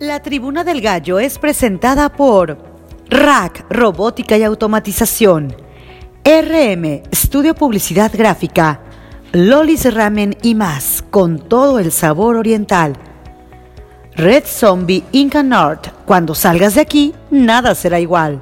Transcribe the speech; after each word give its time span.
La 0.00 0.22
Tribuna 0.22 0.62
del 0.62 0.80
Gallo 0.80 1.18
es 1.18 1.40
presentada 1.40 2.08
por 2.12 2.56
Rack 3.10 3.66
Robótica 3.68 4.38
y 4.38 4.44
Automatización, 4.44 5.56
RM 6.24 7.02
Estudio 7.10 7.56
Publicidad 7.56 8.12
Gráfica, 8.14 8.80
Lolis 9.32 9.92
Ramen 9.92 10.36
y 10.40 10.54
más, 10.54 11.02
con 11.10 11.40
todo 11.40 11.80
el 11.80 11.90
sabor 11.90 12.36
oriental. 12.36 12.92
Red 14.14 14.44
Zombie 14.46 15.02
Inca 15.10 15.42
North, 15.42 15.88
cuando 16.06 16.36
salgas 16.36 16.76
de 16.76 16.82
aquí, 16.82 17.12
nada 17.32 17.74
será 17.74 17.98
igual. 17.98 18.40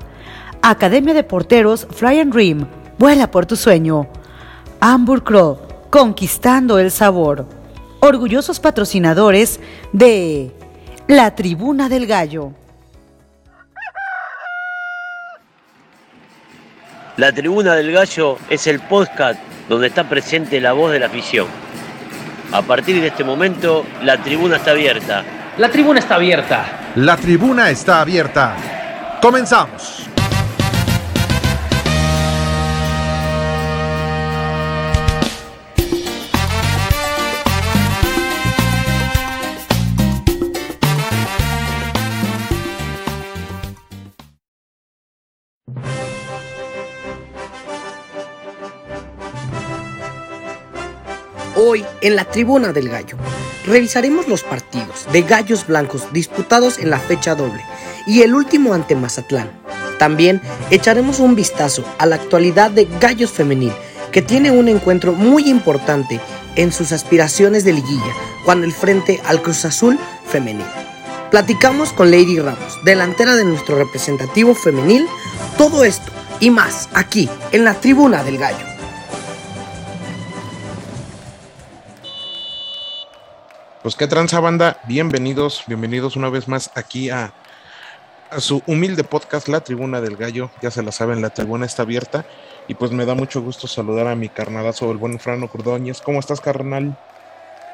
Academia 0.61 1.15
de 1.15 1.25
Porteros 1.25 1.87
Fly 1.91 2.21
and 2.21 2.35
Dream, 2.35 2.67
vuela 2.99 3.31
por 3.31 3.47
tu 3.47 3.57
sueño. 3.57 4.09
Hamburg 4.81 5.25
Crow, 5.25 5.57
conquistando 5.89 6.79
el 6.79 6.91
sabor. 6.91 7.47
Orgullosos 8.01 8.61
patrocinadores 8.61 9.59
de 9.95 10.56
La 11.09 11.33
Tribuna 11.37 11.89
del 11.89 12.05
Gallo. 12.05 12.53
La 17.17 17.31
Tribuna 17.31 17.77
del 17.77 17.93
Gallo 17.93 18.39
es 18.51 18.67
el 18.67 18.81
podcast 18.81 19.39
donde 19.69 19.87
está 19.87 20.09
presente 20.09 20.61
la 20.61 20.73
voz 20.73 20.91
de 20.91 20.99
la 20.99 21.07
afición. 21.07 21.47
A 22.51 22.63
partir 22.63 23.01
de 23.01 23.07
este 23.07 23.23
momento, 23.23 23.87
la 24.03 24.21
tribuna 24.21 24.57
está 24.57 24.73
abierta. 24.73 25.23
La 25.59 25.71
tribuna 25.71 26.01
está 26.01 26.17
abierta. 26.17 26.65
La 26.97 27.17
tribuna 27.17 27.71
está 27.71 28.01
abierta. 28.01 28.57
Comenzamos. 29.23 30.09
Hoy 51.69 51.85
en 52.01 52.15
la 52.15 52.25
Tribuna 52.27 52.73
del 52.73 52.89
Gallo 52.89 53.17
revisaremos 53.65 54.29
los 54.29 54.45
partidos 54.45 55.05
de 55.11 55.23
Gallos 55.23 55.67
Blancos 55.67 56.13
disputados 56.13 56.79
en 56.79 56.91
la 56.91 57.01
fecha 57.01 57.35
doble 57.35 57.61
y 58.07 58.23
el 58.23 58.37
último 58.37 58.73
ante 58.73 58.95
Mazatlán. 58.95 59.51
También 59.99 60.41
echaremos 60.71 61.19
un 61.19 61.35
vistazo 61.35 61.85
a 61.99 62.07
la 62.07 62.15
actualidad 62.15 62.71
de 62.71 62.87
Gallos 63.01 63.33
Femenil, 63.33 63.73
que 64.13 64.23
tiene 64.23 64.53
un 64.53 64.69
encuentro 64.69 65.13
muy 65.13 65.51
importante 65.51 66.21
en 66.55 66.71
sus 66.71 66.93
aspiraciones 66.93 67.65
de 67.65 67.73
liguilla 67.73 68.15
cuando 68.45 68.65
el 68.65 68.73
frente 68.73 69.21
al 69.25 69.43
Cruz 69.43 69.65
Azul 69.65 69.99
femenil. 70.25 70.67
Platicamos 71.33 71.93
con 71.93 72.13
Lady 72.13 72.39
Ramos, 72.39 72.79
delantera 72.85 73.35
de 73.35 73.45
nuestro 73.45 73.77
representativo 73.77 74.55
femenil, 74.55 75.05
todo 75.59 75.83
esto 75.83 76.13
y 76.39 76.51
más 76.51 76.89
aquí 76.95 77.29
en 77.51 77.65
la 77.65 77.75
Tribuna 77.75 78.23
del 78.23 78.39
Gallo. 78.39 78.76
Pues 83.87 83.95
qué 83.95 84.09
tranza 84.09 84.41
banda, 84.41 84.81
bienvenidos, 84.89 85.63
bienvenidos 85.69 86.17
una 86.17 86.29
vez 86.29 86.49
más 86.49 86.73
aquí 86.75 87.09
a, 87.09 87.33
su 88.39 88.61
humilde 88.67 89.05
podcast 89.05 89.47
La 89.47 89.61
Tribuna 89.61 90.01
del 90.01 90.17
Gallo, 90.17 90.51
ya 90.61 90.73
se 90.73 90.83
la 90.83 90.91
saben, 90.91 91.23
la 91.23 91.31
tribuna 91.31 91.67
está 91.67 91.83
abierta 91.83 92.25
y 92.67 92.75
pues 92.75 92.91
me 92.91 93.07
da 93.07 93.15
mucho 93.15 93.43
gusto 93.43 93.69
saludar 93.69 94.09
a 94.09 94.17
mi 94.17 94.29
carnalazo, 94.29 94.91
el 94.91 94.97
buen 94.97 95.21
Frano 95.21 95.47
Cordóñez, 95.47 96.01
¿cómo 96.01 96.19
estás 96.19 96.41
carnal? 96.41 96.99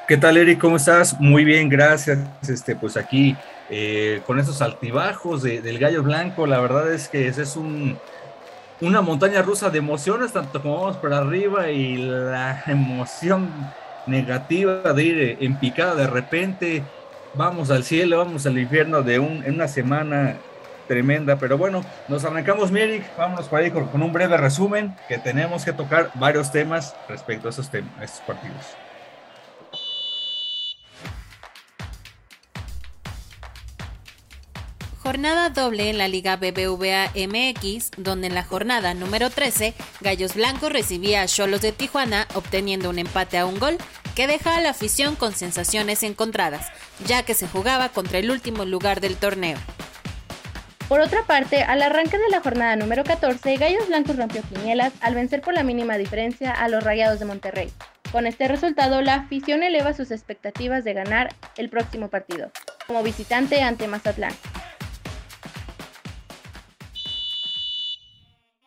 ¿Qué 0.06 0.18
tal 0.18 0.36
Eric? 0.36 0.60
¿Cómo 0.60 0.76
estás? 0.76 1.18
Muy 1.18 1.46
bien, 1.46 1.70
gracias. 1.70 2.18
Este, 2.46 2.76
pues 2.76 2.98
aquí 2.98 3.34
eh, 3.70 4.20
con 4.26 4.38
esos 4.38 4.60
altibajos 4.60 5.42
de, 5.42 5.62
del 5.62 5.78
Gallo 5.78 6.02
Blanco, 6.02 6.46
la 6.46 6.60
verdad 6.60 6.92
es 6.92 7.08
que 7.08 7.26
ese 7.26 7.40
es 7.40 7.56
un, 7.56 7.98
una 8.82 9.00
montaña 9.00 9.40
rusa 9.40 9.70
de 9.70 9.78
emociones, 9.78 10.34
tanto 10.34 10.60
como 10.60 10.78
vamos 10.78 10.98
por 10.98 11.14
arriba 11.14 11.70
y 11.70 11.96
la 11.96 12.62
emoción 12.66 13.48
negativa 14.06 14.92
de 14.92 15.02
ir 15.02 15.20
eh, 15.20 15.36
en 15.40 15.56
picada 15.58 15.94
de 15.94 16.06
repente, 16.06 16.82
vamos 17.34 17.70
al 17.70 17.84
cielo, 17.84 18.18
vamos 18.18 18.46
al 18.46 18.58
infierno 18.58 19.02
de 19.02 19.18
un, 19.18 19.44
en 19.44 19.54
una 19.54 19.68
semana 19.68 20.36
tremenda, 20.88 21.36
pero 21.36 21.56
bueno, 21.56 21.84
nos 22.08 22.24
arrancamos, 22.24 22.70
Mieric, 22.70 23.04
vámonos 23.16 23.48
por 23.48 23.60
ahí 23.60 23.70
con, 23.70 23.86
con, 23.86 24.02
un 24.02 24.12
breve 24.12 24.36
resumen, 24.36 24.94
que 25.08 25.18
tenemos 25.18 25.64
que 25.64 25.72
tocar 25.72 26.10
varios 26.14 26.50
temas 26.52 26.94
respecto 27.08 27.48
a 27.48 27.50
esos 27.50 27.70
temas, 27.70 27.90
a 27.98 28.04
estos 28.04 28.20
partidos. 28.20 28.76
Jornada 35.02 35.50
doble 35.50 35.90
en 35.90 35.98
la 35.98 36.06
Liga 36.06 36.36
BBVA 36.36 37.10
MX, 37.16 37.90
donde 37.96 38.28
en 38.28 38.36
la 38.36 38.44
jornada 38.44 38.94
número 38.94 39.30
13, 39.30 39.74
Gallos 40.00 40.36
Blancos 40.36 40.72
recibía 40.72 41.22
a 41.22 41.26
Cholos 41.26 41.60
de 41.60 41.72
Tijuana, 41.72 42.28
obteniendo 42.34 42.88
un 42.88 43.00
empate 43.00 43.36
a 43.36 43.44
un 43.44 43.58
gol, 43.58 43.78
que 44.14 44.28
deja 44.28 44.56
a 44.56 44.60
la 44.60 44.70
afición 44.70 45.16
con 45.16 45.32
sensaciones 45.32 46.04
encontradas, 46.04 46.68
ya 47.04 47.24
que 47.24 47.34
se 47.34 47.48
jugaba 47.48 47.88
contra 47.88 48.18
el 48.18 48.30
último 48.30 48.64
lugar 48.64 49.00
del 49.00 49.16
torneo. 49.16 49.58
Por 50.88 51.00
otra 51.00 51.24
parte, 51.24 51.64
al 51.64 51.82
arranque 51.82 52.18
de 52.18 52.28
la 52.30 52.40
jornada 52.40 52.76
número 52.76 53.02
14, 53.02 53.56
Gallos 53.56 53.88
Blancos 53.88 54.16
rompió 54.16 54.42
quinielas 54.42 54.92
al 55.00 55.16
vencer 55.16 55.40
por 55.40 55.52
la 55.52 55.64
mínima 55.64 55.98
diferencia 55.98 56.52
a 56.52 56.68
los 56.68 56.84
Rayados 56.84 57.18
de 57.18 57.24
Monterrey. 57.24 57.72
Con 58.12 58.28
este 58.28 58.46
resultado, 58.46 59.00
la 59.00 59.14
afición 59.14 59.64
eleva 59.64 59.94
sus 59.94 60.12
expectativas 60.12 60.84
de 60.84 60.92
ganar 60.92 61.34
el 61.56 61.70
próximo 61.70 62.08
partido, 62.08 62.52
como 62.86 63.02
visitante 63.02 63.62
ante 63.62 63.88
Mazatlán. 63.88 64.32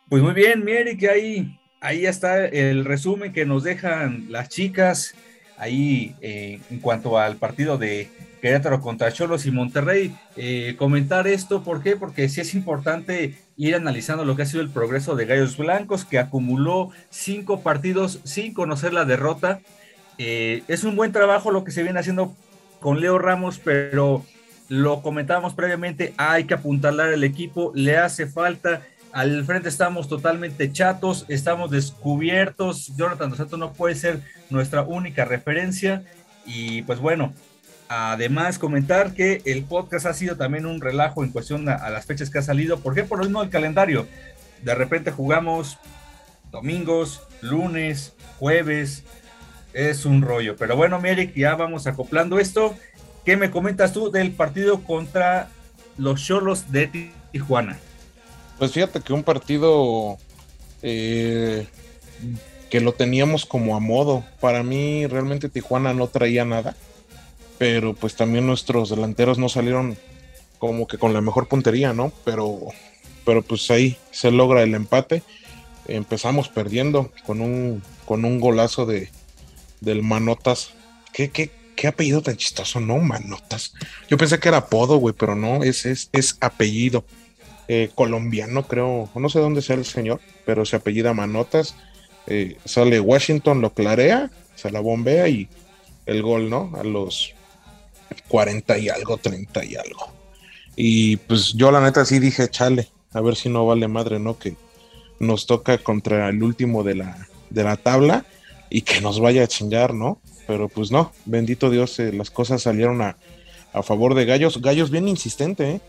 Pues 0.08 0.22
muy 0.22 0.34
bien, 0.34 0.64
Mieri, 0.64 0.96
que 0.96 1.10
ahí, 1.10 1.58
ahí 1.80 2.06
está 2.06 2.46
el 2.46 2.84
resumen 2.84 3.32
que 3.32 3.44
nos 3.44 3.64
dejan 3.64 4.26
las 4.28 4.48
chicas 4.48 5.16
ahí 5.58 6.14
eh, 6.20 6.60
en 6.70 6.78
cuanto 6.78 7.18
al 7.18 7.38
partido 7.38 7.76
de 7.76 8.08
Querétaro 8.40 8.80
contra 8.80 9.10
Cholos 9.10 9.46
y 9.46 9.50
Monterrey. 9.50 10.14
Eh, 10.36 10.76
comentar 10.78 11.26
esto, 11.26 11.64
¿por 11.64 11.82
qué? 11.82 11.96
Porque 11.96 12.28
sí 12.28 12.40
es 12.40 12.54
importante 12.54 13.34
ir 13.56 13.74
analizando 13.74 14.24
lo 14.24 14.36
que 14.36 14.42
ha 14.42 14.46
sido 14.46 14.62
el 14.62 14.70
progreso 14.70 15.16
de 15.16 15.26
Gallos 15.26 15.56
Blancos, 15.56 16.04
que 16.04 16.20
acumuló 16.20 16.90
cinco 17.10 17.62
partidos 17.62 18.20
sin 18.22 18.54
conocer 18.54 18.92
la 18.92 19.06
derrota. 19.06 19.58
Eh, 20.18 20.62
es 20.68 20.84
un 20.84 20.94
buen 20.94 21.10
trabajo 21.10 21.50
lo 21.50 21.64
que 21.64 21.72
se 21.72 21.82
viene 21.82 21.98
haciendo 21.98 22.36
con 22.78 23.00
Leo 23.00 23.18
Ramos, 23.18 23.58
pero 23.58 24.24
lo 24.68 25.02
comentábamos 25.02 25.54
previamente, 25.54 26.14
hay 26.16 26.44
que 26.44 26.54
apuntalar 26.54 27.12
el 27.12 27.24
equipo, 27.24 27.72
le 27.74 27.96
hace 27.96 28.26
falta 28.26 28.82
al 29.16 29.46
frente 29.46 29.70
estamos 29.70 30.10
totalmente 30.10 30.70
chatos, 30.70 31.24
estamos 31.28 31.70
descubiertos. 31.70 32.94
Jonathan 32.98 33.30
Dos 33.30 33.38
Santos 33.38 33.58
no 33.58 33.72
puede 33.72 33.94
ser 33.94 34.20
nuestra 34.50 34.82
única 34.82 35.24
referencia. 35.24 36.02
Y 36.44 36.82
pues 36.82 36.98
bueno, 36.98 37.32
además 37.88 38.58
comentar 38.58 39.14
que 39.14 39.40
el 39.46 39.64
podcast 39.64 40.04
ha 40.04 40.12
sido 40.12 40.36
también 40.36 40.66
un 40.66 40.82
relajo 40.82 41.24
en 41.24 41.30
cuestión 41.30 41.66
a, 41.66 41.88
las 41.88 42.04
fechas 42.04 42.28
que 42.28 42.40
ha 42.40 42.42
salido. 42.42 42.80
¿Por 42.80 42.94
qué? 42.94 43.04
Por 43.04 43.16
lo 43.16 43.24
mismo 43.24 43.40
del 43.40 43.48
calendario. 43.48 44.06
De 44.62 44.74
repente 44.74 45.10
jugamos 45.10 45.78
domingos, 46.50 47.22
lunes, 47.40 48.12
jueves. 48.38 49.02
Es 49.72 50.04
un 50.04 50.20
rollo. 50.20 50.56
Pero 50.56 50.76
bueno, 50.76 51.00
Merrick, 51.00 51.34
ya 51.34 51.54
vamos 51.54 51.86
acoplando 51.86 52.38
esto. 52.38 52.76
¿Qué 53.24 53.38
me 53.38 53.50
comentas 53.50 53.94
tú 53.94 54.10
del 54.10 54.32
partido 54.32 54.84
contra 54.84 55.48
los 55.96 56.22
Cholos 56.22 56.70
de 56.70 57.10
Tijuana? 57.32 57.78
Pues 58.58 58.72
fíjate 58.72 59.00
que 59.00 59.12
un 59.12 59.22
partido 59.22 60.18
eh, 60.82 61.66
que 62.70 62.80
lo 62.80 62.92
teníamos 62.92 63.46
como 63.46 63.76
a 63.76 63.80
modo. 63.80 64.24
Para 64.40 64.62
mí 64.62 65.06
realmente 65.06 65.48
Tijuana 65.48 65.92
no 65.92 66.08
traía 66.08 66.44
nada, 66.44 66.76
pero 67.58 67.94
pues 67.94 68.16
también 68.16 68.46
nuestros 68.46 68.90
delanteros 68.90 69.38
no 69.38 69.48
salieron 69.48 69.96
como 70.58 70.86
que 70.86 70.98
con 70.98 71.12
la 71.12 71.20
mejor 71.20 71.48
puntería, 71.48 71.92
¿no? 71.92 72.12
Pero, 72.24 72.58
pero 73.24 73.42
pues 73.42 73.70
ahí 73.70 73.96
se 74.10 74.30
logra 74.30 74.62
el 74.62 74.74
empate. 74.74 75.22
Empezamos 75.86 76.48
perdiendo 76.48 77.12
con 77.26 77.40
un, 77.40 77.82
con 78.06 78.24
un 78.24 78.40
golazo 78.40 78.86
de, 78.86 79.10
del 79.80 80.02
Manotas. 80.02 80.70
¿Qué, 81.12 81.30
qué, 81.30 81.50
qué 81.76 81.88
apellido 81.88 82.22
tan 82.22 82.36
chistoso, 82.36 82.80
¿no? 82.80 82.98
Manotas. 82.98 83.74
Yo 84.08 84.16
pensé 84.16 84.38
que 84.40 84.48
era 84.48 84.58
apodo, 84.58 84.96
güey, 84.96 85.14
pero 85.16 85.36
no, 85.36 85.62
es, 85.62 85.86
es, 85.86 86.08
es 86.12 86.36
apellido 86.40 87.04
eh, 87.68 87.90
colombiano, 87.94 88.66
creo, 88.66 89.08
no 89.14 89.28
sé 89.28 89.40
dónde 89.40 89.62
sea 89.62 89.76
el 89.76 89.84
señor, 89.84 90.20
pero 90.44 90.64
se 90.64 90.76
apellida 90.76 91.14
Manotas. 91.14 91.74
Eh, 92.26 92.56
sale 92.64 93.00
Washington, 93.00 93.60
lo 93.60 93.72
clarea, 93.72 94.30
se 94.54 94.70
la 94.70 94.80
bombea 94.80 95.28
y 95.28 95.48
el 96.06 96.22
gol, 96.22 96.48
¿no? 96.48 96.72
A 96.78 96.84
los 96.84 97.34
40 98.28 98.78
y 98.78 98.88
algo, 98.88 99.16
30 99.16 99.64
y 99.64 99.76
algo. 99.76 100.12
Y 100.76 101.16
pues 101.16 101.54
yo 101.54 101.70
la 101.70 101.80
neta 101.80 102.04
sí 102.04 102.18
dije, 102.18 102.48
chale, 102.48 102.88
a 103.12 103.20
ver 103.20 103.34
si 103.34 103.48
no 103.48 103.66
vale 103.66 103.88
madre, 103.88 104.18
¿no? 104.18 104.38
Que 104.38 104.54
nos 105.18 105.46
toca 105.46 105.78
contra 105.78 106.28
el 106.28 106.42
último 106.42 106.84
de 106.84 106.96
la, 106.96 107.28
de 107.50 107.64
la 107.64 107.76
tabla 107.76 108.26
y 108.70 108.82
que 108.82 109.00
nos 109.00 109.20
vaya 109.20 109.44
a 109.44 109.48
chingar, 109.48 109.94
¿no? 109.94 110.20
Pero 110.46 110.68
pues 110.68 110.90
no, 110.90 111.12
bendito 111.24 111.70
Dios, 111.70 111.98
eh, 111.98 112.12
las 112.12 112.30
cosas 112.30 112.62
salieron 112.62 113.02
a, 113.02 113.16
a 113.72 113.82
favor 113.82 114.14
de 114.14 114.24
Gallos. 114.24 114.60
Gallos 114.60 114.90
bien 114.90 115.08
insistente, 115.08 115.70
¿eh? 115.70 115.80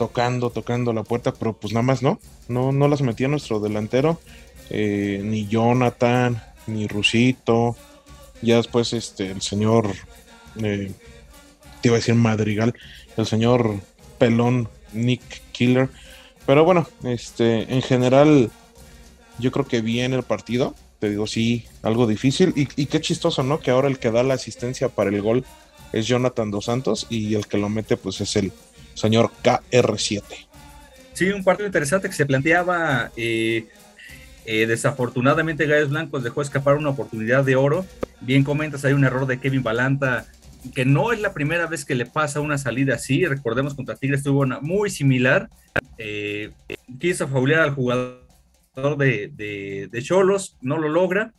Tocando, 0.00 0.48
tocando 0.48 0.94
la 0.94 1.02
puerta, 1.02 1.34
pero 1.34 1.52
pues 1.52 1.74
nada 1.74 1.82
más 1.82 2.00
no, 2.00 2.18
no, 2.48 2.72
no 2.72 2.88
las 2.88 3.02
metía 3.02 3.28
nuestro 3.28 3.60
delantero, 3.60 4.18
eh, 4.70 5.20
ni 5.22 5.46
Jonathan, 5.46 6.42
ni 6.66 6.86
Rusito, 6.86 7.76
ya 8.40 8.56
después 8.56 8.94
este, 8.94 9.30
el 9.30 9.42
señor, 9.42 9.90
eh, 10.62 10.90
te 11.82 11.88
iba 11.88 11.96
a 11.96 11.98
decir 11.98 12.14
Madrigal, 12.14 12.72
el 13.18 13.26
señor 13.26 13.74
Pelón 14.16 14.70
Nick 14.94 15.20
Killer, 15.52 15.90
pero 16.46 16.64
bueno, 16.64 16.88
este, 17.04 17.70
en 17.70 17.82
general, 17.82 18.50
yo 19.38 19.52
creo 19.52 19.66
que 19.66 19.82
bien 19.82 20.14
el 20.14 20.22
partido, 20.22 20.74
te 20.98 21.10
digo, 21.10 21.26
sí, 21.26 21.66
algo 21.82 22.06
difícil, 22.06 22.54
y, 22.56 22.68
y 22.74 22.86
qué 22.86 23.02
chistoso, 23.02 23.42
¿no? 23.42 23.60
Que 23.60 23.70
ahora 23.70 23.88
el 23.88 23.98
que 23.98 24.10
da 24.10 24.22
la 24.22 24.32
asistencia 24.32 24.88
para 24.88 25.10
el 25.10 25.20
gol 25.20 25.44
es 25.92 26.06
Jonathan 26.06 26.50
Dos 26.50 26.64
Santos 26.66 27.06
y 27.10 27.34
el 27.34 27.46
que 27.46 27.58
lo 27.58 27.68
mete 27.68 27.96
pues 27.98 28.20
es 28.20 28.36
el 28.36 28.52
señor 29.00 29.30
KR7. 29.42 30.22
Sí, 31.12 31.30
un 31.30 31.44
partido 31.44 31.66
interesante 31.66 32.08
que 32.08 32.14
se 32.14 32.26
planteaba. 32.26 33.10
Eh, 33.16 33.66
eh, 34.46 34.66
desafortunadamente 34.66 35.66
Gallos 35.66 35.90
Blancos 35.90 36.22
dejó 36.22 36.42
escapar 36.42 36.76
una 36.76 36.90
oportunidad 36.90 37.44
de 37.44 37.56
oro. 37.56 37.84
Bien 38.20 38.44
comentas, 38.44 38.84
hay 38.84 38.92
un 38.92 39.04
error 39.04 39.26
de 39.26 39.38
Kevin 39.40 39.62
Balanta 39.62 40.26
que 40.74 40.84
no 40.84 41.10
es 41.10 41.20
la 41.20 41.32
primera 41.32 41.66
vez 41.66 41.86
que 41.86 41.94
le 41.94 42.06
pasa 42.06 42.40
una 42.40 42.58
salida 42.58 42.94
así. 42.94 43.24
Recordemos 43.24 43.74
contra 43.74 43.96
Tigres 43.96 44.22
tuvo 44.22 44.40
una 44.40 44.60
muy 44.60 44.90
similar. 44.90 45.48
Eh, 45.98 46.50
quiso 46.98 47.28
faulear 47.28 47.60
al 47.60 47.74
jugador 47.74 48.18
de 48.96 50.00
Cholos, 50.02 50.56
no 50.60 50.78
lo 50.78 50.88
logra 50.88 51.32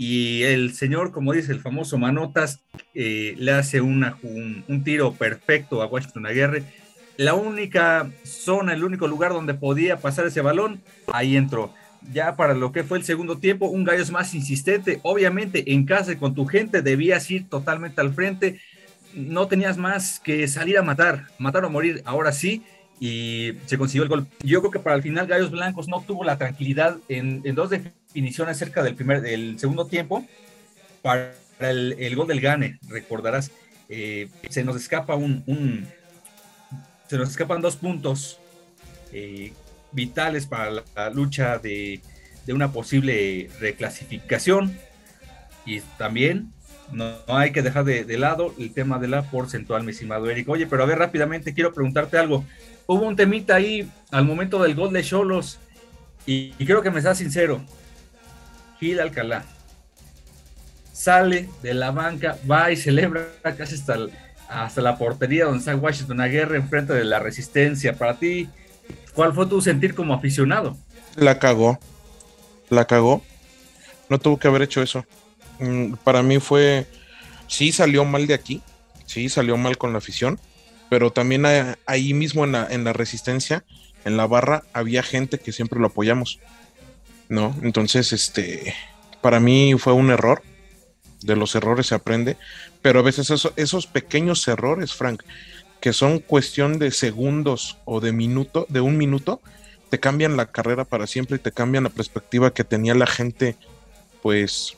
y 0.00 0.44
el 0.44 0.74
señor, 0.74 1.10
como 1.10 1.32
dice 1.32 1.50
el 1.50 1.60
famoso 1.60 1.98
Manotas, 1.98 2.60
eh, 2.94 3.34
le 3.36 3.50
hace 3.50 3.80
una, 3.80 4.16
un, 4.22 4.84
tiro 4.84 5.12
perfecto 5.12 5.82
a 5.82 5.86
Washington 5.86 6.26
Aguirre. 6.26 6.62
La 7.18 7.34
única 7.34 8.12
zona, 8.22 8.74
el 8.74 8.84
único 8.84 9.08
lugar 9.08 9.32
donde 9.32 9.52
podía 9.52 9.96
pasar 9.96 10.24
ese 10.26 10.40
balón, 10.40 10.80
ahí 11.12 11.36
entró. 11.36 11.74
Ya 12.12 12.36
para 12.36 12.54
lo 12.54 12.70
que 12.70 12.84
fue 12.84 12.96
el 12.96 13.04
segundo 13.04 13.38
tiempo, 13.38 13.66
un 13.66 13.82
Gallos 13.82 14.12
más 14.12 14.34
insistente. 14.34 15.00
Obviamente, 15.02 15.72
en 15.72 15.84
casa 15.84 16.16
con 16.16 16.36
tu 16.36 16.46
gente 16.46 16.80
debías 16.80 17.28
ir 17.28 17.48
totalmente 17.48 18.00
al 18.00 18.14
frente. 18.14 18.60
No 19.14 19.48
tenías 19.48 19.76
más 19.76 20.20
que 20.20 20.46
salir 20.46 20.78
a 20.78 20.82
matar, 20.82 21.26
matar 21.40 21.64
o 21.64 21.70
morir. 21.70 22.02
Ahora 22.04 22.30
sí, 22.30 22.62
y 23.00 23.54
se 23.66 23.76
consiguió 23.78 24.04
el 24.04 24.08
gol. 24.08 24.26
Yo 24.44 24.60
creo 24.60 24.70
que 24.70 24.78
para 24.78 24.94
el 24.94 25.02
final 25.02 25.26
Gallos 25.26 25.50
Blancos 25.50 25.88
no 25.88 26.00
tuvo 26.02 26.22
la 26.22 26.38
tranquilidad 26.38 26.98
en, 27.08 27.42
dos 27.52 27.70
definiciones 27.70 28.58
cerca 28.58 28.84
del 28.84 28.94
primer, 28.94 29.22
del 29.22 29.58
segundo 29.58 29.88
tiempo 29.88 30.24
para 31.02 31.34
el, 31.58 32.14
gol 32.14 32.28
del 32.28 32.40
Gane, 32.40 32.78
recordarás. 32.88 33.50
Eh, 33.88 34.28
se 34.50 34.62
nos 34.62 34.76
escapa 34.76 35.16
un, 35.16 35.42
se 37.08 37.16
nos 37.16 37.30
escapan 37.30 37.60
dos 37.60 37.76
puntos 37.76 38.38
eh, 39.12 39.52
vitales 39.92 40.46
para 40.46 40.70
la, 40.70 41.10
lucha 41.10 41.58
de, 41.58 42.00
de, 42.46 42.52
una 42.52 42.72
posible 42.72 43.50
reclasificación 43.60 44.76
y 45.64 45.80
también 45.98 46.52
no, 46.92 47.14
hay 47.26 47.52
que 47.52 47.62
dejar 47.62 47.84
de, 47.84 48.18
lado 48.18 48.54
el 48.58 48.72
tema 48.72 48.98
de 48.98 49.08
la 49.08 49.22
porcentual, 49.22 49.84
mi 49.84 49.92
estimado 49.92 50.30
Eric. 50.30 50.48
Oye, 50.48 50.66
pero 50.66 50.82
a 50.82 50.86
ver 50.86 50.98
rápidamente 50.98 51.54
quiero 51.54 51.72
preguntarte 51.72 52.18
algo 52.18 52.44
hubo 52.86 53.06
un 53.06 53.16
temita 53.16 53.56
ahí 53.56 53.88
al 54.10 54.24
momento 54.24 54.62
del 54.62 54.74
gol 54.74 54.92
de 54.92 55.04
Cholos 55.04 55.58
y, 56.26 56.50
creo 56.64 56.82
que 56.82 56.90
me 56.90 56.98
está 56.98 57.14
sincero. 57.14 57.62
Gil 58.80 59.00
Alcalá 59.00 59.44
sale 60.92 61.48
de 61.62 61.74
la 61.74 61.90
banca, 61.90 62.36
va 62.50 62.72
y 62.72 62.76
celebra 62.76 63.28
casi 63.56 63.76
hasta, 63.76 63.96
hasta 64.48 64.80
la 64.80 64.96
portería 64.96 65.44
donde 65.44 65.58
está 65.58 65.76
Washington 65.76 66.20
Aguirre 66.20 66.56
enfrente 66.56 66.92
de 66.92 67.04
la 67.04 67.18
resistencia. 67.18 67.94
Para 67.94 68.18
ti, 68.18 68.48
¿cuál 69.14 69.32
fue 69.32 69.46
tu 69.46 69.60
sentir 69.60 69.94
como 69.94 70.14
aficionado? 70.14 70.76
La 71.16 71.38
cagó, 71.38 71.78
la 72.70 72.86
cagó. 72.86 73.22
No 74.08 74.18
tuvo 74.18 74.38
que 74.38 74.48
haber 74.48 74.62
hecho 74.62 74.82
eso. 74.82 75.04
Mm, 75.58 75.94
para 76.04 76.22
mí 76.22 76.38
fue, 76.38 76.86
sí 77.46 77.72
salió 77.72 78.04
mal 78.04 78.26
de 78.26 78.34
aquí, 78.34 78.62
sí 79.06 79.28
salió 79.28 79.56
mal 79.56 79.76
con 79.76 79.92
la 79.92 79.98
afición, 79.98 80.40
pero 80.88 81.10
también 81.10 81.44
ahí 81.86 82.14
mismo 82.14 82.44
en 82.44 82.52
la, 82.52 82.66
en 82.70 82.84
la 82.84 82.92
resistencia, 82.92 83.64
en 84.04 84.16
la 84.16 84.26
barra, 84.26 84.62
había 84.72 85.02
gente 85.02 85.38
que 85.38 85.52
siempre 85.52 85.80
lo 85.80 85.88
apoyamos, 85.88 86.38
¿no? 87.28 87.54
Entonces, 87.62 88.12
este, 88.12 88.74
para 89.20 89.40
mí 89.40 89.74
fue 89.78 89.92
un 89.92 90.10
error, 90.10 90.42
de 91.22 91.36
los 91.36 91.54
errores 91.54 91.86
se 91.86 91.94
aprende, 91.94 92.36
pero 92.82 93.00
a 93.00 93.02
veces 93.02 93.30
esos 93.56 93.86
pequeños 93.86 94.46
errores, 94.48 94.94
Frank, 94.94 95.22
que 95.80 95.92
son 95.92 96.18
cuestión 96.18 96.78
de 96.78 96.90
segundos 96.90 97.78
o 97.84 98.00
de 98.00 98.12
minuto, 98.12 98.66
de 98.68 98.80
un 98.80 98.96
minuto, 98.96 99.40
te 99.90 100.00
cambian 100.00 100.36
la 100.36 100.50
carrera 100.50 100.84
para 100.84 101.06
siempre 101.06 101.36
y 101.36 101.40
te 101.40 101.52
cambian 101.52 101.84
la 101.84 101.90
perspectiva 101.90 102.52
que 102.52 102.64
tenía 102.64 102.94
la 102.94 103.06
gente, 103.06 103.56
pues, 104.22 104.76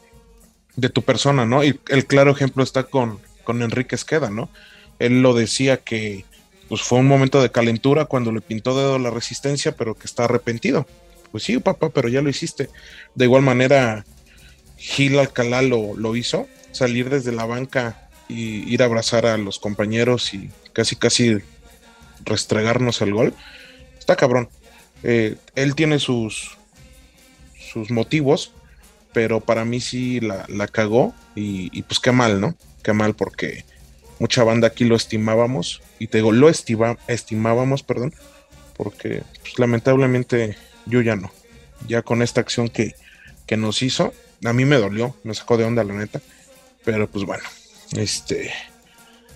de 0.77 0.89
tu 0.89 1.03
persona, 1.03 1.47
¿no? 1.47 1.65
Y 1.65 1.79
el 1.89 2.07
claro 2.07 2.31
ejemplo 2.31 2.63
está 2.63 2.85
con, 2.85 3.19
con 3.45 3.63
Enrique 3.63 3.97
Esqueda, 3.97 4.31
¿no? 4.31 4.51
Él 4.99 5.23
lo 5.23 5.35
decía 5.35 5.79
que 5.79 6.25
pues 6.69 6.83
fue 6.83 7.01
un 7.01 7.09
momento 7.09 7.43
de 7.43 7.51
calentura 7.51 8.05
cuando 8.05 8.31
le 8.31 8.41
pintó 8.41 8.79
dedo 8.79 8.97
la 9.01 9.11
resistencia, 9.11 9.73
pero 9.73 9.97
que 9.97 10.07
está 10.07 10.25
arrepentido. 10.25 10.87
Pues 11.33 11.43
sí, 11.43 11.59
papá, 11.59 11.89
pero 11.89 12.09
ya 12.09 12.23
lo 12.23 12.31
hiciste. 12.31 12.71
De 13.17 13.25
igual 13.25 13.43
manera, 13.43 14.05
Gil 14.81 15.19
Alcalá 15.19 15.61
lo, 15.61 15.95
lo 15.95 16.17
hizo, 16.17 16.49
salir 16.73 17.11
desde 17.11 17.33
la 17.33 17.45
banca 17.45 18.09
y 18.29 18.73
ir 18.73 18.83
a 18.83 18.87
abrazar 18.87 19.27
a 19.27 19.37
los 19.37 19.59
compañeros 19.59 20.33
y 20.33 20.51
casi, 20.73 20.97
casi 20.97 21.39
restregarnos 22.25 23.03
el 23.03 23.13
gol. 23.13 23.35
Está 23.99 24.17
cabrón. 24.17 24.49
Eh, 25.03 25.37
él 25.55 25.75
tiene 25.75 25.99
sus, 25.99 26.57
sus 27.59 27.91
motivos, 27.91 28.53
pero 29.13 29.41
para 29.41 29.67
mí 29.67 29.81
sí 29.81 30.21
la, 30.21 30.67
cagó 30.69 31.15
y, 31.35 31.77
y, 31.79 31.83
pues 31.83 32.01
qué 32.01 32.13
mal, 32.13 32.41
¿no? 32.41 32.55
Qué 32.83 32.95
mal 32.95 33.15
porque 33.15 33.65
mucha 34.19 34.45
banda 34.45 34.69
aquí 34.69 34.85
lo 34.85 34.97
estimábamos, 34.97 35.83
y 35.99 36.07
te 36.07 36.19
digo, 36.19 36.33
lo 36.33 36.49
estima, 36.49 36.99
estimábamos, 37.07 37.83
perdón, 37.83 38.15
porque 38.77 39.23
pues, 39.43 39.59
lamentablemente 39.59 40.57
yo 40.87 41.01
ya 41.01 41.17
no. 41.17 41.31
Ya 41.87 42.03
con 42.03 42.23
esta 42.23 42.41
acción 42.41 42.69
que, 42.69 42.95
que 43.47 43.57
nos 43.57 43.83
hizo, 43.83 44.13
a 44.45 44.53
mí 44.53 44.65
me 44.65 44.77
dolió, 44.77 45.15
me 45.25 45.35
sacó 45.35 45.57
de 45.57 45.65
onda 45.65 45.85
la 45.85 45.95
neta, 45.95 46.21
pero 46.85 47.09
pues 47.09 47.25
bueno, 47.25 47.45
este, 47.97 48.53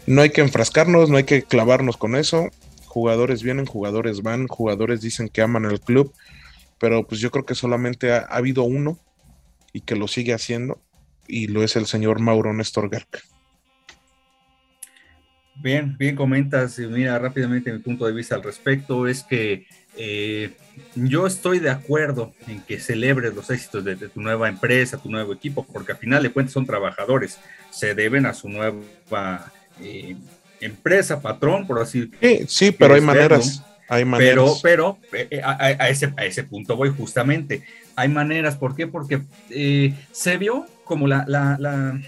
no 0.07 0.23
hay 0.23 0.31
que 0.31 0.41
enfrascarnos, 0.41 1.11
no 1.11 1.17
hay 1.17 1.25
que 1.25 1.43
clavarnos 1.43 1.97
con 1.97 2.17
eso. 2.17 2.51
Jugadores 2.87 3.43
vienen, 3.43 3.67
jugadores 3.67 4.23
van, 4.23 4.47
jugadores 4.47 5.01
dicen 5.01 5.29
que 5.29 5.43
aman 5.43 5.67
al 5.67 5.81
club, 5.81 6.13
pero 6.79 7.07
pues 7.07 7.21
yo 7.21 7.31
creo 7.31 7.45
que 7.45 7.55
solamente 7.55 8.13
ha, 8.13 8.21
habido 8.21 8.65
uno 8.65 8.99
y 9.73 9.81
que 9.81 9.97
lo 9.97 10.07
sigue 10.07 10.33
haciendo, 10.35 10.81
y 11.27 11.49
lo 11.49 11.63
es 11.63 11.75
el 11.77 11.87
señor 11.87 12.21
Mauro 12.21 12.53
Néstor 12.53 12.89
Garca. 12.89 13.21
Bien, 15.57 15.97
bien 15.99 16.17
comentas, 16.17 16.79
mira 16.79 17.19
rápidamente 17.19 17.73
mi 17.73 17.79
punto 17.79 18.07
de 18.07 18.13
vista 18.13 18.35
al 18.35 18.43
respecto 18.43 19.07
es 19.07 19.23
que 19.23 19.67
eh, 19.97 20.51
yo 20.95 21.27
estoy 21.27 21.59
de 21.61 21.71
acuerdo 21.71 22.33
en 22.49 22.61
que 22.63 22.81
celebres 22.81 23.35
los 23.35 23.51
éxitos 23.51 23.85
de, 23.85 23.97
tu 23.97 24.21
nueva 24.21 24.49
empresa, 24.49 24.99
tu 24.99 25.11
nuevo 25.11 25.33
equipo, 25.33 25.65
porque 25.65 25.93
al 25.93 25.99
final 25.99 26.23
de 26.23 26.31
cuentas 26.31 26.53
son 26.53 26.67
trabajadores, 26.67 27.39
se 27.71 27.95
deben 27.95 28.27
a 28.27 28.35
su 28.35 28.49
nueva 28.49 29.53
eh, 29.81 30.17
empresa, 30.61 31.21
patrón, 31.21 31.67
por 31.67 31.81
así 31.81 32.07
decirlo. 32.07 32.19
Sí, 32.21 32.45
sí, 32.49 32.73
pero 32.73 32.95
hay 32.95 33.01
maneras. 33.01 33.63
Hay 33.89 34.05
maneras. 34.05 34.61
Pero, 34.63 34.99
pero 35.13 35.27
eh, 35.31 35.41
a, 35.45 35.89
ese, 35.89 36.13
a 36.17 36.25
ese 36.25 36.43
punto 36.45 36.77
voy 36.77 36.91
justamente. 36.91 37.63
Hay 37.97 38.09
maneras, 38.09 38.57
¿por 38.57 38.75
qué? 38.75 38.87
Porque 38.87 39.23
se 40.11 40.37
vio 40.39 40.67
como 40.85 41.07
la, 41.07 41.25
la, 41.29 41.57
la 41.61 42.01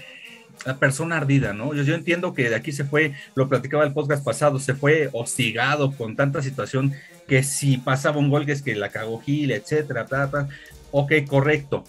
la 0.65 0.77
persona 0.77 1.15
ardida, 1.15 1.53
¿no? 1.53 1.73
Yo, 1.73 1.83
yo, 1.83 1.95
entiendo 1.95 2.33
que 2.33 2.49
de 2.49 2.55
aquí 2.55 2.73
se 2.73 2.83
fue, 2.83 3.13
lo 3.35 3.47
platicaba 3.47 3.85
el 3.85 3.93
podcast 3.93 4.23
pasado, 4.23 4.59
se 4.59 4.73
fue 4.73 5.09
hostigado 5.13 5.93
con 5.93 6.17
tanta 6.17 6.41
situación 6.41 6.93
que 7.27 7.43
si 7.43 7.77
pasaba 7.77 8.17
un 8.17 8.29
gol 8.29 8.45
que 8.45 8.51
es 8.51 8.61
que 8.61 8.75
la 8.75 8.89
cagó 8.89 9.19
Gil, 9.19 9.51
etcétera, 9.51 10.05
ta, 10.05 10.47
ok, 10.91 11.13
correcto, 11.27 11.83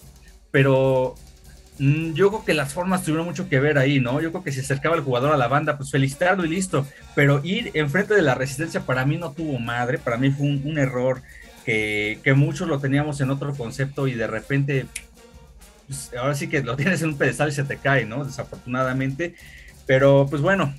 pero 0.51 1.15
mm, 1.79 2.13
yo 2.13 2.29
creo 2.29 2.45
que 2.45 2.53
las 2.53 2.73
formas 2.73 3.03
tuvieron 3.03 3.25
mucho 3.25 3.49
que 3.49 3.59
ver 3.59 3.77
ahí, 3.77 3.99
¿no? 3.99 4.21
Yo 4.21 4.31
creo 4.31 4.43
que 4.43 4.51
si 4.51 4.59
acercaba 4.59 4.95
el 4.95 5.01
jugador 5.01 5.33
a 5.33 5.37
la 5.37 5.47
banda, 5.47 5.77
pues 5.77 5.91
felicitarlo 5.91 6.45
y 6.45 6.49
listo, 6.49 6.85
pero 7.15 7.41
ir 7.43 7.71
enfrente 7.73 8.13
de 8.13 8.21
la 8.21 8.35
resistencia 8.35 8.81
para 8.81 9.05
mí 9.05 9.17
no 9.17 9.31
tuvo 9.31 9.59
madre, 9.59 9.97
para 9.97 10.17
mí 10.17 10.31
fue 10.31 10.47
un, 10.47 10.77
error 10.77 11.21
que, 11.65 12.19
que 12.23 12.33
muchos 12.33 12.67
lo 12.67 12.79
teníamos 12.79 13.21
en 13.21 13.29
otro 13.29 13.53
concepto 13.53 14.07
y 14.07 14.13
de 14.13 14.27
repente 14.27 14.85
pues, 15.89 16.11
ahora 16.17 16.35
sí 16.35 16.47
que 16.47 16.61
lo 16.61 16.75
tienes 16.77 17.01
en 17.01 17.09
un 17.09 17.17
pedestal 17.17 17.49
y 17.49 17.51
se 17.51 17.63
te 17.63 17.77
cae, 17.77 18.05
¿no? 18.05 18.23
Desafortunadamente. 18.23 19.35
Pero 19.85 20.27
pues 20.29 20.41
bueno, 20.41 20.73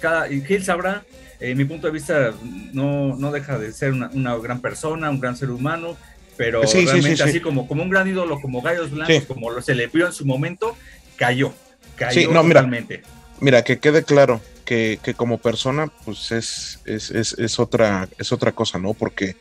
cada 0.00 0.26
Gil 0.26 0.64
sabrá, 0.64 1.04
en 1.40 1.56
mi 1.56 1.64
punto 1.64 1.86
de 1.86 1.92
vista, 1.92 2.32
no, 2.72 3.16
no 3.16 3.32
deja 3.32 3.58
de 3.58 3.72
ser 3.72 3.92
una, 3.92 4.36
gran 4.36 4.60
persona, 4.60 5.10
un 5.10 5.20
gran 5.20 5.36
ser 5.36 5.50
humano, 5.50 5.96
pero 6.36 6.62
realmente 6.62 7.22
así 7.22 7.40
como, 7.40 7.66
como 7.66 7.82
un 7.82 7.90
gran 7.90 8.08
ídolo, 8.08 8.40
como 8.40 8.62
Gallos 8.62 8.90
Blancos, 8.90 9.24
como 9.26 9.50
lo 9.50 9.62
se 9.62 9.74
le 9.74 9.86
vio 9.86 10.06
en 10.06 10.12
su 10.12 10.24
momento, 10.24 10.76
cayó, 11.16 11.52
cayó 11.96 12.32
no, 12.32 12.42
totalmente. 12.42 12.98
Mira, 12.98 13.08
mira, 13.40 13.64
que 13.64 13.78
quede 13.78 14.04
claro 14.04 14.40
que, 14.64 15.14
como 15.16 15.38
persona, 15.38 15.90
pues 16.04 16.30
es, 16.30 16.80
es, 16.84 17.10
es, 17.10 17.58
otra, 17.58 18.08
es 18.18 18.30
otra 18.32 18.52
cosa, 18.52 18.78
¿no? 18.78 18.94
Porque 18.94 19.34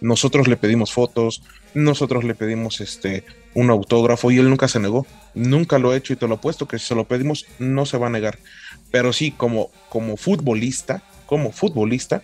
nosotros 0.00 0.48
le 0.48 0.56
pedimos 0.56 0.92
fotos, 0.92 1.42
nosotros 1.74 2.24
le 2.24 2.34
pedimos 2.34 2.80
este 2.80 3.24
un 3.54 3.70
autógrafo 3.70 4.32
y 4.32 4.38
él 4.38 4.50
nunca 4.50 4.66
se 4.66 4.80
negó. 4.80 5.06
Nunca 5.34 5.78
lo 5.78 5.92
ha 5.92 5.96
hecho 5.96 6.12
y 6.12 6.16
te 6.16 6.26
lo 6.26 6.34
apuesto 6.34 6.66
que 6.66 6.80
si 6.80 6.86
se 6.86 6.94
lo 6.96 7.04
pedimos 7.04 7.46
no 7.60 7.86
se 7.86 7.98
va 7.98 8.08
a 8.08 8.10
negar. 8.10 8.38
Pero 8.90 9.12
sí, 9.12 9.30
como, 9.30 9.70
como 9.88 10.16
futbolista, 10.16 11.04
como 11.26 11.52
futbolista, 11.52 12.22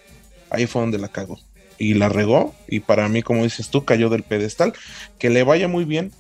ahí 0.51 0.67
fue 0.67 0.83
donde 0.83 0.99
la 0.99 1.09
cagó. 1.09 1.39
Y 1.79 1.95
la 1.95 2.09
regó 2.11 2.55
y 2.69 2.81
para 2.81 3.09
mí, 3.09 3.23
como 3.23 3.45
dices 3.45 3.71
tú, 3.71 3.85
cayó 3.85 4.11
del 4.11 4.23
pedestal. 4.23 4.75
Que 5.19 5.31
le 5.31 5.45
vaya 5.45 5.67
muy 5.67 5.85
bien, 5.85 6.13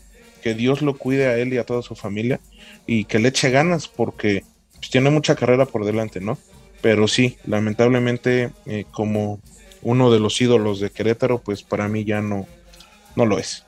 que 0.43 0.55
Dios 0.55 0.81
lo 0.81 0.97
cuide 0.97 1.27
a 1.27 1.37
él 1.37 1.53
y 1.53 1.59
a 1.59 1.65
toda 1.65 1.83
su 1.83 1.95
familia 1.95 2.41
y 2.87 3.05
que 3.05 3.19
le 3.19 3.29
eche 3.29 3.51
ganas 3.51 3.87
porque 3.87 4.45
pues, 4.79 4.91
tiene 4.91 5.11
mucha 5.11 5.37
carrera 5.37 5.67
por 5.67 5.85
delante, 5.85 6.21
¿no? 6.21 6.39
Pero 6.81 7.09
sí, 7.09 7.37
lamentablemente, 7.45 8.51
eh, 8.67 8.85
como 8.91 9.41
uno 9.83 10.11
de 10.11 10.19
los 10.19 10.41
ídolos 10.41 10.81
de 10.81 10.91
Querétaro, 10.91 11.39
pues 11.39 11.63
para 11.63 11.89
mí 11.89 12.05
ya 12.05 12.23
no, 12.23 12.47
no 13.17 13.27
lo 13.27 13.39
es. 13.39 13.65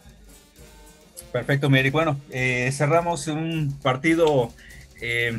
Perfecto, 1.31 1.71
Mary. 1.71 1.91
Bueno, 1.91 2.19
eh, 2.31 2.71
cerramos 2.73 3.27
un 3.27 3.79
partido 3.83 4.53
eh, 5.01 5.39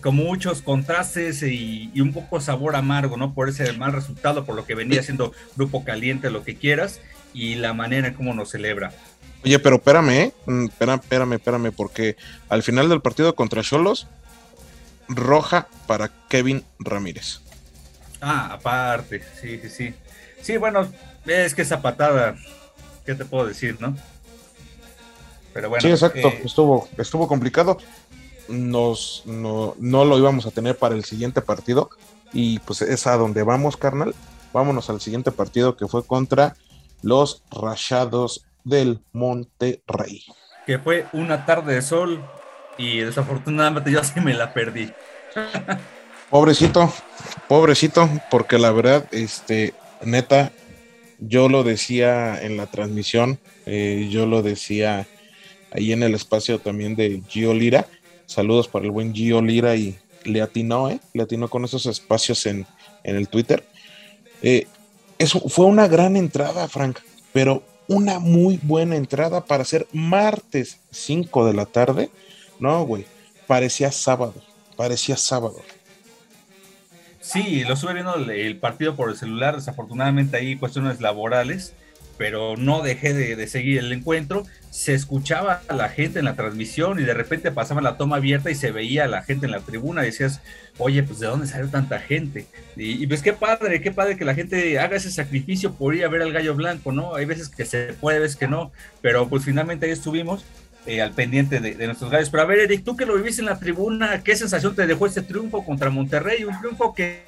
con 0.00 0.16
muchos 0.16 0.62
contrastes 0.62 1.42
y, 1.42 1.90
un 2.00 2.12
poco 2.12 2.40
sabor 2.40 2.76
amargo, 2.76 3.16
¿no? 3.16 3.34
Por 3.34 3.48
ese 3.48 3.72
mal 3.72 3.92
resultado, 3.92 4.44
por 4.44 4.54
lo 4.54 4.66
que 4.66 4.74
venía 4.74 5.02
siendo 5.02 5.32
Grupo 5.56 5.84
Caliente, 5.84 6.30
lo 6.30 6.44
que 6.44 6.56
quieras, 6.56 7.00
y 7.32 7.56
la 7.56 7.72
manera 7.72 8.08
en 8.08 8.14
cómo 8.14 8.34
nos 8.34 8.50
celebra. 8.50 8.92
Oye, 9.44 9.58
pero 9.58 9.76
espérame, 9.76 10.10
¿eh? 10.10 10.32
Mm, 10.46 10.64
espérame, 10.66 11.00
espérame, 11.00 11.32
espérame, 11.34 11.72
porque 11.72 12.16
al 12.48 12.62
final 12.62 12.88
del 12.88 13.00
partido 13.00 13.34
contra 13.34 13.62
Cholos, 13.62 14.06
roja 15.08 15.68
para 15.86 16.10
Kevin 16.28 16.64
Ramírez. 16.78 17.40
Ah, 18.20 18.50
aparte, 18.52 19.22
sí, 19.40 19.60
sí, 19.62 19.68
sí. 19.68 19.94
Sí, 20.40 20.56
bueno, 20.56 20.88
es 21.26 21.54
que 21.54 21.62
esa 21.62 21.82
patada, 21.82 22.36
¿qué 23.04 23.14
te 23.14 23.24
puedo 23.24 23.46
decir, 23.46 23.76
no? 23.80 23.96
Pero 25.52 25.70
bueno. 25.70 25.80
Sí, 25.80 25.88
exacto, 25.88 26.28
eh, 26.28 26.42
estuvo, 26.44 26.88
estuvo 26.98 27.26
complicado. 27.26 27.78
Nos, 28.48 29.22
no, 29.26 29.74
no 29.78 30.04
lo 30.04 30.18
íbamos 30.18 30.46
a 30.46 30.50
tener 30.50 30.76
para 30.76 30.94
el 30.94 31.04
siguiente 31.04 31.40
partido. 31.40 31.90
Y 32.32 32.58
pues 32.60 32.82
es 32.82 33.06
a 33.06 33.16
donde 33.16 33.42
vamos, 33.42 33.76
carnal. 33.76 34.14
Vámonos 34.52 34.90
al 34.90 35.00
siguiente 35.00 35.32
partido 35.32 35.76
que 35.76 35.86
fue 35.86 36.04
contra 36.04 36.56
los 37.02 37.42
Rayados 37.50 38.46
del 38.64 39.00
Monterrey. 39.12 40.24
Que 40.66 40.78
fue 40.78 41.06
una 41.12 41.46
tarde 41.46 41.74
de 41.74 41.82
sol 41.82 42.24
y 42.78 42.98
desafortunadamente 42.98 43.90
yo 43.90 44.02
sí 44.02 44.20
me 44.20 44.34
la 44.34 44.52
perdí. 44.52 44.92
Pobrecito, 46.30 46.92
pobrecito, 47.48 48.08
porque 48.30 48.58
la 48.58 48.72
verdad, 48.72 49.06
este, 49.12 49.74
neta, 50.02 50.50
yo 51.18 51.48
lo 51.48 51.62
decía 51.62 52.42
en 52.42 52.56
la 52.56 52.66
transmisión, 52.66 53.38
eh, 53.64 54.08
yo 54.10 54.26
lo 54.26 54.42
decía 54.42 55.06
ahí 55.70 55.92
en 55.92 56.02
el 56.02 56.14
espacio 56.14 56.58
también 56.58 56.96
de 56.96 57.22
Gio 57.28 57.54
Lira. 57.54 57.86
Saludos 58.26 58.68
para 58.68 58.84
el 58.84 58.90
buen 58.90 59.14
Gio 59.14 59.40
Lira 59.40 59.76
y 59.76 59.98
le 60.24 60.42
atinó, 60.42 60.90
¿eh? 60.90 61.00
Le 61.14 61.22
atinó 61.22 61.48
con 61.48 61.64
esos 61.64 61.86
espacios 61.86 62.44
en, 62.46 62.66
el 63.04 63.28
Twitter. 63.28 63.64
Eh, 64.42 64.66
fue 65.48 65.66
una 65.66 65.86
gran 65.86 66.16
entrada, 66.16 66.68
Frank, 66.68 66.98
pero 67.32 67.62
una 67.88 68.18
muy 68.18 68.58
buena 68.62 68.96
entrada 68.96 69.44
para 69.44 69.64
ser 69.64 69.86
martes 69.92 70.80
5 70.90 71.46
de 71.46 71.54
la 71.54 71.66
tarde. 71.66 72.10
No, 72.58 72.84
güey, 72.84 73.06
parecía 73.46 73.92
sábado, 73.92 74.34
parecía 74.76 75.16
sábado. 75.16 75.62
Sí, 77.20 77.64
lo 77.64 77.74
estuve 77.74 77.94
viendo 77.94 78.14
el, 78.14 78.56
partido 78.58 78.94
por 78.94 79.10
el 79.10 79.16
celular, 79.16 79.56
desafortunadamente 79.56 80.36
hay 80.36 80.56
cuestiones 80.56 81.00
laborales, 81.00 81.74
pero 82.18 82.56
no 82.56 82.82
dejé 82.82 83.12
de, 83.12 83.46
seguir 83.46 83.78
el 83.78 83.92
encuentro. 83.92 84.44
Se 84.70 84.94
escuchaba 84.94 85.62
a 85.68 85.74
la 85.74 85.88
gente 85.88 86.18
en 86.18 86.24
la 86.24 86.36
transmisión 86.36 86.98
y 86.98 87.02
de 87.02 87.14
repente 87.14 87.50
pasaba 87.50 87.80
la 87.80 87.96
toma 87.96 88.16
abierta 88.16 88.50
y 88.50 88.54
se 88.54 88.72
veía 88.72 89.04
a 89.04 89.08
la 89.08 89.22
gente 89.22 89.46
en 89.46 89.52
la 89.52 89.60
tribuna 89.60 90.02
decías, 90.02 90.40
oye, 90.78 91.02
pues 91.02 91.18
de 91.20 91.26
dónde 91.26 91.46
salió 91.46 91.68
tanta 91.68 91.98
gente. 91.98 92.46
Y, 92.76 93.06
pues 93.06 93.22
qué 93.22 93.32
padre, 93.32 93.80
qué 93.80 93.90
padre 93.90 94.16
que 94.16 94.24
la 94.24 94.34
gente 94.34 94.78
haga 94.78 94.96
ese 94.96 95.10
sacrificio 95.10 95.74
por 95.74 95.94
ir 95.94 96.04
a 96.04 96.08
ver 96.08 96.22
al 96.22 96.32
gallo 96.32 96.54
blanco, 96.54 96.92
¿no? 96.92 97.14
Hay 97.14 97.24
veces 97.24 97.48
que 97.48 97.64
se 97.64 97.94
puede, 97.94 98.18
veces 98.18 98.36
que 98.36 98.48
no, 98.48 98.72
pero 99.00 99.28
pues 99.28 99.44
finalmente 99.44 99.86
ahí 99.86 99.92
estuvimos 99.92 100.44
eh, 100.86 101.02
al 101.02 101.12
pendiente 101.12 101.60
de, 101.60 101.86
nuestros 101.86 102.10
gallos. 102.10 102.30
Pero 102.30 102.42
a 102.42 102.46
ver, 102.46 102.60
Eric, 102.60 102.84
tú 102.84 102.96
que 102.96 103.06
lo 103.06 103.16
viviste 103.16 103.40
en 103.40 103.46
la 103.46 103.58
tribuna, 103.58 104.22
¿qué 104.22 104.36
sensación 104.36 104.74
te 104.74 104.86
dejó 104.86 105.06
este 105.06 105.22
triunfo 105.22 105.64
contra 105.64 105.90
Monterrey? 105.90 106.44
Un 106.44 106.58
triunfo 106.60 106.94
que 106.94 107.24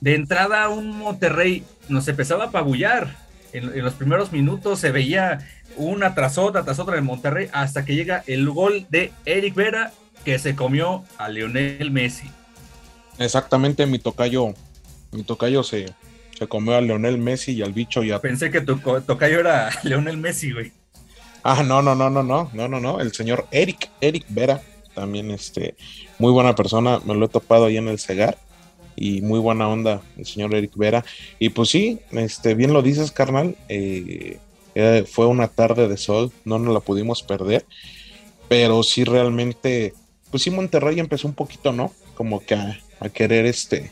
de 0.00 0.14
entrada 0.14 0.68
un 0.68 0.98
Monterrey 0.98 1.64
nos 1.88 2.06
empezaba 2.08 2.44
a 2.44 2.46
apabullar. 2.48 3.21
En, 3.52 3.82
los 3.82 3.94
primeros 3.94 4.32
minutos 4.32 4.80
se 4.80 4.90
veía 4.90 5.38
una 5.76 6.14
tras 6.14 6.38
otra, 6.38 6.64
tras 6.64 6.78
otra 6.78 6.98
en 6.98 7.04
Monterrey, 7.04 7.48
hasta 7.52 7.84
que 7.84 7.94
llega 7.94 8.24
el 8.26 8.48
gol 8.50 8.86
de 8.90 9.12
Eric 9.24 9.54
Vera, 9.54 9.92
que 10.24 10.38
se 10.38 10.54
comió 10.54 11.04
a 11.18 11.28
Lionel 11.28 11.90
Messi. 11.90 12.30
Exactamente, 13.18 13.86
mi 13.86 13.98
tocayo, 13.98 14.54
mi 15.10 15.22
tocayo 15.22 15.62
se, 15.62 15.92
se 16.38 16.46
comió 16.46 16.76
a 16.76 16.80
Lionel 16.80 17.18
Messi 17.18 17.52
y 17.52 17.62
al 17.62 17.72
bicho 17.72 18.02
ya. 18.02 18.20
Pensé 18.20 18.50
que 18.50 18.60
tu 18.60 18.78
tocayo 18.78 19.40
era 19.40 19.70
Lionel 19.82 20.16
Messi, 20.16 20.52
güey. 20.52 20.72
Ah, 21.42 21.62
no, 21.64 21.82
no, 21.82 21.94
no, 21.94 22.08
no, 22.08 22.22
no, 22.22 22.50
no, 22.52 22.68
no, 22.68 22.80
no. 22.80 23.00
El 23.00 23.12
señor 23.12 23.46
Eric, 23.50 23.90
Eric 24.00 24.24
Vera, 24.28 24.62
también 24.94 25.30
este, 25.30 25.74
muy 26.18 26.30
buena 26.30 26.54
persona, 26.54 27.00
me 27.04 27.14
lo 27.14 27.26
he 27.26 27.28
topado 27.28 27.66
ahí 27.66 27.76
en 27.76 27.88
el 27.88 27.98
Cegar 27.98 28.38
y 28.96 29.20
muy 29.22 29.38
buena 29.40 29.68
onda 29.68 30.02
el 30.16 30.26
señor 30.26 30.54
Eric 30.54 30.76
Vera. 30.76 31.04
Y 31.38 31.50
pues 31.50 31.70
sí, 31.70 32.00
este, 32.12 32.54
bien 32.54 32.72
lo 32.72 32.82
dices, 32.82 33.10
carnal, 33.12 33.56
eh, 33.68 34.38
fue 35.10 35.26
una 35.26 35.48
tarde 35.48 35.88
de 35.88 35.96
sol, 35.96 36.32
no 36.44 36.58
nos 36.58 36.72
la 36.72 36.80
pudimos 36.80 37.22
perder, 37.22 37.64
pero 38.48 38.82
sí 38.82 39.04
realmente, 39.04 39.94
pues 40.30 40.42
sí, 40.42 40.50
Monterrey 40.50 40.98
empezó 40.98 41.28
un 41.28 41.34
poquito, 41.34 41.72
¿no? 41.72 41.92
Como 42.14 42.40
que 42.40 42.54
a, 42.54 42.78
querer 43.12 43.46
este, 43.46 43.90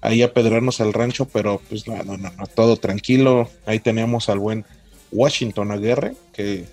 ahí 0.00 0.22
apedrearnos 0.22 0.80
al 0.80 0.92
rancho, 0.92 1.26
pero 1.26 1.60
pues 1.68 1.86
no, 1.88 2.02
no, 2.04 2.16
no, 2.16 2.30
todo 2.54 2.76
tranquilo, 2.76 3.48
ahí 3.66 3.80
teníamos 3.80 4.28
al 4.28 4.38
buen 4.38 4.64
Washington 5.10 5.72
Aguirre, 5.72 6.14
que 6.32 6.64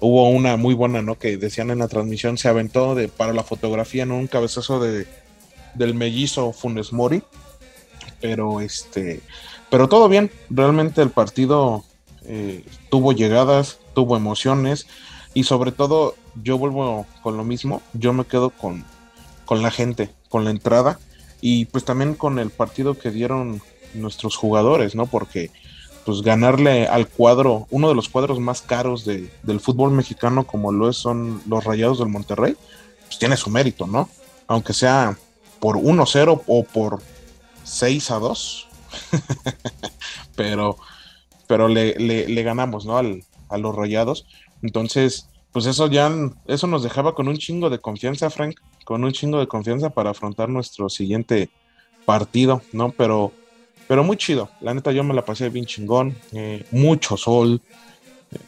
hubo 0.00 0.28
una 0.30 0.56
muy 0.56 0.74
buena, 0.74 1.02
¿no? 1.02 1.18
Que 1.18 1.36
decían 1.36 1.70
en 1.70 1.78
la 1.78 1.88
transmisión, 1.88 2.38
se 2.38 2.48
aventó 2.48 2.94
de, 2.94 3.08
para 3.08 3.32
la 3.32 3.44
fotografía, 3.44 4.06
¿no? 4.06 4.16
Un 4.16 4.26
cabezazo 4.26 4.80
de, 4.80 5.06
del 5.74 5.94
mellizo 5.94 6.52
Funes 6.52 6.92
Mori. 6.92 7.22
Pero 8.20 8.60
este, 8.60 9.20
pero 9.70 9.88
todo 9.88 10.08
bien. 10.08 10.30
Realmente 10.50 11.02
el 11.02 11.10
partido 11.10 11.84
eh, 12.24 12.64
tuvo 12.90 13.12
llegadas, 13.12 13.78
tuvo 13.94 14.16
emociones. 14.16 14.86
Y 15.32 15.44
sobre 15.44 15.72
todo, 15.72 16.16
yo 16.42 16.58
vuelvo 16.58 17.06
con 17.22 17.36
lo 17.36 17.44
mismo. 17.44 17.82
Yo 17.92 18.12
me 18.12 18.24
quedo 18.24 18.50
con, 18.50 18.84
con 19.44 19.62
la 19.62 19.70
gente, 19.70 20.10
con 20.28 20.44
la 20.44 20.50
entrada. 20.50 20.98
Y 21.40 21.66
pues 21.66 21.84
también 21.84 22.14
con 22.14 22.38
el 22.38 22.50
partido 22.50 22.98
que 22.98 23.10
dieron 23.10 23.62
nuestros 23.94 24.36
jugadores, 24.36 24.94
¿no? 24.94 25.06
Porque 25.06 25.50
pues 26.04 26.22
ganarle 26.22 26.86
al 26.86 27.06
cuadro, 27.08 27.66
uno 27.70 27.88
de 27.88 27.94
los 27.94 28.08
cuadros 28.08 28.40
más 28.40 28.62
caros 28.62 29.04
del 29.04 29.60
fútbol 29.60 29.92
mexicano 29.92 30.46
como 30.46 30.72
lo 30.72 30.88
es, 30.88 30.96
son 30.96 31.42
los 31.46 31.64
Rayados 31.64 31.98
del 31.98 32.08
Monterrey, 32.08 32.56
pues 33.06 33.18
tiene 33.18 33.36
su 33.36 33.50
mérito, 33.50 33.86
¿no? 33.86 34.08
Aunque 34.46 34.72
sea 34.72 35.16
por 35.60 35.76
1-0 35.76 36.42
o 36.46 36.64
por 36.64 37.00
6 37.64 38.10
a 38.10 38.18
2. 38.18 38.68
pero 40.36 40.76
pero 41.46 41.66
le, 41.66 41.94
le, 41.98 42.42
ganamos, 42.44 42.86
¿no? 42.86 42.96
Al, 42.96 43.24
a 43.48 43.58
los 43.58 43.74
Rayados. 43.74 44.24
Entonces, 44.62 45.28
pues 45.50 45.66
eso 45.66 45.88
ya, 45.88 46.08
eso 46.46 46.68
nos 46.68 46.84
dejaba 46.84 47.16
con 47.16 47.26
un 47.26 47.36
chingo 47.38 47.70
de 47.70 47.80
confianza, 47.80 48.30
Frank, 48.30 48.60
con 48.84 49.02
un 49.02 49.10
chingo 49.10 49.40
de 49.40 49.48
confianza 49.48 49.90
para 49.90 50.10
afrontar 50.10 50.48
nuestro 50.48 50.88
siguiente 50.88 51.50
partido, 52.04 52.62
¿no? 52.72 52.92
Pero 52.92 53.32
pero 53.90 54.04
muy 54.04 54.16
chido, 54.16 54.48
la 54.60 54.72
neta 54.72 54.92
yo 54.92 55.02
me 55.02 55.14
la 55.14 55.24
pasé 55.24 55.48
bien 55.48 55.66
chingón, 55.66 56.16
eh, 56.30 56.64
mucho 56.70 57.16
sol, 57.16 57.60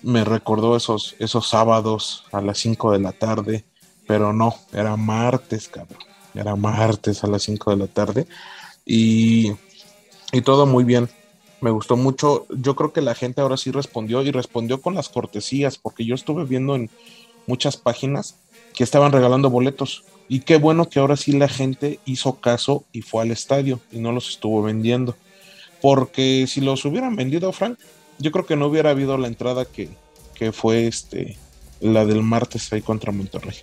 me 0.02 0.24
recordó 0.24 0.76
esos, 0.76 1.16
esos 1.18 1.48
sábados 1.48 2.26
a 2.30 2.40
las 2.40 2.58
5 2.58 2.92
de 2.92 3.00
la 3.00 3.10
tarde, 3.10 3.64
pero 4.06 4.32
no, 4.32 4.54
era 4.72 4.96
martes, 4.96 5.66
cabrón, 5.68 5.98
era 6.34 6.56
martes 6.56 7.24
a 7.24 7.26
las 7.26 7.42
5 7.42 7.70
de 7.70 7.76
la 7.76 7.86
tarde 7.86 8.26
y, 8.84 9.52
y 10.32 10.42
todo 10.42 10.66
muy 10.66 10.84
bien, 10.84 11.08
me 11.62 11.70
gustó 11.70 11.96
mucho, 11.96 12.46
yo 12.50 12.74
creo 12.74 12.92
que 12.92 13.00
la 13.00 13.14
gente 13.14 13.40
ahora 13.40 13.56
sí 13.56 13.70
respondió 13.70 14.22
y 14.22 14.32
respondió 14.32 14.82
con 14.82 14.94
las 14.94 15.08
cortesías, 15.08 15.78
porque 15.78 16.04
yo 16.04 16.14
estuve 16.14 16.44
viendo 16.44 16.74
en 16.74 16.90
muchas 17.46 17.76
páginas 17.76 18.36
que 18.74 18.84
estaban 18.84 19.12
regalando 19.12 19.48
boletos. 19.48 20.04
Y 20.28 20.40
qué 20.40 20.56
bueno 20.56 20.88
que 20.88 20.98
ahora 20.98 21.16
sí 21.16 21.32
la 21.32 21.48
gente 21.48 22.00
hizo 22.04 22.40
caso 22.40 22.84
y 22.92 23.02
fue 23.02 23.22
al 23.22 23.30
estadio 23.30 23.80
y 23.92 23.98
no 23.98 24.12
los 24.12 24.30
estuvo 24.30 24.62
vendiendo. 24.62 25.16
Porque 25.80 26.46
si 26.48 26.60
los 26.60 26.84
hubieran 26.84 27.16
vendido, 27.16 27.52
Frank, 27.52 27.78
yo 28.18 28.32
creo 28.32 28.46
que 28.46 28.56
no 28.56 28.66
hubiera 28.66 28.90
habido 28.90 29.18
la 29.18 29.28
entrada 29.28 29.64
que, 29.64 29.90
fue 30.52 30.88
este 30.88 31.36
la 31.80 32.04
del 32.04 32.24
martes 32.24 32.72
ahí 32.72 32.82
contra 32.82 33.12
Monterrey. 33.12 33.54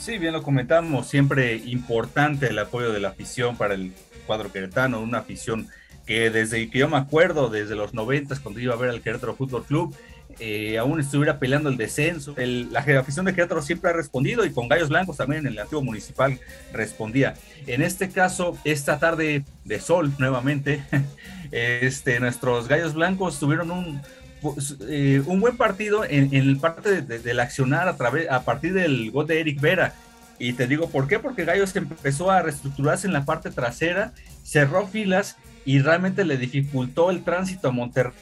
Sí, 0.00 0.16
bien 0.16 0.32
lo 0.32 0.42
comentamos, 0.42 1.08
siempre 1.08 1.56
importante 1.56 2.46
el 2.46 2.58
apoyo 2.58 2.90
de 2.90 3.00
la 3.00 3.10
afición 3.10 3.58
para 3.58 3.74
el 3.74 3.92
cuadro 4.26 4.50
queretano, 4.50 4.98
una 4.98 5.18
afición 5.18 5.68
que 6.06 6.30
desde 6.30 6.70
que 6.70 6.78
yo 6.78 6.88
me 6.88 6.96
acuerdo, 6.96 7.50
desde 7.50 7.76
los 7.76 7.92
noventas, 7.92 8.40
cuando 8.40 8.60
iba 8.60 8.72
a 8.72 8.78
ver 8.78 8.88
al 8.88 9.02
Querétaro 9.02 9.36
Fútbol 9.36 9.66
Club, 9.66 9.94
eh, 10.38 10.78
aún 10.78 11.00
estuviera 11.00 11.38
peleando 11.38 11.68
el 11.68 11.76
descenso. 11.76 12.34
la 12.38 12.80
afición 12.80 13.26
de 13.26 13.34
Querétaro 13.34 13.60
siempre 13.60 13.90
ha 13.90 13.92
respondido 13.92 14.46
y 14.46 14.52
con 14.52 14.68
Gallos 14.68 14.88
Blancos 14.88 15.18
también 15.18 15.46
en 15.46 15.52
el 15.52 15.58
antiguo 15.58 15.82
municipal 15.82 16.40
respondía. 16.72 17.34
En 17.66 17.82
este 17.82 18.08
caso, 18.08 18.56
esta 18.64 18.98
tarde 18.98 19.44
de 19.66 19.80
sol 19.80 20.14
nuevamente, 20.18 20.82
este, 21.50 22.20
nuestros 22.20 22.68
Gallos 22.68 22.94
Blancos 22.94 23.38
tuvieron 23.38 23.70
un, 23.70 24.00
pues, 24.40 24.76
eh, 24.88 25.22
un 25.26 25.40
buen 25.40 25.56
partido 25.56 26.04
en, 26.04 26.34
el 26.34 26.58
parte 26.58 27.02
del 27.02 27.40
accionar 27.40 27.88
a, 27.88 27.96
través, 27.96 28.30
a 28.30 28.44
partir 28.44 28.72
del 28.72 29.10
gol 29.10 29.26
de 29.26 29.40
Eric 29.40 29.60
Vera. 29.60 29.94
Y 30.38 30.54
te 30.54 30.66
digo 30.66 30.88
por 30.88 31.06
qué, 31.06 31.18
porque 31.18 31.44
Gallos 31.44 31.74
empezó 31.76 32.30
a 32.30 32.42
reestructurarse 32.42 33.06
en 33.06 33.12
la 33.12 33.24
parte 33.24 33.50
trasera, 33.50 34.12
cerró 34.42 34.86
filas 34.86 35.36
y 35.66 35.80
realmente 35.80 36.24
le 36.24 36.38
dificultó 36.38 37.10
el 37.10 37.22
tránsito 37.22 37.68
a 37.68 37.72
Monterrey 37.72 38.14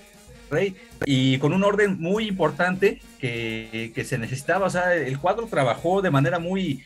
y 1.04 1.38
con 1.38 1.52
un 1.52 1.62
orden 1.62 2.00
muy 2.00 2.26
importante 2.26 3.00
que, 3.20 3.92
que, 3.94 4.04
se 4.04 4.18
necesitaba. 4.18 4.66
O 4.66 4.70
sea, 4.70 4.94
el 4.94 5.18
cuadro 5.18 5.46
trabajó 5.46 6.02
de 6.02 6.10
manera 6.10 6.38
muy 6.38 6.82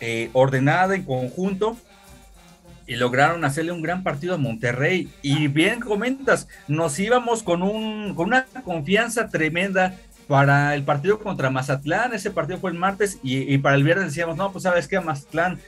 eh, 0.00 0.28
ordenada 0.32 0.94
en 0.94 1.04
conjunto 1.04 1.78
y 2.86 2.96
lograron 2.96 3.44
hacerle 3.44 3.72
un 3.72 3.82
gran 3.82 4.02
partido 4.02 4.34
a 4.34 4.38
Monterrey. 4.38 5.10
Y 5.22 5.48
bien 5.48 5.80
comentas, 5.80 6.48
nos 6.68 6.98
íbamos 6.98 7.42
con, 7.42 7.62
un, 7.62 8.14
con 8.14 8.26
una 8.26 8.46
confianza 8.64 9.28
tremenda 9.28 9.94
para 10.26 10.74
el 10.74 10.84
partido 10.84 11.18
contra 11.18 11.50
Mazatlán. 11.50 12.14
Ese 12.14 12.30
partido 12.30 12.58
fue 12.58 12.70
el 12.70 12.78
martes 12.78 13.18
y, 13.22 13.58
para 13.58 13.76
el 13.76 13.84
viernes 13.84 14.06
decíamos, 14.06 14.36
no, 14.36 14.52
pues 14.52 14.64
sabes 14.64 14.88
que 14.88 15.00
Mazatlán, 15.00 15.58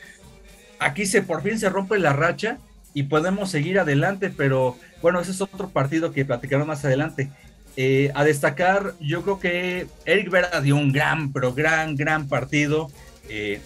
aquí 0.78 1.06
se 1.06 1.23
por 1.23 1.42
fin 1.42 1.58
se 1.58 1.68
rompe 1.68 1.99
la 1.99 2.12
racha 2.12 2.58
y 2.94 3.04
podemos 3.04 3.50
seguir 3.50 3.78
adelante, 3.78 4.32
pero 4.35 4.76
bueno, 5.02 5.20
ese 5.20 5.30
es 5.30 5.40
otro 5.40 5.68
partido 5.68 6.12
que 6.12 6.25
platicaremos 6.25 6.66
más 6.66 6.85
adelante. 6.85 7.30
Eh, 7.78 8.11
a 8.14 8.25
destacar, 8.25 8.94
yo 9.00 9.20
creo 9.23 9.38
que 9.38 9.87
Eric 10.06 10.30
Vera 10.30 10.62
dio 10.62 10.76
un 10.76 10.92
gran, 10.92 11.30
pero 11.30 11.52
gran, 11.52 11.94
gran 11.94 12.26
partido. 12.26 12.90
Eh, 13.28 13.61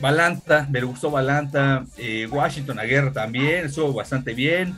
Balanta, 0.00 0.66
me 0.70 0.82
gustó 0.82 1.10
Balanta, 1.10 1.84
eh, 1.98 2.26
Washington 2.30 2.78
Aguirre 2.78 3.10
también, 3.10 3.66
estuvo 3.66 3.92
bastante 3.92 4.32
bien. 4.34 4.76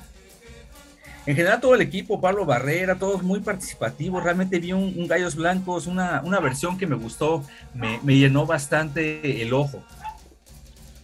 En 1.25 1.37
general 1.37 1.61
todo 1.61 1.77
el 1.77 1.81
equipo, 1.81 2.21
Pablo 2.21 2.45
Barrera, 2.45 2.99
todos 2.99 3.23
muy 3.23 3.39
participativos, 3.39 4.25
realmente 4.25 4.59
vi 4.59 4.73
un, 4.73 5.07
Gallos 5.07 5.37
Blancos, 5.37 5.87
una, 5.87 6.21
versión 6.41 6.77
que 6.77 6.89
me 6.89 6.97
gustó, 6.97 7.45
me, 7.75 8.17
llenó 8.17 8.45
bastante 8.45 9.41
el 9.43 9.55
ojo. 9.55 9.85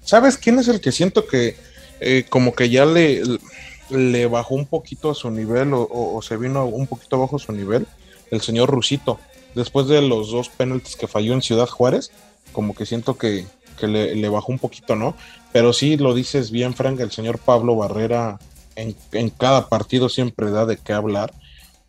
¿Sabes 0.02 0.36
quién 0.36 0.58
es 0.58 0.66
el 0.66 0.80
que 0.80 0.90
siento 0.90 1.26
que 1.26 1.56
eh, 2.00 2.24
como 2.28 2.52
que 2.54 2.68
ya 2.68 2.84
le, 2.84 3.22
le 3.90 4.26
bajó 4.26 4.56
un 4.56 4.66
poquito 4.66 5.10
a 5.10 5.14
su 5.14 5.30
nivel 5.30 5.70
o, 5.72 6.20
se 6.22 6.36
vino 6.36 6.64
un 6.64 6.88
poquito 6.88 7.14
abajo 7.14 7.38
su 7.38 7.52
nivel? 7.52 7.86
El 8.32 8.40
señor 8.40 8.70
Rusito, 8.70 9.20
después 9.54 9.86
de 9.86 10.02
los 10.02 10.32
dos 10.32 10.48
penaltis 10.48 10.96
que 10.96 11.06
falló 11.06 11.32
en 11.32 11.42
Ciudad 11.42 11.68
Juárez, 11.68 12.10
como 12.52 12.74
que 12.74 12.86
siento 12.86 13.16
que, 13.16 13.46
que 13.78 13.86
le, 13.88 14.28
bajó 14.28 14.52
un 14.52 14.58
poquito, 14.58 14.96
¿no? 14.96 15.14
Pero 15.52 15.72
sí 15.72 15.96
lo 15.96 16.14
dices 16.14 16.50
bien, 16.50 16.74
Frank, 16.74 17.00
el 17.00 17.10
señor 17.10 17.38
Pablo 17.38 17.76
Barrera 17.76 18.38
en, 18.76 19.30
cada 19.30 19.68
partido 19.68 20.08
siempre 20.08 20.50
da 20.50 20.66
de 20.66 20.76
qué 20.76 20.92
hablar. 20.92 21.32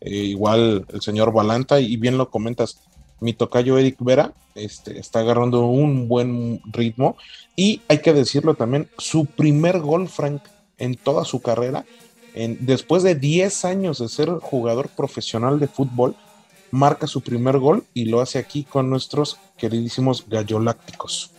Eh, 0.00 0.10
igual 0.10 0.86
el 0.92 1.02
señor 1.02 1.32
Balanta, 1.32 1.80
y 1.80 1.96
bien 1.96 2.16
lo 2.16 2.30
comentas, 2.30 2.80
mi 3.20 3.34
tocayo 3.34 3.78
Eric 3.78 3.96
Vera 4.00 4.32
este, 4.54 4.98
está 4.98 5.20
agarrando 5.20 5.66
un 5.66 6.08
buen 6.08 6.60
ritmo. 6.64 7.16
Y 7.54 7.82
hay 7.88 7.98
que 7.98 8.12
decirlo 8.12 8.54
también, 8.54 8.88
su 8.98 9.26
primer 9.26 9.80
gol, 9.80 10.08
Frank, 10.08 10.42
en 10.78 10.96
toda 10.96 11.24
su 11.24 11.42
carrera, 11.42 11.84
en, 12.34 12.58
después 12.60 13.02
de 13.02 13.14
10 13.14 13.64
años 13.66 13.98
de 13.98 14.08
ser 14.08 14.30
jugador 14.30 14.88
profesional 14.88 15.60
de 15.60 15.68
fútbol, 15.68 16.16
marca 16.70 17.06
su 17.06 17.20
primer 17.20 17.58
gol 17.58 17.84
y 17.94 18.06
lo 18.06 18.20
hace 18.20 18.38
aquí 18.38 18.64
con 18.64 18.88
nuestros 18.88 19.38
queridísimos 19.56 20.26
gallolácticos. 20.28 21.32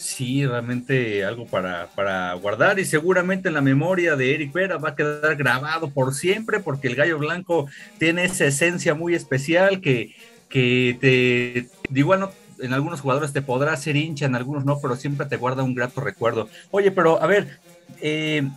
Sí, 0.00 0.46
realmente 0.46 1.26
algo 1.26 1.44
para, 1.44 2.32
guardar 2.40 2.78
y 2.78 2.86
seguramente 2.86 3.48
en 3.48 3.54
la 3.54 3.60
memoria 3.60 4.16
de 4.16 4.34
Eric 4.34 4.50
Vera 4.50 4.78
va 4.78 4.90
a 4.90 4.96
quedar 4.96 5.36
grabado 5.36 5.90
por 5.90 6.14
siempre 6.14 6.58
porque 6.58 6.88
el 6.88 6.94
gallo 6.94 7.18
blanco 7.18 7.68
tiene 7.98 8.24
esa 8.24 8.46
esencia 8.46 8.94
muy 8.94 9.14
especial 9.14 9.82
que, 9.82 10.16
que 10.48 10.96
te, 11.02 11.68
igual 11.94 12.30
en 12.60 12.72
algunos 12.72 13.02
jugadores 13.02 13.34
te 13.34 13.42
podrá 13.42 13.74
hacer 13.74 13.94
hincha, 13.94 14.24
en 14.24 14.36
algunos 14.36 14.64
no, 14.64 14.80
pero 14.80 14.96
siempre 14.96 15.26
te 15.26 15.36
guarda 15.36 15.62
un 15.62 15.74
grato 15.74 16.00
recuerdo. 16.00 16.48
Oye, 16.70 16.90
pero 16.90 17.22
a 17.22 17.26
ver, 17.26 17.58
eh, 18.00 18.48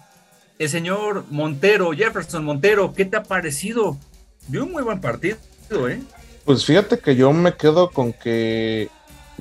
el 0.59 0.69
señor 0.69 1.25
Montero, 1.29 1.91
Jefferson 1.91 2.45
Montero, 2.45 2.93
¿qué 2.93 3.03
te 3.03 3.17
ha 3.17 3.23
parecido? 3.23 3.97
Dio 4.47 4.63
un 4.63 4.71
muy 4.71 4.83
buen 4.83 5.01
partido, 5.01 5.37
¿eh? 5.89 6.01
Pues 6.45 6.63
fíjate 6.63 6.99
que 6.99 7.17
yo 7.17 7.33
me 7.33 7.53
quedo 7.57 7.89
con 7.89 8.13
que 8.13 8.87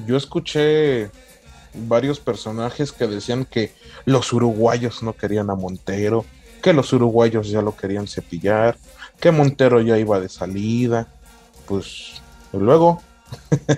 yo 0.04 0.16
escuché 0.16 1.12
varios 1.74 2.20
personajes 2.20 2.92
que 2.92 3.06
decían 3.06 3.44
que 3.44 3.72
los 4.04 4.32
uruguayos 4.32 5.02
no 5.02 5.14
querían 5.14 5.50
a 5.50 5.54
Montero, 5.54 6.24
que 6.62 6.72
los 6.72 6.92
uruguayos 6.92 7.48
ya 7.48 7.62
lo 7.62 7.76
querían 7.76 8.06
cepillar, 8.06 8.76
que 9.20 9.30
Montero 9.30 9.80
ya 9.80 9.98
iba 9.98 10.20
de 10.20 10.28
salida. 10.28 11.08
Pues 11.66 12.22
luego, 12.52 13.00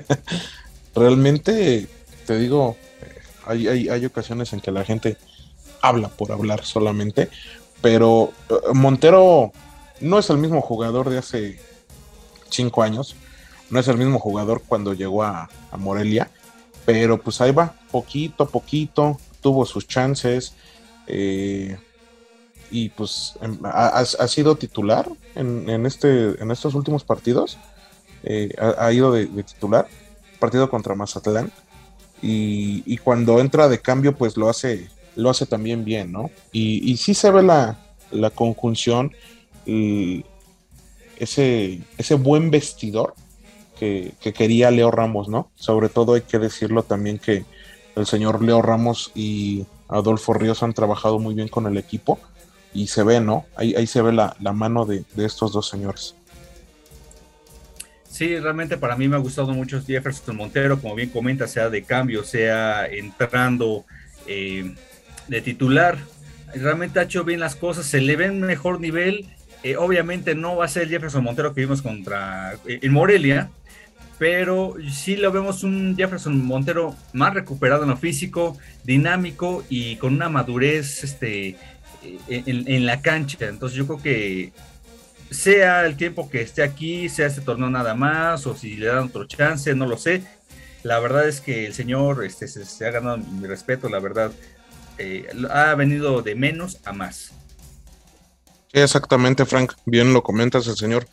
realmente 0.95 1.89
te 2.27 2.39
digo, 2.39 2.77
hay, 3.47 3.69
hay, 3.69 4.05
ocasiones 4.07 4.53
en 4.53 4.61
que 4.61 4.73
la 4.73 4.85
gente 4.85 5.17
habla 5.81 6.09
por 6.09 6.33
hablar 6.33 6.65
solamente, 6.65 7.29
pero 7.81 8.33
eh, 8.49 8.55
Montero 8.73 9.53
no 10.01 10.19
es 10.19 10.31
el 10.31 10.39
mismo 10.39 10.61
jugador 10.61 11.11
de 11.11 11.19
hace 11.19 11.61
cinco 12.49 12.83
años, 12.83 13.17
no 13.71 13.79
es 13.79 13.89
el 13.89 13.99
mismo 13.99 14.19
jugador 14.19 14.63
cuando 14.67 14.95
llegó 14.95 15.23
a 15.23 15.49
Morelia 15.77 16.31
pero 16.85 17.21
pues 17.21 17.41
ahí 17.41 17.53
va, 17.53 17.75
poquito 17.91 18.45
a 18.45 18.49
poquito, 18.49 19.19
tuvo 19.41 19.65
sus 19.67 19.87
chances. 19.87 20.55
Eh, 21.07 21.77
y 22.71 22.89
pues 22.89 23.35
em, 23.41 23.59
ha, 23.65 24.05
sido 24.05 24.57
titular 24.57 25.09
en, 25.35 25.87
este, 25.87 26.43
en 26.43 26.51
estos 26.51 26.75
últimos 26.75 27.05
partidos. 27.05 27.59
Eh, 28.25 28.55
ha, 28.59 28.91
ido 28.93 29.13
de, 29.13 29.27
titular, 29.45 29.87
partido 30.39 30.69
contra 30.69 30.95
Mazatlán. 30.95 31.53
Y, 32.23 32.97
cuando 32.99 33.39
entra 33.39 33.69
de 33.69 33.81
cambio, 33.81 34.17
pues 34.17 34.39
lo 34.39 34.49
hace, 34.49 34.89
lo 35.15 35.29
hace 35.29 35.45
también 35.45 35.85
bien, 35.85 36.11
¿no? 36.11 36.31
Y, 36.53 36.91
y 36.91 36.97
sí 36.97 37.13
se 37.13 37.31
ve 37.31 37.43
la, 37.43 37.79
conjunción, 38.35 39.13
ese, 41.19 41.83
ese 41.99 42.15
buen 42.15 42.51
vestidor 42.51 43.15
que, 44.21 44.33
quería 44.33 44.71
Leo 44.71 44.91
Ramos, 44.91 45.29
¿no? 45.29 45.51
Sobre 45.55 45.89
todo 45.89 46.15
hay 46.15 46.23
que 46.23 46.39
decirlo 46.39 46.83
también 46.83 47.19
que 47.19 47.45
el 47.97 48.07
señor 48.07 48.43
Leo 48.43 48.63
Ramos 48.63 49.13
y 49.15 49.67
Adolfo 49.89 50.35
Ríos 50.35 50.63
han 50.63 50.73
trabajado 50.73 51.19
muy 51.19 51.35
bien 51.35 51.49
con 51.49 51.67
el 51.67 51.77
equipo 51.77 52.19
y 52.73 52.89
se 52.89 53.03
ve, 53.03 53.21
¿no? 53.21 53.47
Ahí, 53.57 53.87
se 53.87 54.03
ve 54.03 54.13
la, 54.13 54.37
mano 54.53 54.85
de, 54.87 55.05
estos 55.17 55.53
dos 55.53 55.69
señores. 55.69 56.15
Sí, 58.09 58.39
realmente 58.39 58.77
para 58.77 58.97
mí 58.97 59.09
me 59.09 59.17
ha 59.17 59.21
gustado 59.21 59.53
mucho 59.53 59.83
Jefferson 59.83 60.37
Montero, 60.37 60.81
como 60.81 60.95
bien 60.95 61.11
comenta, 61.11 61.49
sea 61.49 61.69
de 61.69 61.83
cambio, 61.83 62.25
sea 62.25 62.87
entrando 62.87 63.85
eh, 64.27 64.75
de 65.29 65.41
titular. 65.41 65.99
Realmente 66.55 67.01
ha 67.01 67.03
hecho 67.03 67.25
bien 67.25 67.41
las 67.41 67.57
cosas, 67.57 67.87
se 67.87 68.01
le 68.01 68.17
ve 68.17 68.27
en 68.27 68.41
mejor 68.41 68.81
nivel. 68.81 69.29
Eh, 69.65 69.79
obviamente 69.79 70.35
no 70.35 70.57
va 70.57 70.67
a 70.67 70.69
ser 70.69 70.91
Jefferson 70.91 71.25
Montero 71.25 71.55
que 71.55 71.63
vimos 71.63 71.81
contra 71.81 72.53
eh, 72.67 72.81
en 72.83 72.93
Morelia, 72.93 73.51
pero 74.19 74.75
sí 74.93 75.17
lo 75.17 75.33
vemos 75.33 75.65
un 75.65 75.97
Jefferson 75.97 76.45
Montero 76.45 76.95
más 77.15 77.33
recuperado 77.33 77.85
en 77.85 77.89
lo 77.89 77.97
físico, 77.97 78.59
dinámico 78.85 79.65
y 79.71 79.97
con 79.97 80.13
una 80.13 80.29
madurez 80.29 81.03
este, 81.03 81.57
en, 82.29 82.85
la 82.85 83.01
cancha. 83.01 83.39
Entonces 83.49 83.79
yo 83.79 83.87
creo 83.87 84.03
que 84.03 84.53
sea 85.31 85.87
el 85.87 85.97
tiempo 85.97 86.29
que 86.29 86.43
esté 86.43 86.63
aquí, 86.63 87.09
sea 87.09 87.27
este 87.29 87.41
torneo 87.41 87.71
nada 87.71 87.95
más, 87.95 88.47
o 88.47 88.55
si 88.55 88.77
le 88.77 88.89
dan 88.89 89.05
otro 89.05 89.25
chance, 89.25 89.75
no 89.75 89.87
lo 89.87 89.97
sé. 89.97 90.23
La 90.83 90.99
verdad 91.01 91.27
es 91.27 91.41
que 91.41 91.65
el 91.65 91.73
señor 91.73 92.23
este, 92.23 92.49
se, 92.49 92.87
ha 92.87 92.91
ganado 92.91 93.17
mi 93.17 93.47
respeto, 93.47 93.89
la 93.89 93.99
verdad. 93.99 94.31
Eh, 94.99 95.27
ha 95.51 95.75
venido 95.75 96.21
de 96.21 96.35
menos 96.35 96.81
a 96.85 96.93
más. 96.93 97.33
Exactamente, 98.75 99.47
Frank. 99.47 99.73
Bien 99.87 100.13
lo 100.13 100.25
comentas, 100.25 100.67
el 100.67 100.75
señor 100.75 101.07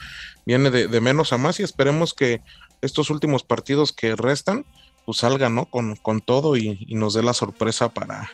viene 0.48 0.72
de, 0.72 1.00
menos 1.00 1.32
a 1.32 1.38
más 1.38 1.60
y 1.60 1.64
esperemos 1.64 2.16
que 2.16 2.42
estos 2.82 3.12
últimos 3.12 3.44
partidos 3.44 3.92
que 3.94 4.16
restan, 4.16 4.66
pues 5.06 5.20
salgan, 5.20 5.54
¿no? 5.54 5.66
Con, 5.66 5.96
con 5.96 6.22
todo 6.22 6.58
y, 6.58 6.88
nos 6.90 7.14
dé 7.14 7.22
la 7.22 7.36
sorpresa 7.36 7.90
para, 7.90 8.32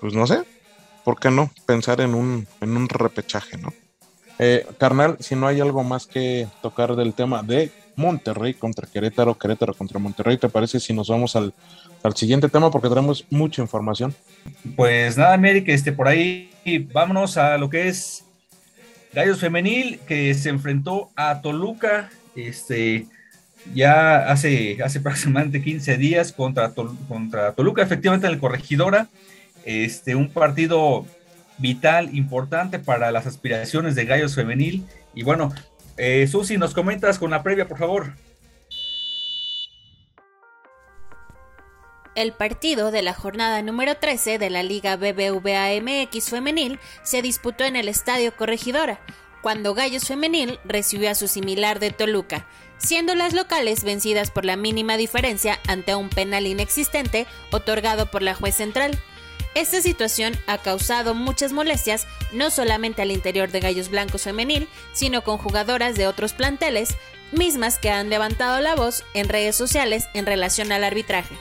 pues 0.00 0.14
no 0.14 0.26
sé, 0.26 0.44
¿por 1.04 1.20
qué 1.20 1.30
no? 1.30 1.50
Pensar 1.66 2.00
en 2.00 2.14
un, 2.14 2.48
en 2.62 2.74
un 2.74 2.88
repechaje, 2.88 3.58
¿no? 3.58 3.70
Eh, 4.38 4.66
carnal, 4.78 5.18
si 5.20 5.36
no 5.36 5.46
hay 5.46 5.60
algo 5.60 5.84
más 5.84 6.06
que 6.06 6.48
tocar 6.62 6.96
del 6.96 7.12
tema 7.12 7.42
de 7.42 7.70
Monterrey 7.96 8.54
contra 8.54 8.88
Querétaro, 8.88 9.36
Querétaro 9.38 9.74
contra 9.74 9.98
Monterrey. 9.98 10.38
¿Te 10.38 10.48
parece 10.48 10.80
si 10.80 10.94
nos 10.94 11.08
vamos 11.08 11.36
al, 11.36 11.52
al 12.02 12.16
siguiente 12.16 12.48
tema? 12.48 12.70
Porque 12.70 12.88
tenemos 12.88 13.26
mucha 13.28 13.60
información. 13.60 14.14
Pues 14.74 15.18
nada, 15.18 15.34
América, 15.34 15.70
este, 15.70 15.92
por 15.92 16.08
ahí 16.08 16.50
vámonos 16.92 17.36
a 17.36 17.58
lo 17.58 17.68
que 17.68 17.88
es 17.88 18.23
Gallos 19.14 19.40
Femenil, 19.40 20.00
que 20.06 20.34
se 20.34 20.48
enfrentó 20.48 21.10
a 21.14 21.40
Toluca, 21.40 22.10
este, 22.34 23.06
ya 23.72 24.30
hace, 24.30 24.82
hace 24.82 24.98
aproximadamente 25.00 25.62
15 25.62 25.96
días 25.96 26.32
contra, 26.32 26.70
contra 26.70 27.52
Toluca, 27.52 27.82
efectivamente 27.82 28.26
en 28.26 28.34
el 28.34 28.40
Corregidora, 28.40 29.08
este, 29.64 30.14
un 30.14 30.30
partido 30.30 31.06
vital, 31.58 32.14
importante 32.14 32.78
para 32.78 33.12
las 33.12 33.26
aspiraciones 33.26 33.94
de 33.94 34.04
Gallos 34.04 34.34
Femenil. 34.34 34.84
Y 35.14 35.22
bueno, 35.22 35.52
eh, 35.96 36.26
Susi, 36.26 36.58
nos 36.58 36.74
comentas 36.74 37.18
con 37.18 37.30
la 37.30 37.42
previa, 37.42 37.68
por 37.68 37.78
favor. 37.78 38.12
El 42.14 42.32
partido 42.32 42.92
de 42.92 43.02
la 43.02 43.12
jornada 43.12 43.60
número 43.60 43.96
13 43.96 44.38
de 44.38 44.48
la 44.48 44.62
Liga 44.62 44.96
BBVA 44.96 45.70
MX 45.82 46.30
Femenil 46.30 46.78
se 47.02 47.22
disputó 47.22 47.64
en 47.64 47.74
el 47.74 47.88
Estadio 47.88 48.36
Corregidora, 48.36 49.00
cuando 49.42 49.74
Gallos 49.74 50.04
Femenil 50.04 50.60
recibió 50.64 51.10
a 51.10 51.16
su 51.16 51.26
similar 51.26 51.80
de 51.80 51.90
Toluca, 51.90 52.46
siendo 52.78 53.16
las 53.16 53.32
locales 53.32 53.82
vencidas 53.82 54.30
por 54.30 54.44
la 54.44 54.56
mínima 54.56 54.96
diferencia 54.96 55.58
ante 55.66 55.96
un 55.96 56.08
penal 56.08 56.46
inexistente 56.46 57.26
otorgado 57.50 58.06
por 58.06 58.22
la 58.22 58.36
juez 58.36 58.54
central. 58.54 58.96
Esta 59.56 59.82
situación 59.82 60.34
ha 60.46 60.58
causado 60.58 61.14
muchas 61.14 61.52
molestias 61.52 62.06
no 62.32 62.50
solamente 62.50 63.02
al 63.02 63.10
interior 63.10 63.50
de 63.50 63.58
Gallos 63.58 63.88
Blancos 63.88 64.22
Femenil, 64.22 64.68
sino 64.92 65.24
con 65.24 65.36
jugadoras 65.36 65.96
de 65.96 66.06
otros 66.06 66.32
planteles, 66.32 66.94
mismas 67.32 67.80
que 67.80 67.90
han 67.90 68.08
levantado 68.08 68.60
la 68.60 68.76
voz 68.76 69.02
en 69.14 69.28
redes 69.28 69.56
sociales 69.56 70.06
en 70.14 70.26
relación 70.26 70.70
al 70.70 70.84
arbitraje. 70.84 71.34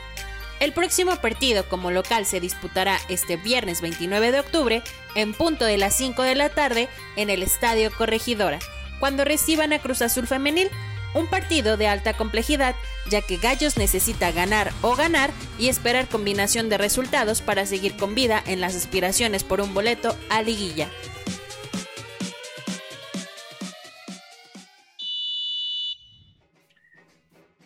El 0.63 0.71
próximo 0.71 1.17
partido 1.17 1.67
como 1.67 1.91
local 1.91 2.26
se 2.26 2.39
disputará 2.39 2.97
este 3.10 3.36
viernes 3.36 3.82
29 3.82 4.32
de 4.32 4.39
octubre 4.39 4.82
en 5.13 5.34
punto 5.34 5.65
de 5.65 5.78
las 5.78 5.93
5 5.97 6.23
de 6.23 6.36
la 6.36 6.47
tarde 6.47 6.88
en 7.17 7.30
el 7.30 7.43
Estadio 7.43 7.91
Corregidora, 7.91 8.60
cuando 9.02 9.26
reciban 9.26 9.73
a 9.73 9.80
Cruz 9.80 10.02
Azul 10.02 10.26
Femenil 10.26 10.69
un 11.15 11.28
partido 11.28 11.76
de 11.76 11.89
alta 11.89 12.15
complejidad, 12.15 12.76
ya 13.10 13.21
que 13.21 13.36
Gallos 13.36 13.76
necesita 13.76 14.32
ganar 14.32 14.71
o 14.82 14.95
ganar 14.95 15.32
y 15.60 15.67
esperar 15.67 16.08
combinación 16.08 16.69
de 16.69 16.78
resultados 16.78 17.41
para 17.41 17.65
seguir 17.65 17.97
con 17.97 18.15
vida 18.15 18.41
en 18.47 18.62
las 18.62 18.73
aspiraciones 18.73 19.43
por 19.43 19.60
un 19.60 19.73
boleto 19.73 20.15
a 20.30 20.41
liguilla. 20.43 20.89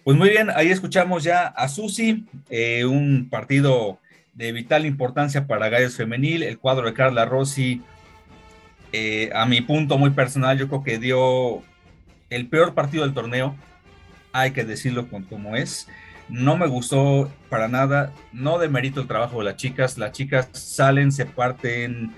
Pues 0.07 0.15
muy 0.15 0.29
bien, 0.29 0.49
ahí 0.55 0.69
escuchamos 0.69 1.25
ya 1.25 1.47
a 1.47 1.67
Susi, 1.67 2.25
eh, 2.49 2.85
un 2.85 3.27
partido 3.29 3.99
de 4.35 4.53
vital 4.53 4.85
importancia 4.85 5.47
para 5.47 5.67
Gallos 5.67 5.97
Femenil, 5.97 6.43
el 6.43 6.59
cuadro 6.59 6.85
de 6.85 6.93
Carla 6.93 7.25
Rossi, 7.25 7.81
eh, 8.93 9.29
a 9.35 9.45
mi 9.45 9.59
punto 9.59 9.97
muy 9.97 10.11
personal, 10.11 10.57
yo 10.57 10.69
creo 10.69 10.81
que 10.81 10.97
dio 10.97 11.61
el 12.29 12.47
peor 12.47 12.73
partido 12.73 13.03
del 13.03 13.13
torneo, 13.13 13.53
hay 14.31 14.51
que 14.51 14.63
decirlo 14.63 15.09
como 15.09 15.57
es. 15.57 15.89
No 16.29 16.55
me 16.55 16.67
gustó 16.67 17.29
para 17.49 17.67
nada, 17.67 18.13
no 18.31 18.59
demerito 18.59 19.01
el 19.01 19.07
trabajo 19.07 19.39
de 19.39 19.43
las 19.43 19.57
chicas. 19.57 19.97
Las 19.97 20.13
chicas 20.13 20.47
salen, 20.53 21.11
se 21.11 21.25
parten 21.25 22.13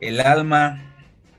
el 0.00 0.20
alma, 0.20 0.80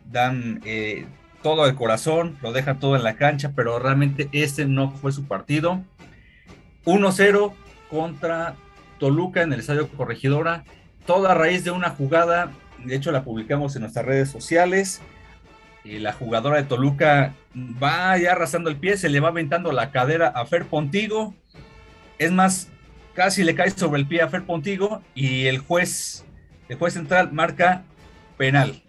dan 0.05 0.61
eh, 0.65 1.07
todo 1.41 1.65
el 1.65 1.75
corazón, 1.75 2.37
lo 2.41 2.51
dejan 2.51 2.79
todo 2.79 2.95
en 2.95 3.03
la 3.03 3.15
cancha, 3.15 3.53
pero 3.55 3.79
realmente 3.79 4.29
este 4.31 4.65
no 4.65 4.91
fue 4.91 5.11
su 5.11 5.25
partido. 5.25 5.83
1-0 6.85 7.53
contra 7.89 8.55
Toluca 8.99 9.41
en 9.41 9.53
el 9.53 9.59
Estadio 9.59 9.87
Corregidora, 9.89 10.63
toda 11.05 11.31
a 11.31 11.35
raíz 11.35 11.63
de 11.63 11.71
una 11.71 11.89
jugada, 11.89 12.51
de 12.83 12.95
hecho 12.95 13.11
la 13.11 13.23
publicamos 13.23 13.75
en 13.75 13.81
nuestras 13.81 14.05
redes 14.05 14.29
sociales 14.29 15.01
la 15.97 16.13
jugadora 16.13 16.57
de 16.57 16.63
Toluca 16.63 17.33
va 17.55 18.17
ya 18.17 18.33
arrasando 18.33 18.69
el 18.69 18.75
pie, 18.75 18.97
se 18.97 19.09
le 19.09 19.19
va 19.19 19.29
aventando 19.29 19.71
la 19.71 19.91
cadera 19.91 20.27
a 20.27 20.45
Fer 20.45 20.65
Pontigo. 20.65 21.33
Es 22.19 22.31
más, 22.31 22.67
casi 23.15 23.43
le 23.43 23.55
cae 23.55 23.71
sobre 23.71 24.01
el 24.01 24.07
pie 24.07 24.21
a 24.21 24.29
Fer 24.29 24.43
Pontigo 24.43 25.01
y 25.15 25.47
el 25.47 25.57
juez, 25.57 26.25
el 26.67 26.77
juez 26.77 26.93
central 26.93 27.31
marca 27.31 27.83
penal. 28.37 28.83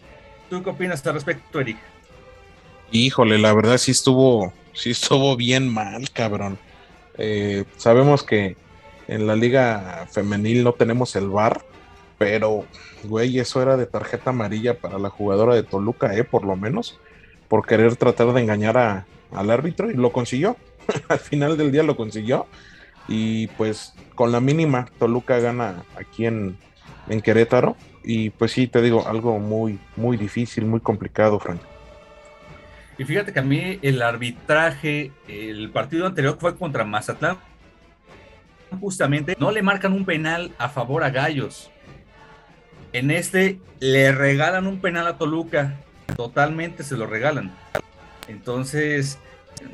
¿Tú 0.51 0.63
qué 0.63 0.71
opinas 0.71 1.07
al 1.07 1.15
respecto, 1.15 1.61
Eric? 1.61 1.79
Híjole, 2.93 3.39
la 3.39 3.55
verdad 3.55 3.79
sí 3.79 3.93
estuvo, 3.93 4.53
sí 4.73 4.91
estuvo 4.91 5.37
bien 5.37 5.73
mal, 5.73 6.11
cabrón. 6.11 6.59
Eh, 7.19 7.65
sabemos 7.77 8.25
que 8.25 8.57
en 9.07 9.27
la 9.27 9.37
liga 9.37 10.09
femenil 10.11 10.65
no 10.65 10.73
tenemos 10.73 11.15
el 11.15 11.29
VAR, 11.29 11.65
pero, 12.19 12.65
güey, 13.05 13.39
eso 13.39 13.63
era 13.63 13.77
de 13.77 13.87
tarjeta 13.87 14.31
amarilla 14.31 14.79
para 14.79 14.99
la 14.99 15.09
jugadora 15.09 15.55
de 15.55 15.63
Toluca, 15.63 16.17
¿eh? 16.17 16.25
Por 16.25 16.45
lo 16.45 16.57
menos, 16.57 16.99
por 17.49 17.65
querer 17.65 17.95
tratar 17.95 18.33
de 18.33 18.41
engañar 18.41 19.07
al 19.33 19.51
árbitro 19.51 19.91
y 19.91 19.95
lo 19.95 20.11
consiguió. 20.11 20.57
Al 21.09 21.19
final 21.21 21.57
del 21.57 21.71
día 21.71 21.85
lo 21.85 21.97
consiguió. 21.97 22.47
Y 23.07 23.47
pues 23.49 23.95
con 24.17 24.33
la 24.33 24.41
mínima, 24.41 24.89
Toluca 24.99 25.39
gana 25.39 25.85
aquí 25.97 26.27
en, 26.27 26.59
en 27.09 27.21
Querétaro. 27.21 27.77
Y 28.03 28.31
pues 28.31 28.53
sí, 28.53 28.67
te 28.67 28.83
digo, 28.83 29.07
algo 29.07 29.39
muy, 29.39 29.79
muy 29.97 30.17
difícil, 30.17 30.65
muy 30.67 30.81
complicado, 30.81 31.39
Frank. 31.39 31.61
Y 33.01 33.07
fíjate 33.07 33.33
que 33.33 33.39
a 33.39 33.43
mí 33.43 33.79
el 33.81 34.03
arbitraje, 34.03 35.11
el 35.27 35.71
partido 35.71 36.05
anterior 36.07 36.37
fue 36.39 36.55
contra 36.55 36.85
Mazatlán, 36.85 37.39
justamente 38.79 39.35
no 39.41 39.51
le 39.51 39.63
marcan 39.63 39.95
un 39.95 40.05
penal 40.05 40.53
a 40.59 40.69
favor 40.69 41.03
a 41.03 41.09
Gallos. 41.09 41.71
En 42.93 43.11
este 43.11 43.59
le 43.79 44.13
regalan 44.13 44.67
un 44.67 44.83
penal 44.83 45.07
a 45.07 45.17
Toluca, 45.17 45.77
totalmente 46.15 46.83
se 46.83 46.99
lo 46.99 47.07
regalan. 47.07 47.55
Entonces, 48.29 49.19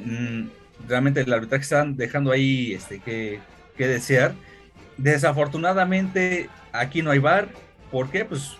mm, 0.04 0.44
realmente 0.86 1.22
el 1.22 1.32
arbitraje 1.32 1.64
están 1.64 1.96
dejando 1.96 2.30
ahí 2.30 2.74
este, 2.74 3.00
que, 3.00 3.40
desear. 3.76 4.34
Desafortunadamente, 4.98 6.48
aquí 6.70 7.02
no 7.02 7.10
hay 7.10 7.18
bar. 7.18 7.48
¿Por 7.90 8.08
qué? 8.08 8.24
Pues 8.24 8.56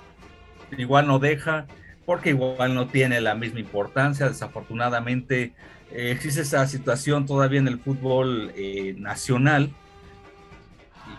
igual 0.76 1.06
no 1.06 1.20
deja, 1.20 1.68
porque 2.06 2.30
igual 2.30 2.74
no 2.74 2.86
tiene 2.86 3.20
la 3.20 3.34
misma 3.34 3.60
importancia. 3.60 4.28
Desafortunadamente, 4.28 5.52
eh, 5.90 6.12
existe 6.12 6.40
esa 6.42 6.66
situación 6.68 7.26
todavía 7.26 7.58
en 7.58 7.68
el 7.68 7.80
fútbol 7.80 8.52
eh, 8.54 8.94
nacional 8.96 9.74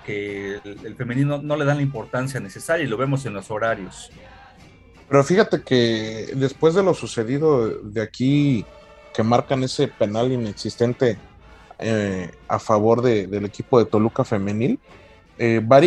que 0.05 0.59
el, 0.63 0.95
femenino 0.95 1.41
no 1.41 1.57
le 1.57 1.65
dan 1.65 1.77
la 1.77 1.83
importancia 1.83 2.39
necesaria 2.39 2.85
y 2.85 2.87
lo 2.87 2.95
vemos 2.95 3.25
en 3.25 3.33
los 3.33 3.51
horarios. 3.51 4.09
Pero 5.09 5.23
fíjate 5.23 5.61
que 5.61 6.31
después 6.33 6.75
de 6.75 6.83
lo 6.83 6.93
sucedido 6.93 7.69
de 7.69 8.01
aquí, 8.01 8.65
que 9.13 9.23
marcan 9.23 9.63
ese 9.63 9.89
penal 9.89 10.31
inexistente 10.31 11.17
eh, 11.79 12.31
a 12.47 12.59
favor 12.59 13.01
del 13.01 13.45
equipo 13.45 13.79
de 13.79 13.85
Toluca 13.85 14.23
femenil, 14.23 14.79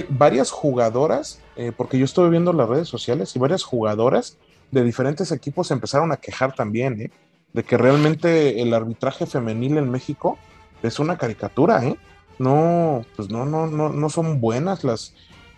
varias 0.09 0.51
jugadoras, 0.51 1.41
porque 1.77 1.99
yo 1.99 2.05
estuve 2.05 2.31
viendo 2.31 2.53
las 2.53 2.69
redes 2.69 2.89
sociales 2.89 3.35
y 3.35 3.39
varias 3.39 3.63
jugadoras 3.65 4.39
de 4.70 4.85
diferentes 4.85 5.33
equipos 5.33 5.70
empezaron 5.70 6.12
a 6.12 6.18
quejar 6.18 6.54
también, 6.54 7.11
de 7.52 7.62
que 7.64 7.76
realmente 7.76 8.62
el 8.62 8.72
arbitraje 8.74 9.26
femenil 9.26 9.78
en 9.78 9.90
México 9.90 10.38
es 10.83 10.98
una 10.98 11.18
caricatura, 11.18 11.85
¿eh? 11.85 11.96
no, 12.40 13.04
pues 13.16 13.28
no, 13.28 13.44
no, 13.44 13.66
no, 13.66 13.90
no 13.90 14.09
son 14.09 14.40
buenas 14.40 14.83
las, 14.83 15.14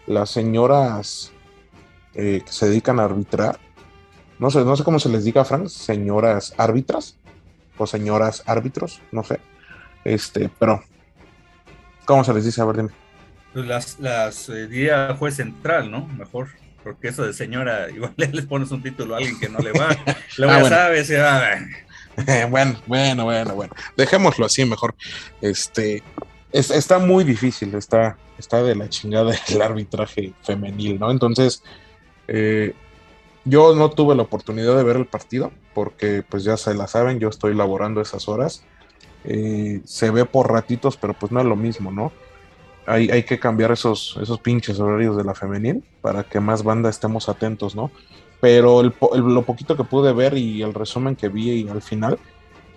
las 0.08 0.30
señoras 0.30 1.32
eh, 2.14 2.42
que 2.44 2.52
se 2.52 2.68
dedican 2.68 2.98
a 2.98 3.04
arbitrar. 3.04 3.60
No 4.40 4.50
sé, 4.50 4.64
no 4.64 4.74
sé 4.76 4.82
cómo 4.82 4.98
se 4.98 5.08
les 5.08 5.22
diga, 5.22 5.44
Frank, 5.44 5.68
señoras 5.68 6.54
árbitras 6.58 7.16
o 7.78 7.86
señoras 7.86 8.42
árbitros, 8.46 9.00
no 9.12 9.22
sé. 9.22 9.38
Este, 10.02 10.50
pero, 10.58 10.82
¿cómo 12.04 12.24
se 12.24 12.34
les 12.34 12.44
dice? 12.44 12.60
A 12.60 12.64
ver, 12.64 12.76
dime. 12.78 12.90
Pues 13.52 13.64
las, 13.64 14.00
las 14.00 14.48
eh, 14.48 14.66
diría 14.66 15.14
juez 15.16 15.36
central, 15.36 15.88
¿no? 15.88 16.06
Mejor, 16.06 16.48
porque 16.82 17.08
eso 17.08 17.24
de 17.24 17.32
señora, 17.32 17.90
igual 17.90 18.14
les 18.16 18.46
pones 18.46 18.70
un 18.70 18.82
título 18.82 19.14
a 19.14 19.18
alguien 19.18 19.38
que 19.38 19.48
no 19.48 19.58
le 19.58 19.72
va. 19.72 19.96
Luego 20.38 20.66
ah, 20.66 20.68
sabes, 20.68 21.12
bueno, 22.50 22.80
bueno, 22.86 23.24
bueno, 23.24 23.54
bueno. 23.54 23.74
Dejémoslo 23.96 24.46
así 24.46 24.64
mejor. 24.64 24.94
Este, 25.40 26.02
está 26.52 26.98
muy 26.98 27.24
difícil, 27.24 27.74
está, 27.74 28.18
está 28.38 28.62
de 28.62 28.74
la 28.74 28.88
chingada 28.88 29.34
el 29.48 29.62
arbitraje 29.62 30.32
femenil, 30.42 30.98
¿no? 30.98 31.10
Entonces, 31.10 31.62
eh, 32.28 32.74
yo 33.44 33.74
no 33.74 33.90
tuve 33.90 34.14
la 34.14 34.22
oportunidad 34.22 34.76
de 34.76 34.84
ver 34.84 34.96
el 34.96 35.06
partido, 35.06 35.52
porque 35.74 36.22
pues 36.28 36.44
ya 36.44 36.56
se 36.56 36.74
la 36.74 36.86
saben, 36.86 37.18
yo 37.18 37.28
estoy 37.28 37.54
laborando 37.54 38.00
esas 38.00 38.28
horas. 38.28 38.62
Eh, 39.24 39.80
se 39.84 40.10
ve 40.10 40.24
por 40.24 40.50
ratitos, 40.50 40.96
pero 40.96 41.14
pues 41.14 41.32
no 41.32 41.40
es 41.40 41.46
lo 41.46 41.56
mismo, 41.56 41.90
¿no? 41.90 42.12
Hay, 42.86 43.22
que 43.22 43.38
cambiar 43.38 43.70
esos, 43.70 44.18
esos 44.20 44.40
pinches 44.40 44.80
horarios 44.80 45.16
de 45.16 45.24
la 45.24 45.34
femenil 45.34 45.84
para 46.00 46.24
que 46.24 46.40
más 46.40 46.64
banda 46.64 46.90
estemos 46.90 47.28
atentos, 47.28 47.76
¿no? 47.76 47.92
Pero 48.40 48.82
lo 48.82 49.42
poquito 49.42 49.76
que 49.76 49.84
pude 49.84 50.12
ver 50.12 50.36
y 50.36 50.62
el 50.62 50.74
resumen 50.74 51.14
que 51.14 51.28
vi 51.28 51.68
al 51.68 51.80
final, 51.80 52.18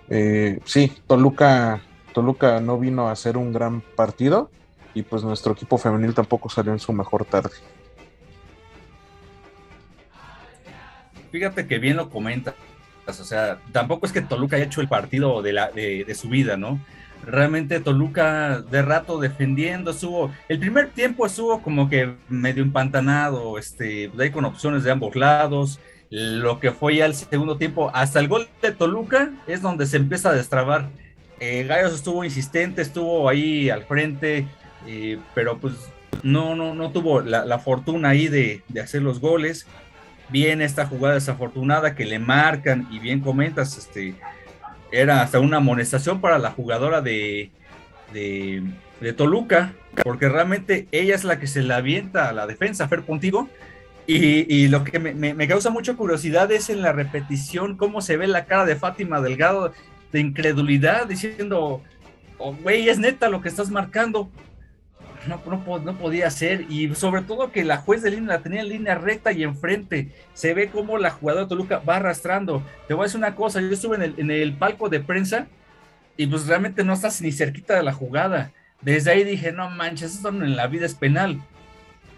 eh, 0.08 0.60
sí, 0.64 0.92
Toluca 1.08 1.82
Toluca 2.16 2.60
no 2.60 2.78
vino 2.78 3.08
a 3.08 3.12
hacer 3.12 3.36
un 3.36 3.52
gran 3.52 3.82
partido 3.82 4.50
y 4.94 5.02
pues 5.02 5.22
nuestro 5.22 5.52
equipo 5.52 5.76
femenil 5.76 6.14
tampoco 6.14 6.48
salió 6.48 6.72
en 6.72 6.78
su 6.78 6.90
mejor 6.94 7.26
tarde. 7.26 7.50
Fíjate 11.30 11.66
que 11.66 11.78
bien 11.78 11.98
lo 11.98 12.08
comentas, 12.08 12.54
o 13.06 13.12
sea, 13.12 13.58
tampoco 13.70 14.06
es 14.06 14.12
que 14.12 14.22
Toluca 14.22 14.56
haya 14.56 14.64
hecho 14.64 14.80
el 14.80 14.88
partido 14.88 15.42
de, 15.42 15.52
la, 15.52 15.70
de, 15.70 16.14
su 16.14 16.30
vida, 16.30 16.56
¿no? 16.56 16.80
Realmente 17.24 17.80
Toluca 17.80 18.60
de 18.60 18.82
rato 18.82 19.18
defendiendo, 19.18 19.90
estuvo, 19.90 20.30
el 20.48 20.58
primer 20.58 20.90
tiempo 20.90 21.26
estuvo 21.26 21.60
como 21.62 21.88
que 21.88 22.14
medio 22.28 22.62
empantanado, 22.62 23.58
este, 23.58 24.10
ahí 24.18 24.30
con 24.30 24.44
opciones 24.44 24.84
de 24.84 24.92
ambos 24.92 25.16
lados, 25.16 25.80
lo 26.10 26.60
que 26.60 26.70
fue 26.70 26.96
ya 26.96 27.06
el 27.06 27.14
segundo 27.14 27.56
tiempo, 27.56 27.90
hasta 27.92 28.20
el 28.20 28.28
gol 28.28 28.48
de 28.62 28.72
Toluca 28.72 29.30
es 29.46 29.60
donde 29.60 29.86
se 29.86 29.96
empieza 29.96 30.30
a 30.30 30.34
destrabar. 30.34 30.88
Eh, 31.40 31.64
Gallos 31.64 31.94
estuvo 31.94 32.24
insistente, 32.24 32.82
estuvo 32.82 33.28
ahí 33.28 33.68
al 33.70 33.84
frente, 33.84 34.46
eh, 34.86 35.18
pero 35.34 35.58
pues 35.58 35.74
no, 36.22 36.54
no, 36.54 36.74
no 36.74 36.90
tuvo 36.90 37.20
la, 37.20 37.58
fortuna 37.58 38.10
ahí 38.10 38.28
de, 38.28 38.62
hacer 38.82 39.02
los 39.02 39.20
goles. 39.20 39.66
Viene 40.28 40.64
esta 40.64 40.86
jugada 40.86 41.14
desafortunada 41.14 41.94
que 41.94 42.04
le 42.04 42.18
marcan 42.18 42.88
y 42.90 42.98
bien 42.98 43.20
comentas, 43.20 43.76
este, 43.76 44.14
era 44.92 45.22
hasta 45.22 45.40
una 45.40 45.58
amonestación 45.58 46.20
para 46.20 46.38
la 46.38 46.50
jugadora 46.50 47.00
de, 47.00 47.50
de, 48.12 49.12
Toluca, 49.16 49.74
porque 50.02 50.28
realmente 50.28 50.88
ella 50.90 51.14
es 51.14 51.24
la 51.24 51.38
que 51.38 51.46
se 51.46 51.62
la 51.62 51.76
avienta 51.76 52.28
a 52.28 52.32
la 52.32 52.46
defensa, 52.46 52.88
Fer 52.88 53.02
contigo. 53.02 53.48
Y, 54.08 54.68
lo 54.68 54.84
que 54.84 55.00
me, 55.00 55.48
causa 55.48 55.70
mucha 55.70 55.94
curiosidad 55.94 56.50
es 56.52 56.70
en 56.70 56.80
la 56.80 56.92
repetición 56.92 57.76
cómo 57.76 58.00
se 58.00 58.16
ve 58.16 58.28
la 58.28 58.44
cara 58.44 58.64
de 58.64 58.76
Fátima 58.76 59.20
Delgado 59.20 59.72
de 60.12 60.20
incredulidad 60.20 61.06
diciendo, 61.06 61.82
oh, 62.38 62.54
güey, 62.54 62.88
es 62.88 62.98
neta 62.98 63.28
lo 63.28 63.40
que 63.40 63.48
estás 63.48 63.70
marcando. 63.70 64.30
No, 65.28 65.42
no, 65.46 65.98
podía 65.98 66.30
ser. 66.30 66.66
Y 66.70 66.94
sobre 66.94 67.22
todo 67.22 67.52
que 67.52 67.64
la 67.64 67.78
juez 67.78 68.02
de 68.02 68.10
línea 68.10 68.36
la 68.36 68.42
tenía 68.42 68.60
en 68.60 68.68
línea 68.68 68.94
recta 68.94 69.32
y 69.32 69.42
enfrente. 69.42 70.10
Se 70.34 70.54
ve 70.54 70.68
como 70.68 70.98
la 70.98 71.10
jugadora 71.10 71.44
de 71.44 71.48
Toluca 71.48 71.78
va 71.78 71.96
arrastrando. 71.96 72.62
Te 72.88 72.94
voy 72.94 73.04
a 73.04 73.06
decir 73.06 73.18
una 73.18 73.34
cosa, 73.34 73.60
yo 73.60 73.70
estuve 73.70 73.96
en 73.96 74.02
el, 74.02 74.14
en 74.18 74.30
el 74.30 74.52
palco 74.54 74.88
de 74.88 75.00
prensa 75.00 75.46
y 76.16 76.26
pues 76.26 76.46
realmente 76.46 76.84
no 76.84 76.92
estás 76.92 77.20
ni 77.20 77.32
cerquita 77.32 77.74
de 77.74 77.82
la 77.82 77.92
jugada. 77.92 78.52
Desde 78.80 79.10
ahí 79.10 79.24
dije, 79.24 79.52
no 79.52 79.70
manches, 79.70 80.14
esto 80.14 80.28
en 80.28 80.56
la 80.56 80.66
vida 80.66 80.86
es 80.86 80.94
penal. 80.94 81.40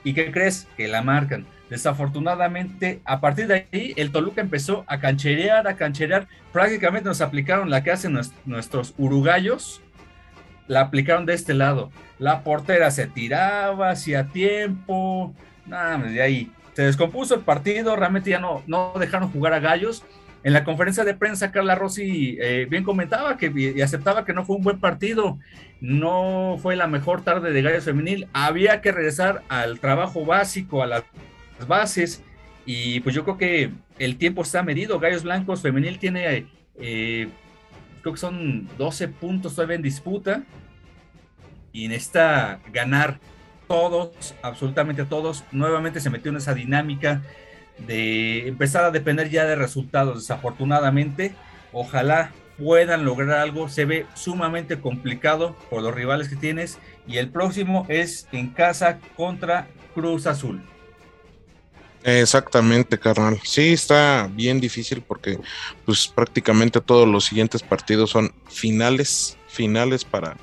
¿Y 0.05 0.15
qué 0.15 0.31
crees? 0.31 0.67
Que 0.77 0.89
la 0.89 1.03
marcan. 1.03 1.47
Desafortunadamente, 1.71 3.01
a 3.05 3.21
partir 3.21 3.47
de 3.47 3.67
ahí, 3.73 3.93
el 3.97 4.11
Toluca 4.11 4.41
empezó 4.41 4.85
a 4.87 5.01
cancherear, 5.01 5.69
a 5.69 5.77
cancherear. 5.77 6.27
Prácticamente 6.53 7.09
nos 7.09 7.21
aplicaron 7.21 7.71
la 7.71 7.83
que 7.83 7.91
hacen 7.91 8.19
nuestros 8.47 8.95
uruguayos, 8.97 9.83
la 10.69 10.83
aplicaron 10.83 11.27
de 11.27 11.35
este 11.35 11.55
lado. 11.55 11.91
La 12.19 12.45
portera 12.45 12.91
se 12.91 13.07
tiraba, 13.07 13.91
hacía 13.91 14.29
tiempo, 14.29 15.35
nada, 15.67 15.99
de 15.99 16.23
ahí. 16.23 16.53
Se 16.75 16.83
descompuso 16.83 17.35
el 17.35 17.41
partido, 17.41 17.97
realmente 17.97 18.31
ya 18.31 18.39
no, 18.39 18.63
no 18.67 18.93
dejaron 18.99 19.31
jugar 19.31 19.53
a 19.53 19.59
gallos. 19.59 20.05
En 20.45 20.53
la 20.53 20.63
conferencia 20.63 21.05
de 21.05 21.15
prensa, 21.15 21.51
Carla 21.51 21.75
Rossi 21.75 22.39
eh, 22.41 22.67
bien 22.71 22.85
comentaba 22.85 23.37
que 23.37 23.53
y 23.55 23.81
aceptaba 23.81 24.25
que 24.25 24.33
no 24.33 24.45
fue 24.45 24.57
un 24.57 24.63
buen 24.63 24.79
partido, 24.79 25.39
no 25.81 26.57
fue 26.63 26.77
la 26.77 26.87
mejor 26.87 27.23
tarde 27.23 27.53
de 27.53 27.63
Gallos 27.63 27.85
Femenil. 27.85 28.29
Había 28.33 28.81
que 28.81 28.93
regresar 28.93 29.43
al 29.49 29.81
trabajo 29.81 30.25
básico, 30.25 30.83
a 30.83 30.87
la 30.87 31.05
bases. 31.67 32.23
Y 32.65 33.01
pues 33.01 33.15
yo 33.15 33.25
creo 33.25 33.39
que 33.39 33.71
el 33.99 34.17
tiempo 34.17 34.43
está 34.43 34.63
medido. 34.63 34.99
Gallos 34.99 35.23
Blancos 35.23 35.63
Femenil 35.63 35.99
tiene, 35.99 36.47
eh, 36.79 37.29
creo 38.01 38.15
que 38.15 38.21
son 38.21 38.69
12 38.79 39.09
puntos 39.09 39.55
todavía 39.55 39.77
en 39.77 39.83
disputa. 39.83 40.43
Y 41.73 41.89
necesita 41.89 42.61
ganar 42.73 43.21
todos, 43.69 44.35
absolutamente 44.43 45.05
todos. 45.05 45.45
Nuevamente 45.53 46.01
se 46.01 46.11
metió 46.11 46.31
en 46.31 46.39
esa 46.39 46.55
dinámica 46.55 47.23
de 47.87 48.49
empezar 48.49 48.85
a 48.85 48.91
depender 48.91 49.31
ya 49.31 49.45
de 49.45 49.55
resultados. 49.55 50.17
Desafortunadamente, 50.17 51.35
ojalá 51.73 52.33
puedan 52.59 53.05
lograr 53.05 53.39
algo. 53.39 53.69
Se 53.69 53.85
ve 53.85 54.07
sumamente 54.15 54.81
complicado 54.81 55.57
por 55.71 55.83
los 55.83 55.95
rivales 55.95 56.29
que 56.29 56.37
tienes. 56.37 56.79
Y 57.07 57.19
el 57.19 57.31
próximo 57.31 57.87
es 57.89 58.27
en 58.33 58.49
casa 58.49 58.99
contra 59.17 59.69
Cruz 59.95 60.27
Azul. 60.27 60.63
Exactamente, 62.05 62.99
carnal. 62.99 63.41
Sí, 63.43 63.73
está 63.73 64.29
bien 64.33 64.61
difícil 64.61 65.03
porque 65.03 65.39
pues 65.85 66.09
prácticamente 66.09 66.81
todos 66.81 67.09
los 67.09 67.25
siguientes 67.25 67.63
partidos 67.63 68.11
son 68.11 68.33
finales, 68.49 69.37
finales 69.49 70.05
para, 70.05 70.37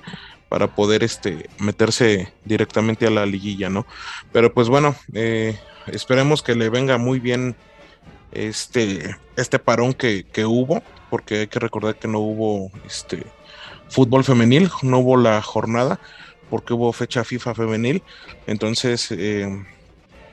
para 0.50 0.68
poder 0.68 1.04
este, 1.04 1.50
meterse 1.60 2.34
directamente 2.44 3.08
a 3.08 3.10
la 3.10 3.26
liguilla, 3.26 3.70
¿no? 3.70 3.86
Pero 4.32 4.54
pues 4.54 4.68
bueno, 4.68 4.96
eh, 5.14 5.58
esperemos 5.88 6.44
que 6.44 6.56
le 6.56 6.70
venga 6.70 6.98
muy 6.98 7.20
bien 7.20 7.56
este, 8.32 9.16
este 9.38 9.60
parón 9.60 9.94
que, 9.94 10.26
que, 10.26 10.46
hubo, 10.46 10.84
porque 11.10 11.40
hay 11.42 11.48
que 11.48 11.60
recordar 11.60 11.96
que 11.96 12.08
no 12.08 12.20
hubo 12.20 12.72
este 12.86 13.26
fútbol 13.90 14.24
femenil, 14.24 14.70
no 14.82 15.00
hubo 15.00 15.18
la 15.18 15.42
jornada, 15.42 16.00
porque 16.50 16.74
hubo 16.74 16.92
fecha 16.94 17.24
FIFA 17.24 17.56
femenil. 17.56 18.04
Entonces, 18.46 19.12
eh, 19.12 19.66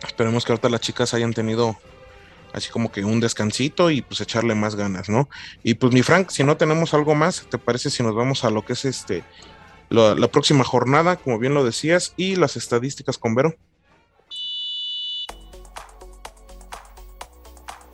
Esperemos 0.05 0.45
que 0.45 0.53
ahorita 0.53 0.69
las 0.69 0.81
chicas 0.81 1.15
hayan 1.15 1.33
tenido 1.33 1.77
así 2.53 2.71
como 2.71 2.93
que 2.93 3.05
un 3.05 3.21
descansito 3.21 3.91
y 3.91 4.03
pues 4.03 4.21
echarle 4.21 4.55
más 4.55 4.77
ganas, 4.77 5.09
¿no? 5.09 5.29
Y 5.63 5.75
pues 5.75 5.93
mi 5.93 6.03
Frank, 6.03 6.31
si 6.31 6.45
no 6.45 6.57
tenemos 6.57 6.95
algo 6.95 7.15
más, 7.15 7.47
¿te 7.49 7.59
parece 7.59 7.91
si 7.91 8.03
nos 8.03 8.15
vamos 8.15 8.45
a 8.45 8.51
lo 8.51 8.65
que 8.65 8.75
es 8.75 8.85
este 8.85 9.25
la, 9.89 10.29
próxima 10.29 10.65
jornada, 10.65 11.17
como 11.17 11.39
bien 11.39 11.55
lo 11.55 11.65
decías, 11.65 12.15
y 12.17 12.37
las 12.37 12.57
estadísticas 12.57 13.19
con 13.19 13.35
Vero? 13.35 13.55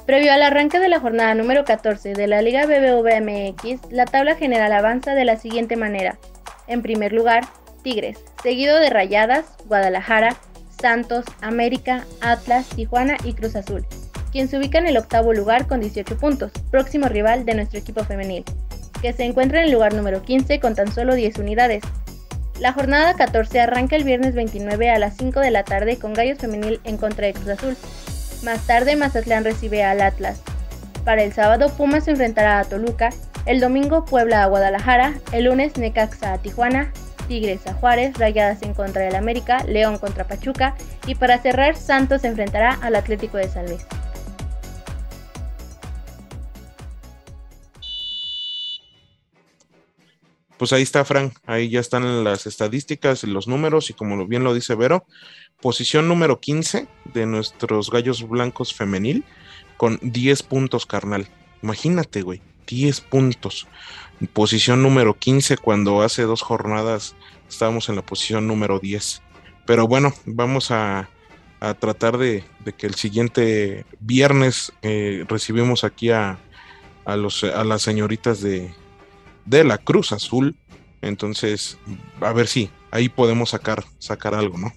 Previo 0.07 0.33
al 0.33 0.42
arranque 0.42 0.79
de 0.79 0.88
la 0.88 1.01
jornada 1.01 1.35
número 1.35 1.64
14 1.64 2.14
de 2.14 2.27
la 2.27 2.40
Liga 2.40 2.64
BBVA 2.66 3.21
MX, 3.21 3.92
la 3.92 4.07
tabla 4.07 4.37
general 4.37 4.73
avanza 4.73 5.14
de 5.14 5.25
la 5.25 5.37
siguiente 5.37 5.77
manera. 5.77 6.18
En 6.66 6.83
primer 6.83 7.12
lugar, 7.12 7.44
Tigres, 7.83 8.18
seguido 8.42 8.79
de 8.79 8.90
Rayadas, 8.90 9.44
Guadalajara, 9.66 10.37
Santos, 10.81 11.25
América, 11.41 12.05
Atlas, 12.21 12.69
Tijuana 12.69 13.17
y 13.25 13.35
Cruz 13.35 13.57
Azul, 13.57 13.85
quien 14.31 14.49
se 14.49 14.59
ubica 14.59 14.79
en 14.79 14.87
el 14.87 14.97
octavo 14.97 15.33
lugar 15.33 15.67
con 15.67 15.81
18 15.81 16.17
puntos, 16.19 16.53
próximo 16.71 17.09
rival 17.09 17.45
de 17.45 17.55
nuestro 17.55 17.79
equipo 17.79 18.05
femenil, 18.05 18.45
que 19.03 19.12
se 19.12 19.25
encuentra 19.25 19.61
en 19.61 19.67
el 19.67 19.73
lugar 19.73 19.95
número 19.95 20.23
15 20.23 20.61
con 20.61 20.75
tan 20.75 20.93
solo 20.93 21.14
10 21.14 21.38
unidades. 21.38 21.83
La 22.61 22.73
jornada 22.73 23.14
14 23.14 23.61
arranca 23.61 23.97
el 23.97 24.05
viernes 24.05 24.35
29 24.35 24.91
a 24.91 24.99
las 24.99 25.17
5 25.17 25.41
de 25.41 25.51
la 25.51 25.64
tarde 25.64 25.99
con 25.99 26.12
Gallos 26.12 26.38
Femenil 26.38 26.81
en 26.85 26.97
contra 26.97 27.27
de 27.27 27.35
Cruz 27.35 27.49
Azul. 27.49 27.77
Más 28.43 28.67
tarde 28.67 28.97
Mazatlán 28.97 29.45
recibe 29.45 29.85
al 29.85 30.01
Atlas. 30.01 30.41
Para 31.05 31.23
el 31.23 31.33
sábado 31.33 31.71
Pumas 31.71 32.05
se 32.05 32.12
enfrentará 32.12 32.59
a 32.59 32.64
Toluca, 32.64 33.11
el 33.47 33.61
domingo 33.61 34.05
Puebla 34.05 34.43
a 34.43 34.47
Guadalajara, 34.47 35.14
el 35.33 35.45
lunes 35.45 35.77
Necaxa 35.77 36.35
a 36.35 36.38
Tijuana, 36.38 36.93
Tigres 37.29 37.67
a 37.67 37.75
Juárez, 37.75 38.19
Rayadas 38.19 38.62
en 38.62 38.75
contra 38.75 39.03
del 39.03 39.14
América, 39.14 39.62
León 39.64 39.99
contra 39.99 40.27
Pachuca 40.27 40.75
y 41.07 41.14
para 41.14 41.38
cerrar 41.38 41.77
Santos 41.77 42.23
se 42.23 42.29
enfrentará 42.29 42.73
al 42.83 42.97
Atlético 42.97 43.37
de 43.37 43.49
San. 43.49 43.67
Pues 50.59 50.73
ahí 50.73 50.83
está, 50.83 51.05
Frank. 51.05 51.35
Ahí 51.47 51.71
ya 51.71 51.79
están 51.79 52.25
las 52.25 52.47
estadísticas, 52.47 53.23
los 53.23 53.47
números 53.47 53.91
y 53.91 53.93
como 53.95 54.27
bien 54.27 54.43
lo 54.43 54.55
dice 54.55 54.75
Vero, 54.75 55.07
posición 55.61 56.09
número 56.09 56.41
15 56.41 56.88
de 57.05 57.27
nuestros 57.27 57.91
gallos 57.91 58.29
blancos 58.29 58.75
femenil 58.75 59.25
con 59.77 60.01
10 60.03 60.43
puntos, 60.43 60.85
carnal. 60.85 61.29
Imagínate, 61.62 62.23
güey, 62.23 62.43
10 62.68 63.00
puntos 63.02 63.66
posición 64.26 64.83
número 64.83 65.16
15 65.16 65.59
cuando 65.59 66.02
hace 66.02 66.22
dos 66.22 66.42
jornadas 66.42 67.14
estábamos 67.48 67.88
en 67.88 67.96
la 67.96 68.02
posición 68.02 68.48
número 68.48 68.81
10. 68.81 69.22
Pero 69.64 69.87
bueno, 69.87 70.12
vamos 70.26 70.70
a, 70.70 71.09
tratar 71.81 72.18
de, 72.18 72.44
que 72.76 72.87
el 72.87 72.94
siguiente 72.94 73.85
viernes 74.00 74.72
eh, 74.83 75.24
recibimos 75.28 75.85
aquí 75.85 76.11
a, 76.11 76.38
a, 77.04 77.16
los, 77.16 77.44
a 77.44 77.64
las 77.64 77.83
señoritas 77.83 78.40
de, 78.40 78.72
de 79.44 79.64
la 79.64 79.78
Cruz 79.78 80.12
Azul. 80.12 80.57
Entonces, 81.00 81.78
a 82.20 82.33
ver 82.33 82.48
si 82.48 82.70
ahí 82.90 83.09
podemos 83.09 83.50
sacar, 83.50 83.85
sacar 83.98 84.35
algo, 84.35 84.59
¿no? 84.59 84.72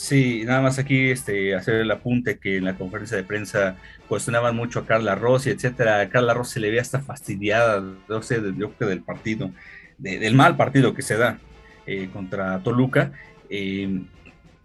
Sí, 0.00 0.44
nada 0.46 0.62
más 0.62 0.78
aquí 0.78 1.10
este, 1.10 1.54
hacer 1.54 1.74
el 1.74 1.90
apunte 1.90 2.38
que 2.38 2.56
en 2.56 2.64
la 2.64 2.74
conferencia 2.74 3.18
de 3.18 3.22
prensa 3.22 3.76
cuestionaban 4.08 4.56
mucho 4.56 4.78
a 4.78 4.86
Carla 4.86 5.14
Rossi, 5.14 5.50
etcétera. 5.50 6.08
Carla 6.08 6.32
Rossi 6.32 6.54
se 6.54 6.60
le 6.60 6.70
veía 6.70 6.80
hasta 6.80 7.00
fastidiada, 7.00 7.84
no 8.08 8.22
sé, 8.22 8.40
creo 8.40 8.88
del 8.88 9.02
partido, 9.02 9.50
del 9.98 10.34
mal 10.34 10.56
partido 10.56 10.94
que 10.94 11.02
se 11.02 11.18
da 11.18 11.38
eh, 11.86 12.08
contra 12.14 12.60
Toluca. 12.60 13.12
Eh, 13.50 14.00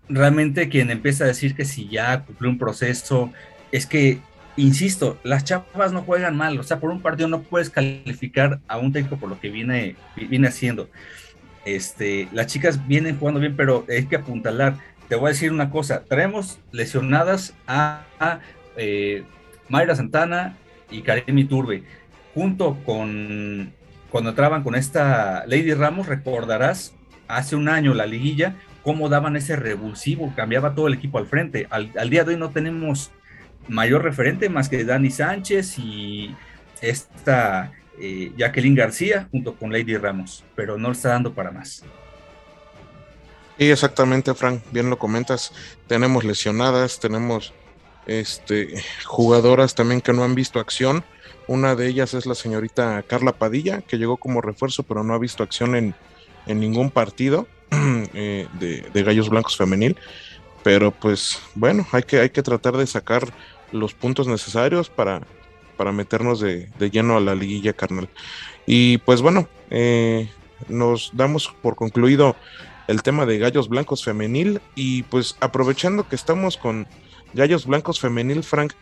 realmente 0.07 0.69
quien 0.69 0.89
empieza 0.89 1.25
a 1.25 1.27
decir 1.27 1.53
que 1.53 1.65
si 1.65 1.89
ya 1.89 2.21
cumplió 2.21 2.49
un 2.49 2.57
proceso, 2.57 3.33
es 3.73 3.85
que 3.85 4.21
insisto, 4.55 5.19
las 5.23 5.43
chapas 5.43 5.91
no 5.91 6.03
juegan 6.03 6.37
mal, 6.37 6.57
o 6.57 6.63
sea, 6.63 6.79
por 6.79 6.91
un 6.91 7.01
partido 7.01 7.27
no 7.27 7.41
puedes 7.41 7.69
calificar 7.69 8.61
a 8.69 8.77
un 8.77 8.93
técnico 8.93 9.17
por 9.17 9.27
lo 9.27 9.37
que 9.37 9.49
viene, 9.49 9.97
viene 10.15 10.47
haciendo. 10.47 10.89
Este, 11.65 12.29
las 12.31 12.47
chicas 12.47 12.87
vienen 12.87 13.17
jugando 13.17 13.41
bien, 13.41 13.57
pero 13.57 13.85
hay 13.89 14.05
que 14.05 14.15
apuntalar. 14.15 14.77
Te 15.07 15.15
voy 15.15 15.27
a 15.27 15.33
decir 15.33 15.51
una 15.51 15.69
cosa, 15.69 16.03
traemos 16.03 16.59
lesionadas 16.71 17.53
a, 17.67 18.03
eh, 18.77 19.23
Mayra 19.69 19.95
Santana 19.95 20.57
y 20.89 21.01
Karemi 21.01 21.45
Turbe, 21.45 21.83
junto 22.33 22.77
con 22.85 23.73
cuando 24.15 24.29
entraban 24.29 24.63
con 24.63 24.75
esta 24.75 25.43
Lady 25.45 25.73
Ramos, 25.73 26.07
recordarás 26.07 26.95
hace 27.27 27.55
un 27.55 27.67
año 27.67 27.93
la 27.93 28.05
liguilla, 28.05 28.55
cómo 28.81 29.09
daban 29.09 29.35
ese 29.35 29.55
revulsivo, 29.55 30.31
cambiaba 30.35 30.73
todo 30.73 30.87
el 30.87 30.93
equipo 30.93 31.17
al 31.17 31.25
frente. 31.25 31.67
Al, 31.69 32.09
día 32.09 32.23
de 32.23 32.33
hoy 32.33 32.39
no 32.39 32.51
tenemos 32.51 33.11
mayor 33.67 34.03
referente 34.03 34.47
más 34.47 34.69
que 34.69 34.85
Dani 34.85 35.09
Sánchez 35.09 35.77
y 35.79 36.35
esta 36.81 37.73
eh, 37.99 38.31
Jacqueline 38.37 38.75
García 38.75 39.27
junto 39.31 39.55
con 39.55 39.71
Lady 39.71 39.97
Ramos, 39.97 40.45
pero 40.55 40.77
no 40.77 40.91
está 40.91 41.09
dando 41.09 41.33
para 41.33 41.51
más. 41.51 41.83
Sí, 43.57 43.71
exactamente, 43.71 44.33
Frank, 44.33 44.61
bien 44.71 44.89
lo 44.89 44.99
comentas. 44.99 45.53
Tenemos 45.87 46.23
lesionadas, 46.23 46.99
tenemos 46.99 47.53
este, 48.05 48.83
jugadoras 49.05 49.75
también 49.75 50.01
que 50.01 50.13
no 50.13 50.23
han 50.23 50.35
visto 50.35 50.59
acción. 50.59 51.03
Una 51.47 51.75
de 51.75 51.87
ellas 51.87 52.13
es 52.13 52.25
la 52.25 52.35
señorita 52.35 53.03
Carla 53.03 53.31
Padilla, 53.33 53.81
que 53.81 53.97
llegó 53.97 54.17
como 54.17 54.41
refuerzo, 54.41 54.83
pero 54.83 55.03
no 55.03 55.13
ha 55.13 55.19
visto 55.19 55.43
acción 55.43 55.75
en, 55.75 55.95
en 56.47 56.59
ningún 56.59 56.91
partido 56.91 57.47
eh, 57.71 58.47
de, 58.59 58.81
de, 58.93 59.03
Gallos 59.03 59.29
Blancos 59.29 59.55
Femenil. 59.55 59.95
Pero 60.63 60.91
pues 60.91 61.39
bueno, 61.53 61.87
hay 61.91 62.03
que, 62.03 62.19
hay 62.19 62.31
que 62.31 62.41
tratar 62.41 62.75
de 62.75 62.87
sacar 62.87 63.31
los 63.71 63.93
puntos 63.93 64.27
necesarios 64.27 64.89
para, 64.89 65.21
para 65.77 65.91
meternos 65.91 66.39
de, 66.39 66.69
lleno 66.91 67.17
a 67.17 67.21
la 67.21 67.35
liguilla 67.35 67.73
carnal. 67.73 68.09
Y 68.65 68.97
pues 68.99 69.21
bueno, 69.21 69.47
eh, 69.69 70.29
nos 70.67 71.11
damos 71.13 71.53
por 71.61 71.75
concluido 71.75 72.35
el 72.87 73.03
tema 73.03 73.25
de 73.25 73.37
Gallos 73.37 73.69
Blancos 73.69 74.03
Femenil 74.03 74.61
y 74.75 75.03
pues 75.03 75.35
aprovechando 75.39 76.07
que 76.07 76.15
estamos 76.15 76.57
con 76.57 76.87
Gallos 77.33 77.65
Blancos 77.65 77.99
Femenil, 77.99 78.43
Frank, 78.43 78.73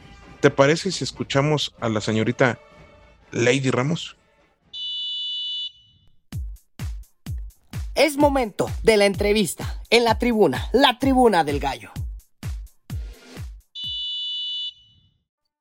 ¿te 0.41 0.49
parece 0.49 0.91
si 0.91 1.03
escuchamos 1.03 1.73
a 1.79 1.89
la 1.89 2.01
señorita 2.01 2.59
Lady 3.31 3.71
Ramos? 3.71 4.17
Es 7.95 8.17
momento 8.17 8.69
de 8.81 8.97
la 8.97 9.05
entrevista 9.05 9.81
en 9.89 10.03
la 10.03 10.17
tribuna, 10.17 10.69
la 10.73 10.97
tribuna 10.99 11.43
del 11.43 11.59
gallo. 11.59 11.91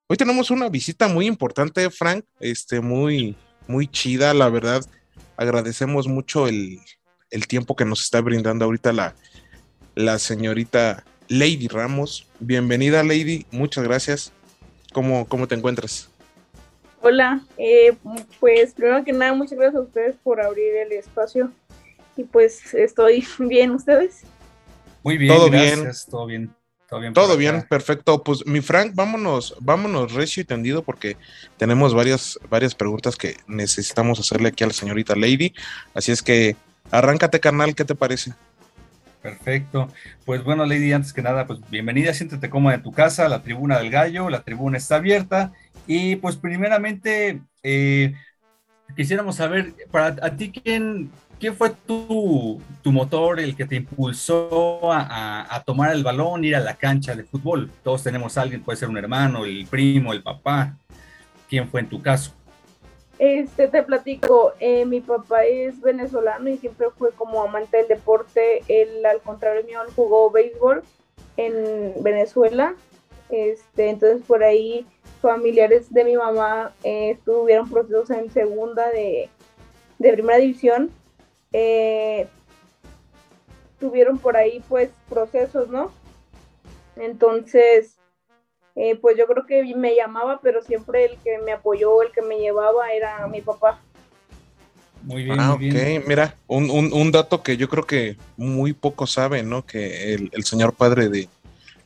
Hoy 0.09 0.17
tenemos 0.17 0.51
una 0.51 0.69
visita 0.69 1.09
muy 1.09 1.27
importante, 1.27 1.89
Frank, 1.91 2.25
este, 2.41 2.81
muy, 2.81 3.37
muy 3.67 3.87
chida, 3.87 4.35
la 4.35 4.49
verdad. 4.49 4.85
Agradecemos 5.37 6.07
mucho 6.07 6.49
el, 6.49 6.81
tiempo 7.47 7.75
que 7.75 7.85
nos 7.85 8.03
está 8.03 8.21
brindando 8.21 8.65
ahorita 8.65 8.93
la, 8.93 9.15
la 9.95 10.19
señorita 10.19 11.05
Lady 11.29 11.69
Ramos. 11.69 12.27
Bienvenida, 12.41 13.03
Lady, 13.03 13.47
muchas 13.51 13.85
gracias. 13.85 14.33
¿Cómo, 14.93 15.27
cómo 15.27 15.49
te 15.49 15.55
encuentras? 15.55 16.11
Hola, 17.01 17.43
eh, 17.57 17.97
pues 18.39 18.75
primero 18.75 19.03
que 19.05 19.13
nada, 19.13 19.33
muchas 19.33 19.59
gracias 19.59 19.77
a 19.77 19.85
ustedes 19.85 20.17
por 20.23 20.41
abrir 20.41 20.77
el 20.77 20.93
espacio. 20.93 21.51
Y 22.17 22.25
pues 22.25 22.75
estoy 22.75 23.27
bien, 23.39 23.71
¿ustedes? 23.73 24.23
Muy 25.03 25.17
bien, 25.17 25.35
todo 25.35 25.51
bien. 25.51 25.91
todo 26.11 26.27
bien. 26.27 26.55
Todo 27.15 27.39
bien, 27.39 27.63
perfecto. 27.63 28.23
Pues 28.23 28.47
mi 28.47 28.61
Frank, 28.61 28.93
vámonos, 28.95 29.57
vámonos 29.61 30.13
recio 30.13 30.43
y 30.43 30.45
tendido 30.45 30.83
porque 30.83 31.17
tenemos 31.57 31.95
varias, 31.95 32.39
varias 32.51 32.75
preguntas 32.75 33.17
que 33.17 33.39
necesitamos 33.47 34.21
hacerle 34.21 34.49
aquí 34.49 34.63
a 34.63 34.67
la 34.67 34.75
señorita 34.75 35.17
Lady. 35.17 35.55
Así 35.95 36.13
es 36.13 36.23
que 36.23 36.55
arráncate, 36.91 37.41
carnal, 37.41 37.75
¿qué 37.75 37.85
te 37.85 37.95
parece? 37.95 38.33
Perfecto. 39.23 39.89
Pues 40.25 40.43
bueno, 40.43 40.67
Lady, 40.67 40.93
antes 40.93 41.13
que 41.13 41.23
nada, 41.23 41.47
pues 41.47 41.61
bienvenida, 41.71 42.13
siéntete 42.13 42.51
cómoda 42.51 42.75
en 42.75 42.83
tu 42.83 42.93
casa, 42.93 43.29
la 43.29 43.43
tribuna 43.43 43.79
del 43.79 43.91
gallo, 43.91 44.29
la 44.29 44.43
tribuna 44.43 44.79
está 44.79 44.97
abierta. 44.97 45.53
Y 45.87 46.17
pues 46.17 46.37
primeramente, 46.37 47.41
eh, 47.63 48.15
quisiéramos 48.97 49.37
saber, 49.37 49.75
para 49.93 50.17
a 50.21 50.37
ti, 50.37 50.51
¿quién, 50.51 51.11
¿quién 51.39 51.55
fue 51.55 51.71
tu, 51.87 52.61
motor, 52.85 53.39
el 53.39 53.55
que 53.55 53.65
te 53.65 53.77
impulsó 53.77 54.93
a, 54.93 55.63
tomar 55.65 55.93
el 55.93 56.03
balón, 56.03 56.45
ir 56.45 56.57
a 56.57 56.61
la 56.61 56.75
cancha 56.75 57.15
de 57.15 57.23
fútbol? 57.23 57.71
Todos 57.85 58.03
tenemos 58.03 58.37
a 58.37 58.43
alguien, 58.43 58.63
puede 58.63 58.79
ser 58.79 58.89
un 58.89 58.99
hermano, 58.99 59.45
el 59.45 59.67
primo, 59.67 60.13
el 60.13 60.23
papá. 60.23 60.77
¿Quién 61.49 61.69
fue 61.69 61.81
en 61.81 61.89
tu 61.89 62.03
caso? 62.03 62.35
Este, 63.19 63.69
te 63.69 63.83
platico, 63.83 64.53
eh, 64.59 64.85
mi 64.85 65.01
papá 65.01 65.45
es 65.45 65.81
venezolano 65.81 66.49
y 66.49 66.59
siempre 66.59 66.89
fue 66.99 67.13
como 67.13 67.43
amante 67.43 67.77
del 67.79 67.89
deporte. 67.89 68.63
Él, 68.69 69.05
al 69.07 69.21
contrario 69.21 69.65
mío, 69.65 69.81
jugó 69.95 70.31
béisbol 70.31 70.83
en 71.37 71.95
Venezuela. 72.03 72.75
Este, 73.31 73.89
entonces, 73.91 74.23
por 74.27 74.43
ahí, 74.43 74.87
familiares 75.21 75.93
de 75.93 76.05
mi 76.05 76.17
mamá 76.17 76.73
eh, 76.83 77.11
estuvieron 77.11 77.71
procesos 77.71 78.11
en 78.11 78.31
segunda 78.31 78.91
de, 78.91 79.29
de 79.99 80.13
primera 80.13 80.39
división 80.39 80.91
eh, 81.53 82.29
tuvieron 83.79 84.19
por 84.19 84.37
ahí 84.37 84.63
pues 84.69 84.91
procesos, 85.09 85.69
¿no? 85.69 85.93
Entonces, 86.97 87.99
eh, 88.77 88.97
pues 88.97 89.17
yo 89.17 89.27
creo 89.27 89.47
que 89.47 89.63
me 89.75 89.95
llamaba, 89.95 90.41
pero 90.43 90.63
siempre 90.63 91.05
el 91.05 91.19
que 91.19 91.39
me 91.39 91.53
apoyó, 91.53 92.03
el 92.03 92.13
que 92.13 92.23
me 92.23 92.39
llevaba 92.39 92.93
era 92.93 93.27
mi 93.27 93.41
papá. 93.41 93.81
Muy 95.03 95.25
bien. 95.25 95.41
Ah, 95.41 95.55
ok, 95.55 96.07
mira, 96.07 96.37
un, 96.47 96.71
un, 96.71 97.11
dato 97.11 97.43
que 97.43 97.57
yo 97.57 97.69
creo 97.69 97.85
que 97.85 98.17
muy 98.37 98.73
poco 98.73 99.07
saben, 99.09 99.51
¿no? 99.51 99.67
Que 99.67 100.15
el, 100.15 100.31
el 100.33 100.45
señor 100.45 100.75
padre 100.75 101.09
de, 101.09 101.29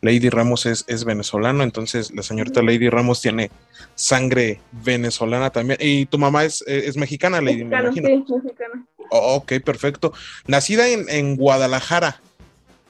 Lady 0.03 0.29
Ramos 0.31 0.66
es, 0.66 0.85
es, 0.87 1.05
venezolano, 1.05 1.62
entonces 1.62 2.12
la 2.14 2.22
señorita 2.22 2.62
Lady 2.62 2.88
Ramos 2.88 3.20
tiene 3.20 3.51
sangre 3.94 4.61
venezolana 4.70 5.51
también. 5.51 5.79
Y 5.81 6.07
tu 6.07 6.18
mamá 6.18 6.44
es, 6.44 6.62
es 6.66 6.96
mexicana, 6.96 7.40
Lady, 7.40 7.64
me 7.64 7.79
imagino. 7.79 8.09
Sí, 8.09 8.35
mexicana. 8.35 8.87
Oh, 9.11 9.37
ok, 9.37 9.55
perfecto. 9.64 10.12
Nacida 10.46 10.88
en, 10.88 11.37
Guadalajara, 11.37 12.20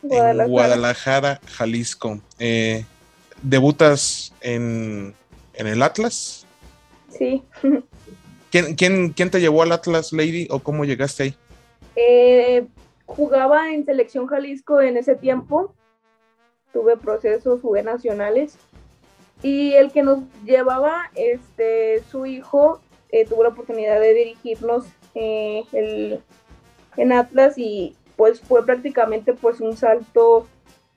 En 0.02 0.48
Guadalajara, 0.48 1.40
Jalisco. 1.46 2.20
Eh, 2.38 2.84
¿Debutas 3.42 4.32
en, 4.40 5.14
el 5.54 5.82
Atlas? 5.82 6.46
Sí. 7.08 7.42
¿Quién, 8.50 9.12
quién, 9.12 9.30
te 9.30 9.40
llevó 9.40 9.62
al 9.62 9.72
Atlas, 9.72 10.12
Lady, 10.12 10.48
o 10.50 10.60
cómo 10.60 10.84
llegaste 10.84 11.22
ahí? 11.24 11.36
Eh, 11.96 12.66
jugaba 13.04 13.72
en 13.72 13.84
Selección 13.84 14.26
Jalisco 14.26 14.80
en 14.80 14.96
ese 14.96 15.14
tiempo. 15.14 15.74
Tuve 16.72 16.96
procesos, 16.96 17.60
jugué 17.60 17.82
nacionales. 17.82 18.56
Y 19.42 19.72
el 19.72 19.92
que 19.92 20.02
nos 20.02 20.20
llevaba, 20.44 21.10
este, 21.14 22.02
su 22.10 22.26
hijo, 22.26 22.80
eh, 23.10 23.26
tuvo 23.26 23.42
la 23.42 23.50
oportunidad 23.50 24.00
de 24.00 24.14
dirigirnos 24.14 24.84
eh, 25.14 25.64
el, 25.72 26.20
en 26.96 27.12
Atlas 27.12 27.56
y 27.56 27.94
pues 28.16 28.40
fue 28.40 28.64
prácticamente 28.64 29.34
pues 29.34 29.60
un 29.60 29.76
salto 29.76 30.46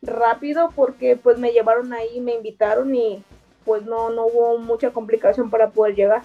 rápido 0.02 0.72
porque 0.76 1.16
pues 1.16 1.38
me 1.38 1.52
llevaron 1.52 1.94
ahí, 1.94 2.20
me 2.22 2.34
invitaron 2.34 2.94
y 2.96 3.24
pues 3.66 3.84
no, 3.84 4.10
no 4.10 4.26
hubo 4.26 4.58
mucha 4.58 4.92
complicación 4.92 5.50
para 5.50 5.70
poder 5.70 5.96
llegar. 5.96 6.24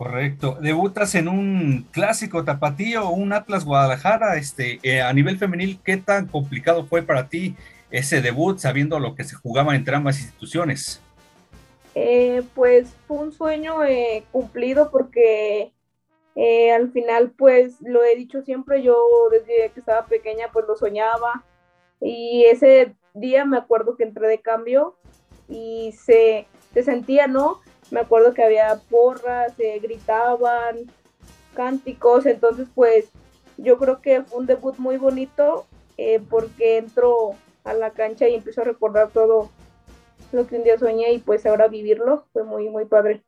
Correcto. 0.00 0.56
Debutas 0.62 1.14
en 1.14 1.28
un 1.28 1.86
clásico 1.90 2.42
tapatío, 2.42 3.10
un 3.10 3.34
Atlas 3.34 3.66
Guadalajara. 3.66 4.36
Este, 4.36 4.80
eh, 4.82 5.02
a 5.02 5.12
nivel 5.12 5.36
femenil, 5.36 5.78
¿qué 5.84 5.98
tan 5.98 6.26
complicado 6.26 6.86
fue 6.86 7.02
para 7.02 7.28
ti 7.28 7.54
ese 7.90 8.22
debut 8.22 8.58
sabiendo 8.58 8.98
lo 8.98 9.14
que 9.14 9.24
se 9.24 9.36
jugaba 9.36 9.76
entre 9.76 9.94
ambas 9.94 10.18
instituciones? 10.18 11.02
Eh, 11.94 12.42
pues 12.54 12.94
fue 13.06 13.18
un 13.18 13.32
sueño 13.32 13.84
eh, 13.84 14.24
cumplido 14.32 14.90
porque 14.90 15.72
eh, 16.36 16.72
al 16.72 16.90
final, 16.92 17.32
pues 17.36 17.80
lo 17.80 18.02
he 18.04 18.16
dicho 18.16 18.42
siempre, 18.42 18.82
yo 18.82 18.96
desde 19.30 19.70
que 19.70 19.80
estaba 19.80 20.06
pequeña, 20.06 20.48
pues 20.52 20.66
lo 20.66 20.76
soñaba. 20.76 21.44
Y 22.00 22.44
ese 22.44 22.94
día 23.14 23.44
me 23.44 23.58
acuerdo 23.58 23.96
que 23.96 24.04
entré 24.04 24.28
de 24.28 24.40
cambio 24.40 24.96
y 25.48 25.92
se, 25.92 26.46
se 26.72 26.82
sentía, 26.82 27.26
¿no? 27.26 27.60
Me 27.90 28.00
acuerdo 28.00 28.34
que 28.34 28.44
había 28.44 28.80
porras, 28.88 29.54
se 29.56 29.78
gritaban, 29.80 30.90
cánticos, 31.54 32.26
entonces 32.26 32.68
pues 32.74 33.10
yo 33.56 33.76
creo 33.78 34.00
que 34.00 34.22
fue 34.22 34.38
un 34.38 34.46
debut 34.46 34.78
muy 34.78 34.96
bonito 34.96 35.66
porque 36.30 36.78
entro 36.78 37.32
a 37.64 37.74
la 37.74 37.90
cancha 37.90 38.26
y 38.28 38.34
empiezo 38.34 38.62
a 38.62 38.64
recordar 38.64 39.10
todo 39.10 39.50
lo 40.32 40.46
que 40.46 40.56
un 40.56 40.64
día 40.64 40.78
soñé 40.78 41.12
y 41.12 41.18
pues 41.18 41.44
ahora 41.46 41.68
vivirlo 41.68 42.24
fue 42.32 42.44
muy, 42.44 42.68
muy 42.68 42.84
padre. 42.84 43.22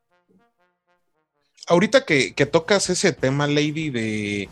Ahorita 1.68 2.04
que, 2.04 2.32
tocas 2.50 2.90
ese 2.90 3.12
tema, 3.12 3.46
Lady, 3.46 3.90
de, 3.90 4.48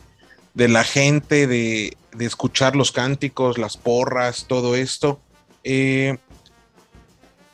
la 0.55 0.85
gente, 0.85 1.47
de, 1.47 1.97
escuchar 2.19 2.77
los 2.77 2.93
cánticos, 2.93 3.59
las 3.59 3.77
porras, 3.77 4.47
todo 4.47 4.77
esto, 4.77 5.21
eh, 5.65 6.19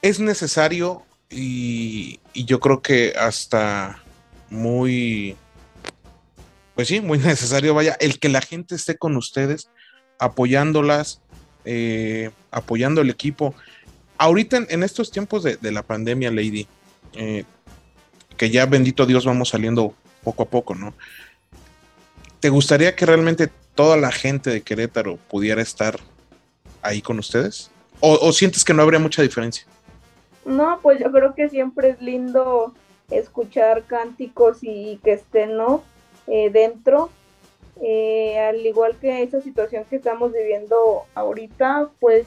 es 0.02 0.20
necesario 0.20 1.02
y, 1.30 2.20
yo 2.34 2.60
creo 2.60 2.82
que 2.82 3.14
hasta 3.18 4.02
muy, 4.50 5.36
pues 6.74 6.88
sí, 6.88 7.00
muy 7.00 7.18
necesario, 7.18 7.74
vaya, 7.74 7.96
el 7.98 8.18
que 8.18 8.28
la 8.28 8.42
gente 8.42 8.74
esté 8.74 8.98
con 8.98 9.16
ustedes, 9.16 9.70
apoyándolas, 10.18 11.22
eh, 11.64 12.30
apoyando 12.50 13.00
el 13.00 13.08
equipo. 13.08 13.54
Ahorita 14.18 14.58
en, 14.68 14.82
estos 14.82 15.10
tiempos 15.10 15.42
de, 15.42 15.72
la 15.72 15.82
pandemia, 15.82 16.30
Lady, 16.30 16.66
eh, 17.14 17.44
que 18.36 18.50
ya 18.50 18.66
bendito 18.66 19.06
Dios 19.06 19.24
vamos 19.24 19.48
saliendo 19.50 19.94
poco 20.22 20.42
a 20.42 20.46
poco, 20.46 20.74
¿no? 20.74 20.92
¿Te 22.40 22.48
gustaría 22.48 22.94
que 22.94 23.06
realmente 23.06 23.50
toda 23.74 23.96
la 23.96 24.12
gente 24.12 24.50
de 24.50 24.62
Querétaro 24.62 25.16
pudiera 25.28 25.62
estar 25.62 25.98
ahí 26.82 27.00
con 27.00 27.18
ustedes? 27.18 27.70
¿O, 28.00 28.30
sientes 28.32 28.64
que 28.64 28.74
no 28.74 28.82
habría 28.82 29.00
mucha 29.00 29.22
diferencia? 29.22 29.66
No, 30.44 30.80
pues 30.82 31.00
yo 31.00 31.10
creo 31.10 31.34
que 31.34 31.48
siempre 31.48 31.90
es 31.90 32.00
lindo 32.00 32.74
escuchar 33.10 33.84
cánticos 33.84 34.58
y 34.62 35.00
que 35.02 35.12
estén, 35.12 35.56
¿no? 35.56 35.82
Eh, 36.26 36.50
dentro. 36.50 37.10
Eh, 37.82 38.38
al 38.38 38.64
igual 38.64 38.96
que 39.00 39.22
esa 39.22 39.40
situación 39.40 39.84
que 39.88 39.96
estamos 39.96 40.32
viviendo 40.32 41.04
ahorita, 41.14 41.88
pues 42.00 42.26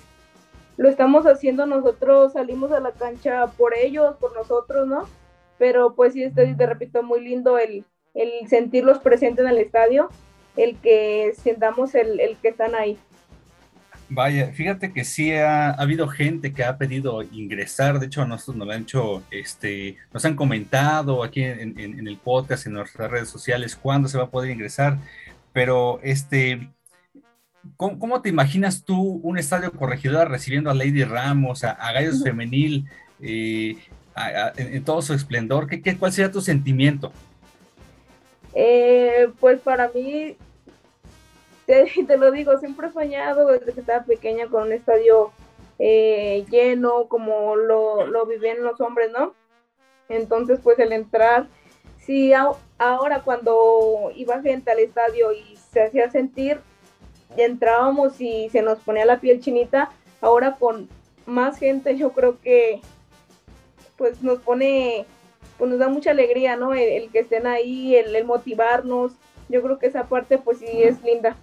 lo 0.78 0.89
estamos 0.89 1.26
haciendo 1.26 1.66
nosotros, 1.66 2.34
salimos 2.34 2.72
a 2.72 2.80
la 2.80 2.91
cancha 2.91 3.47
por 3.57 3.74
ellos, 3.76 4.16
por 4.20 4.34
nosotros, 4.36 4.88
¿no? 4.88 5.07
Pero 5.60 5.93
pues 5.95 6.14
sí, 6.14 6.24
estoy, 6.24 6.55
te 6.55 6.66
repito, 6.66 7.03
muy 7.03 7.22
lindo 7.22 7.60
el, 7.60 7.86
el 8.16 8.47
sentirlos 8.47 8.97
presentes 8.97 9.45
en 9.45 9.51
el 9.51 9.60
estadio, 9.60 10.10
el 10.57 10.78
que 10.78 11.34
sentamos 11.38 11.93
el, 11.93 12.20
el 12.20 12.38
que 12.38 12.47
están 12.47 12.74
ahí. 12.74 12.97
Vaya, 14.12 14.51
fíjate 14.51 14.91
que 14.91 15.03
sí 15.05 15.32
ha, 15.34 15.70
habido 15.70 16.07
gente 16.07 16.51
que 16.51 16.64
ha 16.64 16.80
pedido 16.80 17.22
ingresar, 17.22 17.99
de 17.99 18.07
hecho 18.07 18.24
a 18.24 18.26
nosotros 18.26 18.57
nos 18.57 18.68
lo 18.68 18.74
han 18.74 18.82
hecho, 18.82 19.24
este, 19.30 19.97
nos 20.12 20.26
han 20.26 20.36
comentado 20.36 21.24
aquí 21.24 21.43
en, 21.43 22.07
el 22.07 22.18
podcast, 22.18 22.66
en 22.66 22.74
nuestras 22.74 23.12
redes 23.12 23.30
sociales, 23.30 23.76
cuándo 23.76 24.07
se 24.07 24.18
va 24.18 24.24
a 24.24 24.30
poder 24.32 24.49
ingresar, 24.49 24.97
pero 25.53 25.99
este, 26.01 26.72
¿cómo, 27.78 28.24
te 28.24 28.30
imaginas 28.30 28.84
tú 28.84 28.99
un 29.22 29.38
estadio 29.38 29.72
corregidora 29.74 30.26
recibiendo 30.26 30.72
a 30.72 30.74
Lady 30.74 31.03
Ramos, 31.03 31.64
a, 31.64 31.76
Gallos 31.93 32.24
Femenil, 32.24 32.86
eh, 33.22 33.78
en, 34.57 34.84
todo 34.84 35.01
su 35.01 35.13
esplendor? 35.13 35.67
¿Qué, 35.67 35.82
qué, 35.82 35.97
cuál 35.97 36.11
sería 36.11 36.32
tu 36.32 36.41
sentimiento? 36.41 37.11
Eh, 38.53 39.30
pues 39.39 39.59
para 39.61 39.89
mí 39.89 40.36
te, 42.07 42.17
lo 42.17 42.32
digo, 42.32 42.57
siempre 42.57 42.88
he 42.88 42.91
soñado 42.91 43.47
desde 43.47 43.74
que 43.74 43.80
estaba 43.80 44.03
pequeña 44.03 44.47
con 44.47 44.63
un 44.63 44.72
estadio 44.74 45.32
eh, 45.78 46.45
lleno, 46.49 47.07
como 47.07 47.55
lo, 47.55 48.07
lo 48.07 48.26
viven 48.26 48.63
los 48.63 48.82
hombres, 48.82 49.11
¿no? 49.11 49.34
Entonces, 50.09 50.59
pues 50.63 50.80
el 50.80 50.91
entrar, 50.91 51.47
sí, 51.99 52.34
ahora 52.80 53.22
cuando 53.22 54.11
iba 54.15 54.41
gente 54.41 54.72
al 54.72 54.80
estadio 54.80 55.32
y 55.32 55.57
se 55.72 55.84
hacía 55.84 56.09
sentir, 56.09 56.59
entrábamos 57.38 58.20
y 58.20 58.49
se 58.49 58.63
nos 58.63 58.80
ponía 58.80 59.05
la 59.05 59.20
piel 59.20 59.39
chinita, 59.39 59.91
ahora 60.20 60.55
con 60.55 60.89
más 61.28 61.59
gente 61.59 61.95
yo 61.95 62.11
creo 62.11 62.39
que 62.41 62.82
pues 64.00 64.24
nos 64.24 64.39
pone, 64.39 65.06
pues 65.60 65.70
nos 65.70 65.78
da 65.78 65.89
mucha 65.89 66.12
alegría, 66.12 66.56
¿no? 66.56 66.74
El, 66.74 67.12
que 67.12 67.20
estén 67.20 67.45
ahí, 67.45 67.95
el, 67.95 68.16
el, 68.16 68.26
motivarnos, 68.26 69.12
yo 69.50 69.62
creo 69.62 69.78
que 69.78 69.88
esa 69.88 70.06
parte 70.06 70.39
pues 70.39 70.58
sí 70.58 70.66
es 70.66 71.04
linda. 71.04 71.36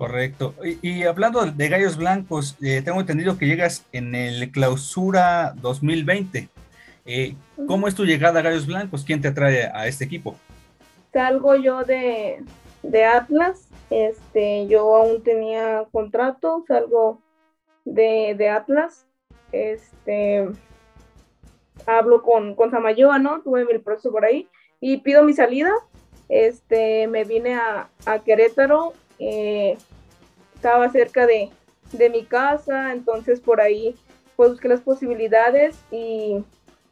Correcto. 0.00 0.54
Y, 0.80 1.02
hablando 1.02 1.44
de 1.44 1.68
Gallos 1.68 1.98
Blancos, 1.98 2.56
eh, 2.62 2.80
tengo 2.82 3.00
entendido 3.00 3.36
que 3.36 3.46
llegas 3.46 3.84
en 3.92 4.14
el 4.14 4.50
clausura 4.50 5.52
2020. 5.60 6.48
Eh, 7.04 7.34
¿Cómo 7.66 7.86
es 7.86 7.94
tu 7.94 8.06
llegada 8.06 8.40
a 8.40 8.42
Gallos 8.42 8.66
Blancos? 8.66 9.04
¿Quién 9.04 9.20
te 9.20 9.28
atrae 9.28 9.70
a 9.74 9.86
este 9.86 10.06
equipo? 10.06 10.36
Salgo 11.12 11.54
yo 11.56 11.84
de, 11.84 12.42
Atlas. 13.04 13.68
Este, 13.90 14.66
yo 14.68 14.96
aún 14.96 15.22
tenía 15.22 15.84
contrato, 15.92 16.64
salgo 16.66 17.20
de, 17.84 18.48
Atlas. 18.48 19.06
Este, 19.52 20.48
hablo 21.86 22.22
con, 22.22 22.54
con 22.54 22.70
Samayoa, 22.70 23.18
¿no? 23.18 23.42
Tuve 23.42 23.64
mi 23.64 23.78
proceso 23.78 24.10
por 24.10 24.24
ahí 24.24 24.48
y 24.80 24.98
pido 24.98 25.22
mi 25.24 25.32
salida. 25.32 25.72
Este, 26.28 27.08
me 27.08 27.24
vine 27.24 27.54
a, 27.54 27.88
a 28.06 28.18
Querétaro 28.20 28.92
eh, 29.20 29.76
estaba 30.54 30.90
cerca 30.90 31.26
de, 31.26 31.50
mi 32.10 32.24
casa, 32.24 32.92
entonces 32.92 33.40
por 33.40 33.60
ahí 33.60 33.94
pues 34.36 34.50
busqué 34.52 34.68
las 34.68 34.80
posibilidades 34.80 35.76
y 35.90 36.44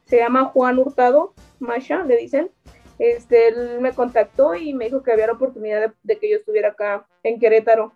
se 0.05 0.19
llama 0.19 0.47
Juan 0.47 0.79
Hurtado, 0.79 1.35
Masha, 1.59 2.05
le 2.05 2.17
dicen. 2.17 2.51
Este, 2.99 3.49
él 3.49 3.81
me 3.81 3.93
contactó 3.93 4.55
y 4.55 4.75
me 4.75 4.87
dijo 4.87 5.03
que 5.03 5.13
había 5.13 5.29
la 5.29 5.35
oportunidad 5.35 5.95
de, 6.03 6.19
que 6.19 6.31
yo 6.31 6.37
estuviera 6.37 6.71
acá 6.71 7.07
en 7.23 7.39
Querétaro 7.39 7.93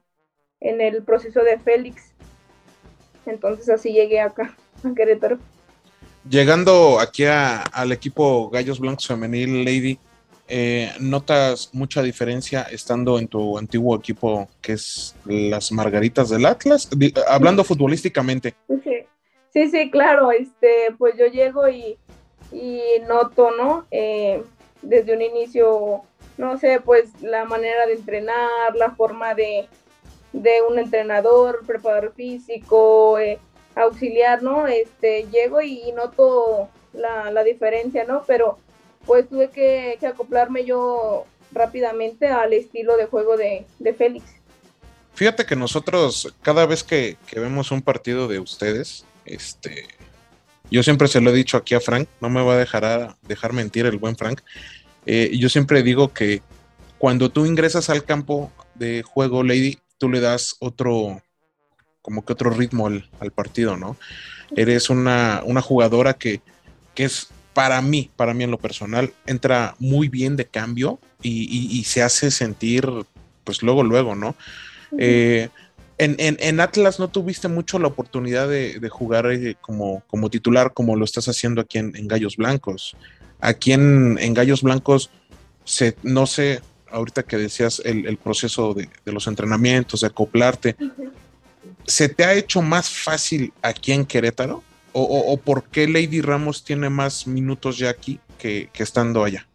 en 0.61 0.80
el 0.80 1.03
proceso 1.03 1.43
de 1.43 1.59
Félix. 1.59 2.14
Entonces 3.26 3.68
así 3.68 3.93
llegué 3.93 4.20
acá, 4.20 4.57
a 4.84 4.95
Querétaro. 4.95 5.38
Llegando 6.28 7.00
aquí 7.00 7.24
al 7.24 7.90
equipo 7.92 8.48
Gallos 8.48 8.78
Blancos 8.78 9.08
Femenil, 9.08 9.64
Lady, 9.64 9.98
eh, 10.48 10.92
¿notas 11.00 11.70
mucha 11.72 12.02
diferencia 12.02 12.62
estando 12.70 13.18
en 13.18 13.26
tu 13.26 13.56
antiguo 13.58 13.96
equipo 13.96 14.48
que 14.60 14.74
es 14.74 15.16
las 15.24 15.72
Margaritas 15.72 16.28
del 16.28 16.46
Atlas? 16.46 16.88
hablando 17.26 17.64
futbolísticamente. 17.64 18.54
Sí. 19.52 19.70
sí, 19.70 19.90
claro, 19.90 20.30
este, 20.30 20.94
pues 20.98 21.14
yo 21.18 21.26
llego 21.26 21.68
y, 21.68 21.96
noto, 23.08 23.50
¿no? 23.50 23.86
Eh, 23.90 24.42
desde 24.82 25.14
un 25.14 25.22
inicio, 25.22 26.02
no 26.36 26.58
sé, 26.58 26.80
pues 26.84 27.20
la 27.22 27.44
manera 27.44 27.86
de 27.86 27.94
entrenar, 27.94 28.76
la 28.76 28.90
forma 28.90 29.34
de, 29.34 29.68
un 30.68 30.78
entrenador, 30.78 31.64
preparador 31.66 32.12
físico, 32.14 33.18
eh, 33.18 33.38
auxiliar, 33.74 34.42
¿no? 34.42 34.66
Este, 34.66 35.26
llego 35.32 35.60
y, 35.60 35.92
noto 35.92 36.68
la, 36.92 37.30
la 37.30 37.44
diferencia, 37.44 38.04
¿no? 38.04 38.24
Pero 38.26 38.58
pues 39.06 39.28
tuve 39.28 39.50
que, 39.50 39.98
acoplarme 40.06 40.64
yo 40.64 41.26
rápidamente 41.52 42.28
al 42.28 42.52
estilo 42.52 42.96
de 42.96 43.06
juego 43.06 43.36
de, 43.36 43.66
Félix. 43.96 44.24
Fíjate 45.14 45.44
que 45.44 45.56
nosotros, 45.56 46.34
cada 46.42 46.66
vez 46.66 46.82
que, 46.82 47.16
vemos 47.34 47.70
un 47.70 47.82
partido 47.82 48.28
de 48.28 48.38
ustedes, 48.38 49.04
este, 49.24 49.88
yo 50.70 50.82
siempre 50.82 51.08
se 51.08 51.20
lo 51.20 51.30
he 51.30 51.34
dicho 51.34 51.56
aquí 51.56 51.74
a 51.74 51.80
Frank, 51.80 52.08
no 52.20 52.30
me 52.30 52.42
va 52.42 52.54
a 52.54 52.58
dejar, 52.58 53.16
dejar 53.22 53.52
mentir 53.52 53.86
el 53.86 53.98
buen 53.98 54.16
Frank. 54.16 54.40
Eh, 55.04 55.36
yo 55.36 55.48
siempre 55.48 55.82
digo 55.82 56.12
que 56.12 56.40
cuando 56.98 57.30
tú 57.30 57.44
ingresas 57.44 57.90
al 57.90 58.04
campo 58.04 58.50
de 58.74 59.02
juego, 59.02 59.42
Lady, 59.42 59.78
tú 59.98 60.08
le 60.08 60.20
das 60.20 60.56
otro, 60.60 61.20
como 62.03 62.24
que 62.24 62.32
otro 62.32 62.50
ritmo 62.50 62.88
al, 62.88 63.30
partido, 63.34 63.76
¿no? 63.76 63.96
Eres 64.57 64.90
una, 64.90 65.42
una 65.44 65.62
jugadora 65.62 66.14
que, 66.14 66.40
que 66.94 67.05
es 67.05 67.28
para 67.55 67.80
mí, 67.82 68.11
para 68.16 68.34
mí 68.34 68.44
en 68.44 68.50
lo 68.50 68.59
personal, 68.59 69.12
entra 69.26 69.74
muy 69.78 70.09
bien 70.09 70.36
de 70.36 70.46
cambio 70.46 70.98
y, 71.22 71.84
se 71.84 72.03
hace 72.03 72.30
sentir, 72.30 72.88
pues 73.44 73.62
luego, 73.62 73.82
luego, 73.82 74.14
¿no? 74.14 74.34
Eh, 74.98 75.48
en, 75.98 76.61
Atlas 76.61 76.98
no 76.98 77.09
tuviste 77.09 77.48
mucho 77.48 77.78
la 77.78 77.88
oportunidad 77.88 78.48
de, 78.48 78.88
jugar 78.90 79.30
eh, 79.30 79.57
como, 79.61 80.03
como, 80.09 80.30
titular 80.30 80.72
como 80.72 80.96
lo 80.96 81.05
estás 81.05 81.28
haciendo 81.28 81.61
aquí 81.61 81.78
en, 81.78 82.09
Gallos 82.09 82.36
Blancos. 82.36 82.96
Aquí 83.40 83.72
en, 83.72 84.34
Gallos 84.34 84.62
Blancos, 84.62 85.11
se, 85.64 85.96
no 86.03 86.26
sé, 86.26 86.61
ahorita 86.90 87.22
que 87.22 87.36
decías 87.36 87.80
el, 87.84 88.16
proceso 88.16 88.74
de, 88.74 88.88
los 89.05 89.26
entrenamientos, 89.26 90.00
de 90.00 90.07
acoplarte, 90.09 90.76
¿se 91.87 92.09
te 92.09 92.24
ha 92.24 92.35
hecho 92.35 92.62
más 92.62 92.91
fácil 92.91 93.53
aquí 93.62 93.93
en 93.93 94.05
Querétaro? 94.05 94.62
o, 94.95 95.39
por 95.39 95.64
qué 95.64 95.89
Lady 95.89 96.20
Ramos 96.20 96.64
tiene 96.64 96.91
más 96.91 97.26
minutos 97.26 97.78
ya 97.78 97.89
aquí 97.89 98.20
que, 98.39 98.68
estando 98.74 99.24
allá? 99.24 99.47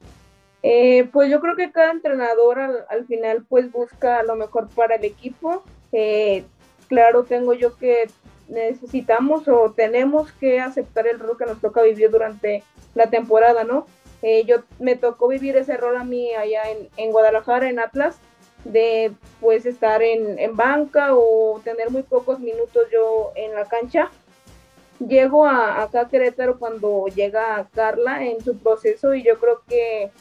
Eh, 0.63 1.07
pues 1.11 1.29
yo 1.29 1.39
creo 1.39 1.55
que 1.55 1.71
cada 1.71 1.91
entrenador 1.91 2.59
al, 2.59 3.05
final 3.05 3.45
pues 3.47 3.71
busca 3.71 4.23
lo 4.23 4.35
mejor 4.35 4.69
para 4.69 4.95
el 4.95 5.05
equipo. 5.05 5.63
Eh, 5.91 6.43
claro, 6.87 7.23
tengo 7.23 7.53
yo 7.53 7.77
que 7.77 8.09
necesitamos 8.47 9.47
o 9.47 9.73
tenemos 9.75 10.31
que 10.33 10.59
aceptar 10.59 11.07
el 11.07 11.19
rol 11.19 11.37
que 11.37 11.45
nos 11.45 11.61
toca 11.61 11.81
vivir 11.83 12.09
durante 12.09 12.63
la 12.95 13.09
temporada, 13.09 13.63
¿no? 13.63 13.85
Eh, 14.21 14.45
yo 14.45 14.63
me 14.79 14.95
tocó 14.95 15.27
vivir 15.27 15.55
ese 15.57 15.77
rol 15.77 15.95
a 15.95 16.03
mí 16.03 16.33
allá 16.33 16.63
en, 16.95 17.11
Guadalajara, 17.11 17.69
en 17.69 17.79
Atlas, 17.79 18.17
de 18.71 19.11
pues 19.39 19.65
estar 19.65 20.01
en, 20.01 20.39
en 20.39 20.55
banca 20.55 21.15
o 21.15 21.59
tener 21.63 21.89
muy 21.89 22.03
pocos 22.03 22.39
minutos 22.39 22.83
yo 22.91 23.31
en 23.35 23.53
la 23.53 23.65
cancha 23.65 24.09
llego 24.99 25.45
a, 25.45 25.83
acá 25.83 26.01
a 26.01 26.07
Querétaro 26.07 26.57
cuando 26.57 27.05
llega 27.07 27.67
Carla 27.73 28.25
en 28.25 28.41
su 28.43 28.57
proceso 28.57 29.13
y 29.13 29.23
yo 29.23 29.39
creo 29.39 29.61
que 29.67 30.11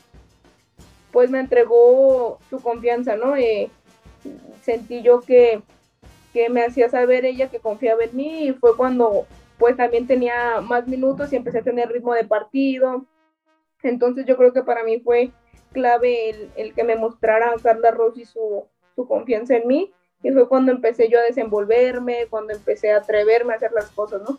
pues 1.13 1.31
me 1.31 1.41
entregó 1.41 2.39
su 2.51 2.61
confianza, 2.61 3.17
¿no? 3.17 3.37
Eh, 3.37 3.71
sentí 4.63 5.03
yo 5.03 5.21
que, 5.21 5.63
me 6.51 6.63
hacía 6.63 6.91
saber 6.91 7.25
ella 7.25 7.49
que 7.49 7.61
confiaba 7.61 8.05
en 8.05 8.15
mí 8.15 8.49
y 8.49 8.53
fue 8.53 8.77
cuando 8.77 9.27
pues 9.57 9.75
también 9.75 10.07
tenía 10.07 10.61
más 10.61 10.87
minutos 10.87 11.33
y 11.33 11.37
empecé 11.37 11.61
a 11.61 11.63
tener 11.63 11.89
ritmo 11.89 12.13
de 12.13 12.25
partido. 12.25 13.07
Entonces 13.83 14.27
yo 14.27 14.37
creo 14.37 14.53
que 14.53 14.63
para 14.63 14.85
mí 14.85 15.01
fue 15.01 15.31
clave 15.77 16.31
el, 16.31 16.51
el 16.57 16.73
que 16.73 16.85
me 16.85 16.97
mostrara 16.97 17.53
Carla 17.63 17.91
Rossi 17.91 18.25
su, 18.25 18.65
su 18.95 19.07
confianza 19.07 19.57
en 19.57 19.69
mí 19.69 19.93
y 20.23 20.31
fue 20.31 20.49
cuando 20.49 20.73
empecé 20.73 21.11
yo 21.11 21.19
a 21.19 21.23
desenvolverme, 21.23 22.27
cuando 22.31 22.55
empecé 22.55 22.93
a 22.93 22.99
atreverme 22.99 23.53
a 23.53 23.57
hacer 23.57 23.73
las 23.73 23.91
cosas, 23.91 24.23
¿no? 24.27 24.39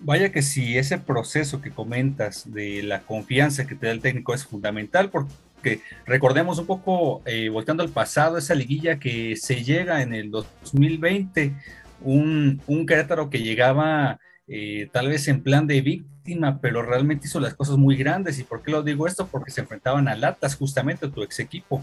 Vaya 0.00 0.32
que 0.32 0.42
si 0.42 0.76
ese 0.76 0.98
proceso 0.98 1.62
que 1.62 1.70
comentas 1.70 2.52
de 2.52 2.82
la 2.82 3.02
confianza 3.02 3.64
que 3.64 3.76
te 3.76 3.86
da 3.86 3.92
el 3.92 4.00
técnico 4.00 4.34
es 4.34 4.44
fundamental 4.44 5.10
porque 5.10 5.80
recordemos 6.04 6.58
un 6.58 6.66
poco, 6.66 7.22
eh, 7.24 7.48
volteando 7.50 7.84
al 7.84 7.90
pasado, 7.90 8.36
esa 8.36 8.56
liguilla 8.56 8.98
que 8.98 9.36
se 9.36 9.62
llega 9.62 10.02
en 10.02 10.12
el 10.12 10.32
2020, 10.32 11.52
un, 12.00 12.60
un 12.66 12.86
Querétaro 12.86 13.30
que 13.30 13.42
llegaba 13.42 14.18
eh, 14.48 14.88
tal 14.92 15.08
vez 15.08 15.28
en 15.28 15.42
plan 15.42 15.66
de 15.66 15.80
víctima, 15.80 16.60
pero 16.60 16.82
realmente 16.82 17.26
hizo 17.26 17.40
las 17.40 17.54
cosas 17.54 17.76
muy 17.76 17.96
grandes. 17.96 18.38
¿Y 18.38 18.44
por 18.44 18.62
qué 18.62 18.70
lo 18.70 18.82
digo 18.82 19.06
esto? 19.06 19.26
Porque 19.26 19.50
se 19.50 19.60
enfrentaban 19.60 20.08
al 20.08 20.24
Atlas, 20.24 20.56
justamente 20.56 21.08
tu 21.08 21.22
ex 21.22 21.40
equipo. 21.40 21.82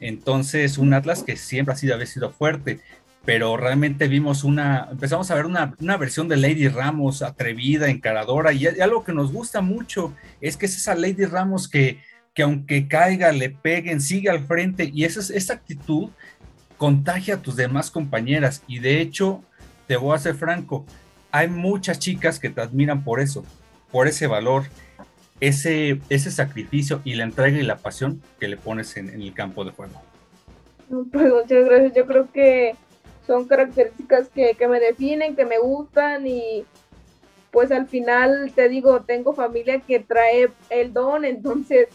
Entonces, 0.00 0.78
un 0.78 0.92
Atlas 0.94 1.22
que 1.22 1.36
siempre 1.36 1.74
ha 1.74 1.76
sido, 1.76 1.94
había 1.94 2.06
sido 2.06 2.30
fuerte, 2.30 2.80
pero 3.24 3.56
realmente 3.56 4.08
vimos 4.08 4.44
una, 4.44 4.88
empezamos 4.90 5.30
a 5.30 5.34
ver 5.34 5.46
una, 5.46 5.74
una 5.80 5.96
versión 5.96 6.28
de 6.28 6.36
Lady 6.36 6.68
Ramos 6.68 7.22
atrevida, 7.22 7.88
encaradora, 7.90 8.52
y, 8.52 8.66
algo 8.66 9.04
que 9.04 9.12
nos 9.12 9.32
gusta 9.32 9.60
mucho 9.60 10.14
es 10.40 10.56
que 10.56 10.66
es 10.66 10.76
esa 10.76 10.94
Lady 10.94 11.24
Ramos 11.24 11.68
que, 11.68 12.00
que 12.32 12.42
aunque 12.42 12.88
caiga, 12.88 13.32
le 13.32 13.50
peguen, 13.50 14.00
sigue 14.00 14.30
al 14.30 14.46
frente, 14.46 14.90
y 14.94 15.04
esa, 15.04 15.20
esa 15.34 15.54
actitud 15.54 16.10
contagia 16.76 17.34
a 17.34 17.42
tus 17.42 17.56
demás 17.56 17.90
compañeras, 17.90 18.62
y 18.66 18.78
de 18.78 19.00
hecho, 19.00 19.42
te 19.86 19.96
voy 19.96 20.14
a 20.14 20.20
ser 20.20 20.34
franco, 20.34 20.86
hay 21.30 21.48
muchas 21.48 21.98
chicas 21.98 22.38
que 22.38 22.50
te 22.50 22.60
admiran 22.60 23.04
por 23.04 23.20
eso, 23.20 23.44
por 23.90 24.08
ese 24.08 24.26
valor, 24.26 24.64
ese, 25.40 26.00
ese 26.08 26.30
sacrificio 26.30 27.00
y 27.04 27.14
la 27.14 27.24
entrega 27.24 27.58
y 27.58 27.62
la 27.62 27.76
pasión 27.76 28.22
que 28.40 28.48
le 28.48 28.56
pones 28.56 28.96
en, 28.96 29.08
el 29.08 29.32
campo 29.34 29.64
de 29.64 29.72
juego. 29.72 30.00
Pues 30.88 31.32
muchas 31.32 31.64
gracias. 31.66 31.92
Yo 31.94 32.06
creo 32.06 32.32
que 32.32 32.74
son 33.26 33.46
características 33.46 34.28
que, 34.28 34.54
que, 34.54 34.68
me 34.68 34.80
definen, 34.80 35.36
que 35.36 35.44
me 35.44 35.58
gustan 35.58 36.26
y 36.26 36.64
pues 37.50 37.70
al 37.72 37.86
final 37.86 38.52
te 38.54 38.68
digo, 38.68 39.00
tengo 39.02 39.32
familia 39.32 39.80
que 39.80 40.00
trae 40.00 40.50
el 40.70 40.92
don, 40.92 41.24
entonces 41.24 41.88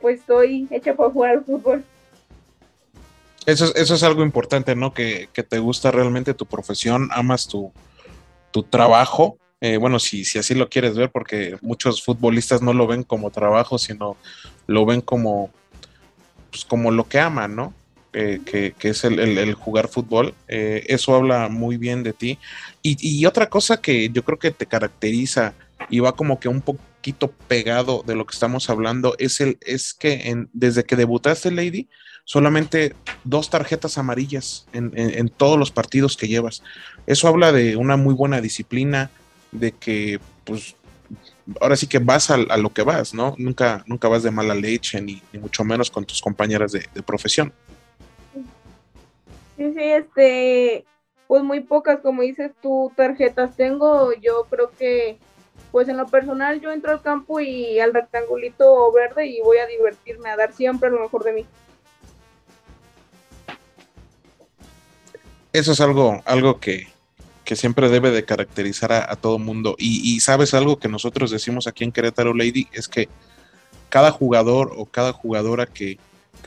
pues 0.00 0.20
estoy 0.20 0.66
hecha 0.70 0.94
para 0.94 1.10
jugar 1.10 1.30
al 1.32 1.44
fútbol. 1.44 1.84
Eso, 3.46 3.74
eso 3.74 3.94
es 3.94 4.02
algo 4.02 4.22
importante, 4.22 4.76
¿no? 4.76 4.92
Que, 4.92 5.28
que, 5.32 5.42
te 5.42 5.58
gusta 5.58 5.90
realmente 5.90 6.34
tu 6.34 6.46
profesión, 6.46 7.08
amas 7.12 7.48
tu, 7.48 7.72
tu 8.50 8.62
trabajo 8.62 9.38
eh, 9.60 9.76
bueno, 9.76 9.98
si, 9.98 10.24
si 10.24 10.38
así 10.38 10.54
lo 10.54 10.68
quieres 10.70 10.96
ver, 10.96 11.10
porque 11.10 11.56
muchos 11.60 12.02
futbolistas 12.02 12.62
no 12.62 12.72
lo 12.72 12.86
ven 12.86 13.02
como 13.02 13.30
trabajo, 13.30 13.78
sino 13.78 14.16
lo 14.66 14.86
ven 14.86 15.02
como, 15.02 15.50
pues, 16.50 16.64
como 16.64 16.90
lo 16.90 17.06
que 17.08 17.20
aman, 17.20 17.56
¿no? 17.56 17.74
Eh, 18.12 18.40
que, 18.44 18.74
es 18.88 19.04
el, 19.04 19.54
jugar 19.54 19.88
fútbol. 19.88 20.34
Eh, 20.48 20.84
eso 20.88 21.14
habla 21.14 21.48
muy 21.48 21.76
bien 21.76 22.02
de 22.02 22.12
ti. 22.12 22.38
Y, 22.82 23.26
otra 23.26 23.48
cosa 23.48 23.80
que 23.80 24.08
yo 24.08 24.24
creo 24.24 24.38
que 24.38 24.50
te 24.50 24.66
caracteriza 24.66 25.54
y 25.90 26.00
va 26.00 26.16
como 26.16 26.40
que 26.40 26.48
un 26.48 26.62
poquito 26.62 27.30
pegado 27.46 28.02
de 28.06 28.14
lo 28.16 28.26
que 28.26 28.34
estamos 28.34 28.70
hablando 28.70 29.14
es, 29.18 29.40
el, 29.40 29.58
es 29.60 29.94
que 29.94 30.46
desde 30.52 30.84
que 30.84 30.96
debutaste, 30.96 31.50
Lady, 31.50 31.88
solamente 32.24 32.94
dos 33.24 33.50
tarjetas 33.50 33.98
amarillas 33.98 34.66
en, 34.72 35.28
todos 35.28 35.58
los 35.58 35.70
partidos 35.70 36.16
que 36.16 36.28
llevas. 36.28 36.62
Eso 37.06 37.28
habla 37.28 37.52
de 37.52 37.76
una 37.76 37.96
muy 37.96 38.14
buena 38.14 38.40
disciplina, 38.40 39.10
de 39.52 39.72
que, 39.72 40.20
pues, 40.44 40.76
ahora 41.60 41.76
sí 41.76 41.86
que 41.86 41.98
vas 41.98 42.30
a, 42.30 42.36
lo 42.36 42.72
que 42.72 42.82
vas, 42.82 43.14
¿no? 43.14 43.34
Nunca, 43.38 43.82
nunca 43.86 44.08
vas 44.08 44.22
de 44.22 44.30
mala 44.30 44.54
leche, 44.54 45.00
ni, 45.00 45.22
mucho 45.32 45.64
menos 45.64 45.90
con 45.90 46.04
tus 46.04 46.20
compañeras 46.20 46.72
de, 46.72 47.02
profesión. 47.02 47.52
Sí, 49.56 49.72
sí, 49.74 49.82
este, 49.82 50.84
pues 51.26 51.42
muy 51.42 51.60
pocas, 51.60 52.00
como 52.00 52.22
dices 52.22 52.52
tú, 52.62 52.92
tarjetas 52.96 53.56
tengo. 53.56 54.12
Yo 54.14 54.46
creo 54.48 54.70
que, 54.78 55.18
pues 55.72 55.88
en 55.88 55.96
lo 55.96 56.06
personal, 56.06 56.60
yo 56.60 56.70
entro 56.70 56.92
al 56.92 57.02
campo 57.02 57.40
y 57.40 57.78
al 57.80 57.92
rectangulito 57.92 58.90
verde 58.92 59.26
y 59.26 59.40
voy 59.40 59.58
a 59.58 59.66
divertirme, 59.66 60.30
a 60.30 60.36
dar 60.36 60.52
siempre 60.52 60.90
lo 60.90 61.00
mejor 61.00 61.24
de 61.24 61.32
mí. 61.32 61.46
Eso 65.52 65.72
es 65.72 65.80
algo, 65.80 66.22
algo 66.26 66.60
que, 66.60 66.86
que 67.44 67.56
siempre 67.56 67.88
debe 67.88 68.12
de 68.12 68.24
caracterizar 68.24 68.92
a, 68.92 69.16
todo 69.16 69.40
mundo. 69.40 69.74
Y, 69.76 70.20
sabes 70.20 70.54
algo 70.54 70.78
que 70.78 70.88
nosotros 70.88 71.32
decimos 71.32 71.66
aquí 71.66 71.82
en 71.82 71.90
Querétaro 71.90 72.32
Lady, 72.32 72.68
es 72.72 72.86
que 72.86 73.08
cada 73.88 74.12
jugador 74.12 74.72
o 74.76 74.86
cada 74.86 75.12
jugadora 75.12 75.66
que, 75.66 75.98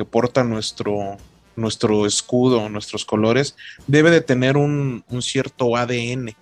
porta 0.09 0.45
nuestro, 0.45 1.17
nuestro 1.57 2.05
escudo, 2.05 2.69
nuestros 2.69 3.03
colores, 3.03 3.57
debe 3.85 4.11
de 4.11 4.21
tener 4.21 4.55
un, 4.55 5.03
cierto 5.19 5.75
ADN, 5.75 6.37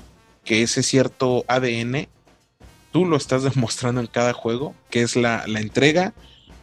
que 0.46 0.62
ese 0.62 0.84
cierto 0.84 1.44
ADN 1.48 2.08
tú 2.92 3.06
lo 3.06 3.18
estás 3.18 3.42
demostrando 3.56 4.00
en 4.00 4.06
cada 4.06 4.34
juego, 4.34 4.76
que 4.92 5.02
es 5.02 5.16
la 5.16 5.44
entrega, 5.48 6.14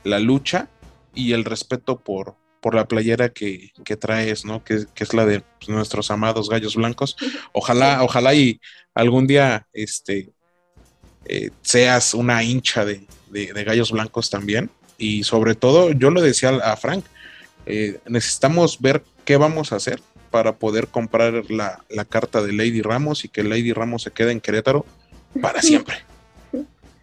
la 0.05 0.20
lucha 0.20 0.68
y 1.16 1.32
el 1.32 1.44
respeto 1.44 1.99
por, 1.99 2.36
por 2.61 2.75
la 2.75 2.87
playera 2.87 3.29
que, 3.31 3.73
traes, 3.99 4.45
¿no? 4.45 4.65
Que, 4.65 4.87
es 4.97 5.15
la 5.15 5.27
de 5.27 5.41
pues, 5.41 5.69
nuestros 5.69 6.11
amados 6.11 6.49
gallos 6.49 6.77
blancos. 6.77 7.17
Ojalá, 7.53 8.03
ojalá 8.03 8.35
y 8.35 8.61
algún 8.95 9.27
día 9.27 9.67
este, 9.73 10.31
eh, 11.25 11.51
seas 11.63 12.15
una 12.15 12.43
hincha 12.43 12.85
de, 12.85 13.07
gallos 13.65 13.93
blancos 13.93 14.31
también. 14.31 14.71
Y 14.97 15.25
sobre 15.25 15.55
todo, 15.55 15.93
yo 15.93 16.11
lo 16.11 16.21
decía 16.21 16.51
a 16.51 16.77
Frank, 16.77 17.05
eh, 17.67 18.01
necesitamos 18.07 18.81
ver 18.81 19.05
qué 19.25 19.37
vamos 19.37 19.73
a 19.73 19.77
hacer 19.77 20.01
para 20.31 20.57
poder 20.57 20.89
comprar 20.89 21.51
la, 21.51 21.85
la 21.89 22.05
carta 22.05 22.43
de 22.43 22.53
Lady 22.53 22.83
Ramos 22.83 23.25
y 23.25 23.29
que 23.29 23.45
Lady 23.45 23.73
Ramos 23.73 24.03
se 24.03 24.11
quede 24.11 24.33
en 24.33 24.41
Querétaro 24.41 24.85
para 25.41 25.63
siempre. 25.63 25.99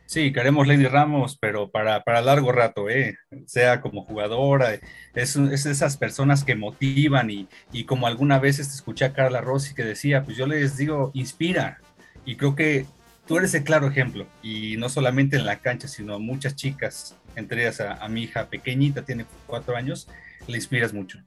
Sí, 0.07 0.31
queremos 0.31 0.67
Lady 0.67 0.85
Ramos, 0.85 1.37
pero 1.39 1.71
para, 1.71 2.03
para 2.03 2.21
largo 2.21 2.51
rato, 2.51 2.89
¿eh? 2.89 3.17
sea 3.47 3.81
como 3.81 4.03
jugadora, 4.03 4.75
es, 5.15 5.35
es 5.35 5.65
esas 5.65 5.97
personas 5.97 6.43
que 6.43 6.55
motivan 6.55 7.31
y, 7.31 7.47
y, 7.71 7.85
como 7.85 8.05
alguna 8.05 8.37
vez 8.37 8.59
este, 8.59 8.75
escuché 8.75 9.05
a 9.05 9.13
Carla 9.13 9.41
Rossi 9.41 9.73
que 9.73 9.83
decía, 9.83 10.23
pues 10.23 10.37
yo 10.37 10.45
les 10.45 10.77
digo, 10.77 11.09
inspira. 11.15 11.79
Y 12.23 12.35
creo 12.35 12.55
que 12.55 12.85
tú 13.25 13.37
eres 13.37 13.53
el 13.55 13.63
claro 13.63 13.87
ejemplo, 13.87 14.27
y 14.43 14.77
no 14.77 14.89
solamente 14.89 15.37
en 15.37 15.45
la 15.45 15.59
cancha, 15.59 15.87
sino 15.87 16.19
muchas 16.19 16.55
chicas, 16.55 17.17
entre 17.35 17.61
ellas 17.61 17.81
a, 17.81 18.07
mi 18.07 18.23
hija 18.23 18.47
pequeñita, 18.47 19.03
tiene 19.03 19.25
cuatro 19.47 19.75
años, 19.75 20.07
le 20.47 20.57
inspiras 20.57 20.93
mucho. 20.93 21.19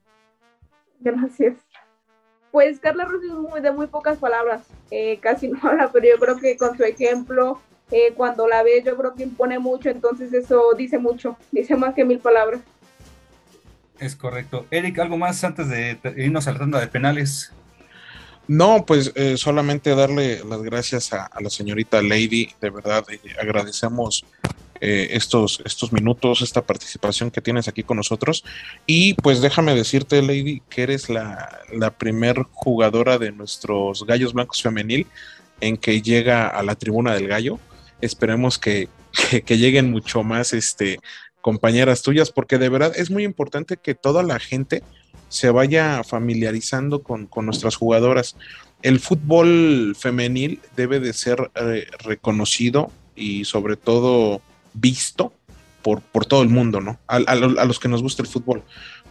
Gracias. 0.99 1.57
Pues 2.51 2.79
Carla 2.79 3.05
Rossi 3.05 3.27
es 3.27 3.33
muy, 3.33 3.61
de 3.61 3.71
muy 3.71 3.87
pocas 3.87 4.17
palabras, 4.17 4.65
eh, 4.89 5.19
casi 5.19 5.47
no 5.49 5.59
habla, 5.63 5.91
pero 5.91 6.07
yo 6.07 6.19
creo 6.19 6.37
que 6.37 6.57
con 6.57 6.77
su 6.77 6.83
ejemplo 6.83 7.61
eh, 7.91 8.13
cuando 8.15 8.47
la 8.47 8.63
ve 8.63 8.83
yo 8.85 8.95
creo 8.95 9.13
que 9.15 9.23
impone 9.23 9.59
mucho, 9.59 9.89
entonces 9.89 10.33
eso 10.33 10.61
dice 10.77 10.99
mucho, 10.99 11.37
dice 11.51 11.75
más 11.75 11.93
que 11.95 12.05
mil 12.05 12.19
palabras. 12.19 12.61
Es 13.99 14.15
correcto. 14.15 14.65
Eric, 14.71 14.99
¿algo 14.99 15.17
más 15.17 15.43
antes 15.43 15.67
de 15.69 15.99
irnos 16.17 16.47
a 16.47 16.53
la 16.53 16.59
tanda 16.59 16.79
de 16.79 16.87
penales? 16.87 17.51
No, 18.47 18.85
pues 18.85 19.11
eh, 19.15 19.37
solamente 19.37 19.93
darle 19.93 20.43
las 20.43 20.61
gracias 20.61 21.13
a, 21.13 21.29
la 21.39 21.49
señorita 21.49 22.01
Lady, 22.01 22.49
de 22.61 22.69
verdad, 22.69 23.05
eh, 23.09 23.19
agradecemos 23.41 24.25
estos, 24.81 25.61
estos 25.65 25.91
minutos, 25.91 26.41
esta 26.41 26.61
participación 26.61 27.31
que 27.31 27.41
tienes 27.41 27.67
aquí 27.67 27.83
con 27.83 27.97
nosotros. 27.97 28.45
Y 28.85 29.13
pues 29.15 29.41
déjame 29.41 29.75
decirte, 29.75 30.21
Lady, 30.21 30.61
que 30.69 30.83
eres 30.83 31.09
la, 31.09 31.59
la 31.73 31.91
primer 31.91 32.43
jugadora 32.53 33.17
de 33.17 33.33
nuestros 33.33 34.05
Gallos 34.05 34.31
Blancos 34.31 34.61
Femenil 34.61 35.05
en 35.61 35.77
que 35.77 36.01
llega 36.01 36.47
a 36.47 36.63
la 36.63 36.75
tribuna 36.75 37.13
del 37.13 37.27
gallo 37.27 37.59
esperemos 38.01 38.57
que, 38.57 38.89
lleguen 39.47 39.91
mucho 39.91 40.23
más 40.23 40.53
este, 40.53 40.99
compañeras 41.41 42.01
tuyas, 42.01 42.31
porque 42.31 42.57
de 42.57 42.69
verdad 42.69 42.93
es 42.95 43.09
muy 43.09 43.23
importante 43.23 43.77
que 43.77 43.95
toda 43.95 44.23
la 44.23 44.39
gente 44.39 44.83
se 45.29 45.49
vaya 45.49 46.03
familiarizando 46.03 47.03
con, 47.03 47.29
nuestras 47.41 47.75
jugadoras. 47.75 48.35
El 48.81 48.99
fútbol 48.99 49.95
femenil 49.97 50.59
debe 50.75 50.99
de 50.99 51.13
ser 51.13 51.51
eh, 51.55 51.87
reconocido 52.03 52.91
y 53.15 53.45
sobre 53.45 53.75
todo 53.75 54.41
visto 54.73 55.33
por, 55.81 56.01
por 56.01 56.25
todo 56.25 56.41
el 56.41 56.49
mundo, 56.49 56.81
¿no? 56.81 56.99
A, 57.07 57.19
los 57.35 57.79
que 57.79 57.87
nos 57.87 58.01
gusta 58.01 58.23
el 58.23 58.27
fútbol, 58.27 58.63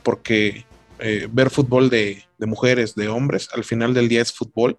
porque 0.03 0.65
eh, 0.99 1.29
ver 1.31 1.51
fútbol 1.51 1.91
de, 1.91 2.25
mujeres, 2.39 2.95
de 2.95 3.09
hombres, 3.09 3.49
al 3.53 3.65
final 3.65 3.95
del 3.95 4.09
día 4.09 4.23
es 4.23 4.33
fútbol 4.33 4.79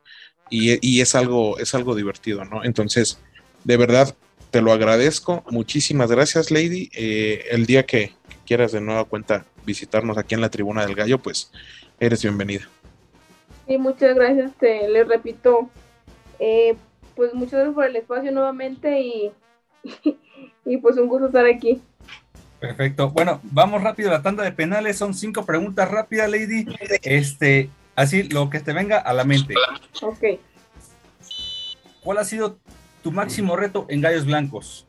y, 0.50 0.86
y, 0.86 1.02
es, 1.02 1.16
algo, 1.16 1.58
es 1.60 1.74
algo 1.76 1.96
divertido, 1.96 2.44
¿no? 2.46 2.64
Entonces, 2.64 3.20
de 3.64 3.78
verdad, 3.78 4.16
te 4.52 4.62
lo 4.62 4.72
agradezco. 4.72 5.44
Muchísimas 5.50 6.12
gracias, 6.12 6.52
Lady. 6.52 6.90
Eh, 6.94 7.46
el 7.52 7.66
día 7.66 7.86
que, 7.86 8.14
quieras 8.46 8.72
de 8.72 8.82
nueva 8.82 9.06
cuenta 9.06 9.46
visitarnos 9.66 10.18
aquí 10.18 10.34
en 10.34 10.42
la 10.42 10.50
Tribuna 10.50 10.84
del 10.84 10.96
Gallo, 10.96 11.20
pues 11.20 11.52
eres 12.00 12.24
bienvenida. 12.24 12.68
Sí, 13.68 13.78
muchas 13.78 14.16
gracias. 14.16 14.52
Te, 14.60 14.90
les 14.90 15.08
repito, 15.08 15.70
Eh, 16.40 16.76
pues 17.16 17.34
muchas 17.34 17.54
gracias 17.54 17.76
por 17.76 17.86
el 17.86 17.96
espacio 17.98 18.32
nuevamente 18.32 19.02
y, 19.02 19.32
y 20.66 20.78
pues 20.78 20.98
un 20.98 21.08
gusto 21.08 21.28
estar 21.28 21.46
aquí. 21.46 21.82
Perfecto. 22.60 23.10
Bueno, 23.10 23.40
vamos 23.44 23.84
rápido 23.84 24.10
a 24.10 24.14
la 24.14 24.22
tanda 24.22 24.44
de 24.44 24.52
penales. 24.52 24.98
Son 24.98 25.14
cinco 25.14 25.46
preguntas 25.46 25.90
rápidas, 25.90 26.30
Lady. 26.30 26.66
Este, 27.04 27.70
así 27.96 28.24
lo 28.24 28.50
que 28.50 28.60
te 28.60 28.74
venga 28.74 28.98
a 28.98 29.14
la 29.14 29.24
mente. 29.24 29.54
Ok. 30.02 30.40
¿Cuál 32.02 32.18
ha 32.18 32.26
sido 32.26 32.58
tu 33.02 33.12
máximo 33.12 33.56
reto 33.56 33.86
en 33.90 34.02
Gallos 34.02 34.26
Blancos? 34.26 34.86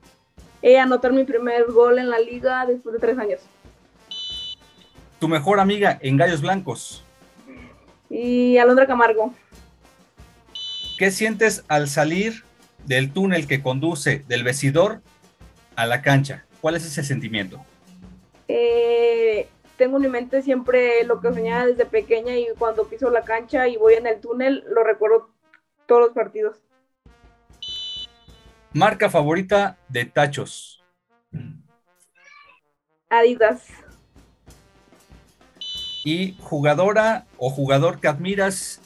Eh, 0.62 0.78
anotar 0.78 1.12
mi 1.12 1.24
primer 1.24 1.66
gol 1.66 1.98
en 1.98 2.10
la 2.10 2.18
liga 2.18 2.66
después 2.66 2.92
de 2.92 2.98
tres 2.98 3.18
años. 3.18 3.40
Tu 5.18 5.28
mejor 5.28 5.60
amiga 5.60 5.98
en 6.00 6.16
Gallos 6.16 6.40
Blancos. 6.40 7.04
Y 8.08 8.58
Alondra 8.58 8.86
Camargo. 8.86 9.32
¿Qué 10.98 11.10
sientes 11.10 11.64
al 11.68 11.88
salir 11.88 12.44
del 12.84 13.12
túnel 13.12 13.46
que 13.46 13.62
conduce 13.62 14.24
del 14.28 14.44
vestidor 14.44 15.00
a 15.76 15.86
la 15.86 16.02
cancha? 16.02 16.44
¿Cuál 16.60 16.76
es 16.76 16.84
ese 16.84 17.02
sentimiento? 17.04 17.64
Eh, 18.48 19.48
tengo 19.76 19.96
en 19.96 20.02
mi 20.02 20.08
mente 20.08 20.42
siempre 20.42 21.04
lo 21.04 21.20
que 21.20 21.32
soñaba 21.32 21.66
desde 21.66 21.86
pequeña 21.86 22.36
y 22.36 22.48
cuando 22.58 22.86
piso 22.86 23.10
la 23.10 23.22
cancha 23.22 23.66
y 23.68 23.76
voy 23.76 23.94
en 23.94 24.06
el 24.06 24.20
túnel, 24.20 24.64
lo 24.68 24.84
recuerdo 24.84 25.30
todos 25.86 26.02
los 26.02 26.10
partidos. 26.10 26.60
Marca 28.72 29.10
favorita 29.10 29.76
de 29.88 30.04
tachos. 30.04 30.84
Adidas. 33.08 33.66
Y 36.04 36.36
jugadora 36.40 37.26
o 37.36 37.50
jugador 37.50 38.00
que 38.00 38.06
admiras, 38.06 38.80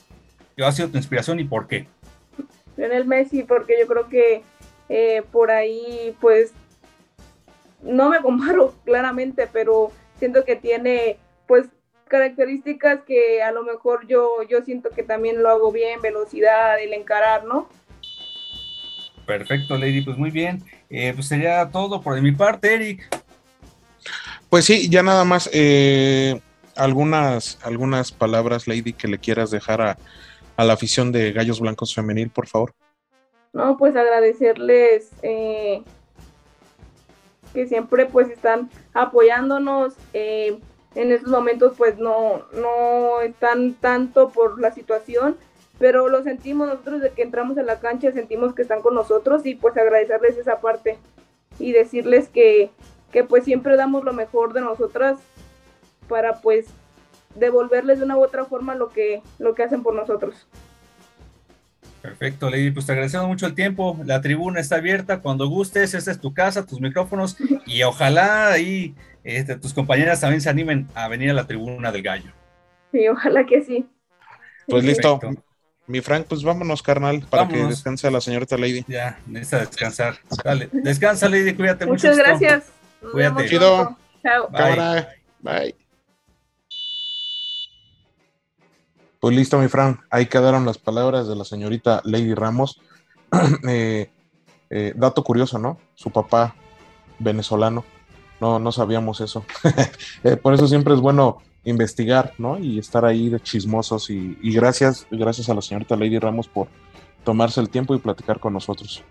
que 0.56 0.64
ha 0.64 0.72
sido 0.72 0.88
tu 0.88 0.96
inspiración 0.96 1.38
y 1.38 1.44
por 1.44 1.68
qué. 1.68 1.86
Lionel 2.76 3.04
Messi, 3.04 3.42
porque 3.42 3.76
yo 3.78 3.86
creo 3.86 4.08
que 4.08 4.42
eh, 4.88 5.22
por 5.30 5.50
ahí, 5.50 6.16
pues, 6.20 6.52
no 7.82 8.08
me 8.08 8.20
comparo 8.22 8.74
claramente, 8.84 9.48
pero 9.52 9.92
siento 10.18 10.44
que 10.44 10.56
tiene, 10.56 11.18
pues, 11.46 11.66
características 12.08 13.02
que 13.02 13.42
a 13.42 13.52
lo 13.52 13.64
mejor 13.64 14.06
yo, 14.06 14.42
yo 14.48 14.62
siento 14.62 14.90
que 14.90 15.02
también 15.02 15.42
lo 15.42 15.50
hago 15.50 15.72
bien, 15.72 16.00
velocidad, 16.00 16.80
el 16.80 16.92
encarar, 16.94 17.44
¿no? 17.44 17.68
Perfecto, 19.26 19.76
Lady, 19.76 20.02
pues 20.02 20.16
muy 20.16 20.30
bien. 20.30 20.62
Eh, 20.90 21.12
pues 21.14 21.28
sería 21.28 21.68
todo 21.70 22.02
por 22.02 22.20
mi 22.20 22.32
parte, 22.32 22.74
Eric. 22.74 23.24
Pues 24.50 24.64
sí, 24.64 24.88
ya 24.88 25.02
nada 25.02 25.24
más, 25.24 25.48
eh, 25.52 26.40
algunas, 26.76 27.58
algunas 27.62 28.12
palabras, 28.12 28.68
Lady, 28.68 28.92
que 28.92 29.08
le 29.08 29.18
quieras 29.18 29.50
dejar 29.50 29.80
a, 29.80 29.98
a 30.56 30.64
la 30.64 30.74
afición 30.74 31.12
de 31.12 31.32
Gallos 31.32 31.60
Blancos 31.60 31.94
Femenil, 31.94 32.30
por 32.30 32.46
favor. 32.46 32.74
No, 33.52 33.76
pues 33.76 33.94
agradecerles 33.96 35.10
eh, 35.22 35.82
que 37.52 37.66
siempre 37.66 38.06
pues 38.06 38.28
están 38.28 38.68
apoyándonos. 38.92 39.94
Eh, 40.12 40.58
en 40.94 41.12
estos 41.12 41.30
momentos 41.30 41.74
pues 41.76 41.98
no, 41.98 42.44
no 42.52 43.20
están 43.20 43.74
tanto 43.74 44.30
por 44.30 44.60
la 44.60 44.72
situación, 44.72 45.36
pero 45.78 46.08
lo 46.08 46.22
sentimos 46.22 46.68
nosotros 46.68 47.00
de 47.00 47.10
que 47.10 47.22
entramos 47.22 47.56
en 47.58 47.66
la 47.66 47.80
cancha, 47.80 48.12
sentimos 48.12 48.54
que 48.54 48.62
están 48.62 48.80
con 48.80 48.94
nosotros 48.94 49.44
y 49.44 49.54
pues 49.54 49.76
agradecerles 49.76 50.36
esa 50.36 50.60
parte 50.60 50.98
y 51.58 51.72
decirles 51.72 52.28
que, 52.28 52.70
que 53.12 53.24
pues 53.24 53.44
siempre 53.44 53.76
damos 53.76 54.04
lo 54.04 54.12
mejor 54.12 54.52
de 54.52 54.60
nosotras 54.60 55.18
para 56.08 56.40
pues 56.40 56.66
devolverles 57.34 57.98
de 57.98 58.04
una 58.04 58.16
u 58.16 58.22
otra 58.22 58.44
forma 58.44 58.74
lo 58.74 58.90
que, 58.90 59.22
lo 59.38 59.54
que 59.54 59.64
hacen 59.64 59.82
por 59.82 59.94
nosotros. 59.94 60.46
Perfecto, 62.02 62.50
Lady. 62.50 62.70
Pues 62.70 62.84
te 62.84 62.92
agradecemos 62.92 63.26
mucho 63.26 63.46
el 63.46 63.54
tiempo. 63.54 63.98
La 64.04 64.20
tribuna 64.20 64.60
está 64.60 64.76
abierta 64.76 65.20
cuando 65.20 65.48
gustes. 65.48 65.94
Esta 65.94 66.10
es 66.10 66.20
tu 66.20 66.34
casa, 66.34 66.66
tus 66.66 66.80
micrófonos. 66.80 67.36
Y 67.66 67.82
ojalá 67.82 68.52
ahí 68.52 68.94
este, 69.24 69.56
tus 69.56 69.72
compañeras 69.72 70.20
también 70.20 70.42
se 70.42 70.50
animen 70.50 70.86
a 70.94 71.08
venir 71.08 71.30
a 71.30 71.32
la 71.32 71.46
tribuna 71.46 71.90
del 71.90 72.02
gallo. 72.02 72.30
Sí, 72.92 73.08
ojalá 73.08 73.46
que 73.46 73.62
sí. 73.62 73.86
Pues 74.68 74.84
listo. 74.84 75.18
Mi 75.86 76.00
Frank, 76.00 76.26
pues 76.28 76.42
vámonos, 76.42 76.82
carnal, 76.82 77.26
para 77.28 77.46
que 77.46 77.62
descanse 77.64 78.10
la 78.10 78.20
señorita 78.20 78.56
Lady. 78.56 78.84
Ya, 78.88 79.20
necesita 79.26 79.58
descansar. 79.58 80.18
Dale, 80.42 80.70
descansa, 80.72 81.28
Lady, 81.28 81.54
cuídate 81.54 81.84
mucho. 81.84 82.08
Muchas 82.08 82.16
gracias. 82.16 82.64
Cuídate. 83.12 83.48
Chido. 83.48 83.96
Chao. 84.22 84.48
Bye. 84.50 85.06
Bye. 85.40 85.76
Pues 89.20 89.36
listo, 89.36 89.58
mi 89.58 89.68
Fran. 89.68 90.00
Ahí 90.10 90.26
quedaron 90.26 90.64
las 90.64 90.78
palabras 90.78 91.28
de 91.28 91.36
la 91.36 91.44
señorita 91.44 92.00
Lady 92.04 92.34
Ramos. 92.34 92.80
eh, 93.68 94.10
eh, 94.70 94.92
dato 94.96 95.22
curioso, 95.22 95.58
¿no? 95.58 95.78
Su 95.94 96.10
papá 96.10 96.54
venezolano. 97.18 97.84
No, 98.40 98.58
no 98.58 98.72
sabíamos 98.72 99.20
eso. 99.20 99.44
eh, 100.24 100.36
por 100.36 100.54
eso 100.54 100.66
siempre 100.66 100.94
es 100.94 101.00
bueno 101.00 101.42
investigar, 101.64 102.32
¿no? 102.38 102.58
Y 102.58 102.78
estar 102.78 103.04
ahí 103.04 103.28
de 103.28 103.40
chismosos. 103.40 104.10
Y, 104.10 104.38
y, 104.42 104.52
gracias, 104.52 105.06
gracias 105.10 105.48
a 105.48 105.54
la 105.54 105.62
señorita 105.62 105.96
Lady 105.96 106.18
Ramos 106.18 106.48
por 106.48 106.68
tomarse 107.24 107.60
el 107.60 107.68
tiempo 107.68 107.94
y 107.94 107.98
platicar 107.98 108.38
con 108.38 108.52
nosotros. 108.52 109.02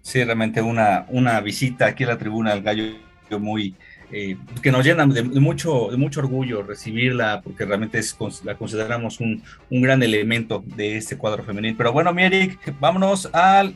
Sí, 0.00 0.22
realmente 0.24 0.60
una, 0.60 1.06
una 1.08 1.40
visita 1.40 1.86
aquí 1.86 2.04
a 2.04 2.08
la 2.08 2.18
tribuna 2.18 2.54
del 2.54 2.62
gallo 2.62 2.94
muy, 3.38 3.74
eh, 4.10 4.36
que 4.62 4.70
nos 4.70 4.84
llena 4.84 5.06
de, 5.06 5.22
mucho, 5.22 5.88
de 5.90 5.96
mucho 5.96 6.20
orgullo 6.20 6.62
recibirla, 6.62 7.40
porque 7.42 7.64
realmente 7.64 7.98
es, 7.98 8.16
la 8.44 8.56
consideramos 8.56 9.20
un, 9.20 9.42
un, 9.70 9.82
gran 9.82 10.02
elemento 10.02 10.62
de 10.66 10.96
este 10.96 11.16
cuadro 11.16 11.44
femenino. 11.44 11.74
Pero 11.78 11.92
bueno, 11.92 12.12
mi 12.12 12.24
Eric, 12.24 12.74
vámonos 12.78 13.26
al 13.32 13.74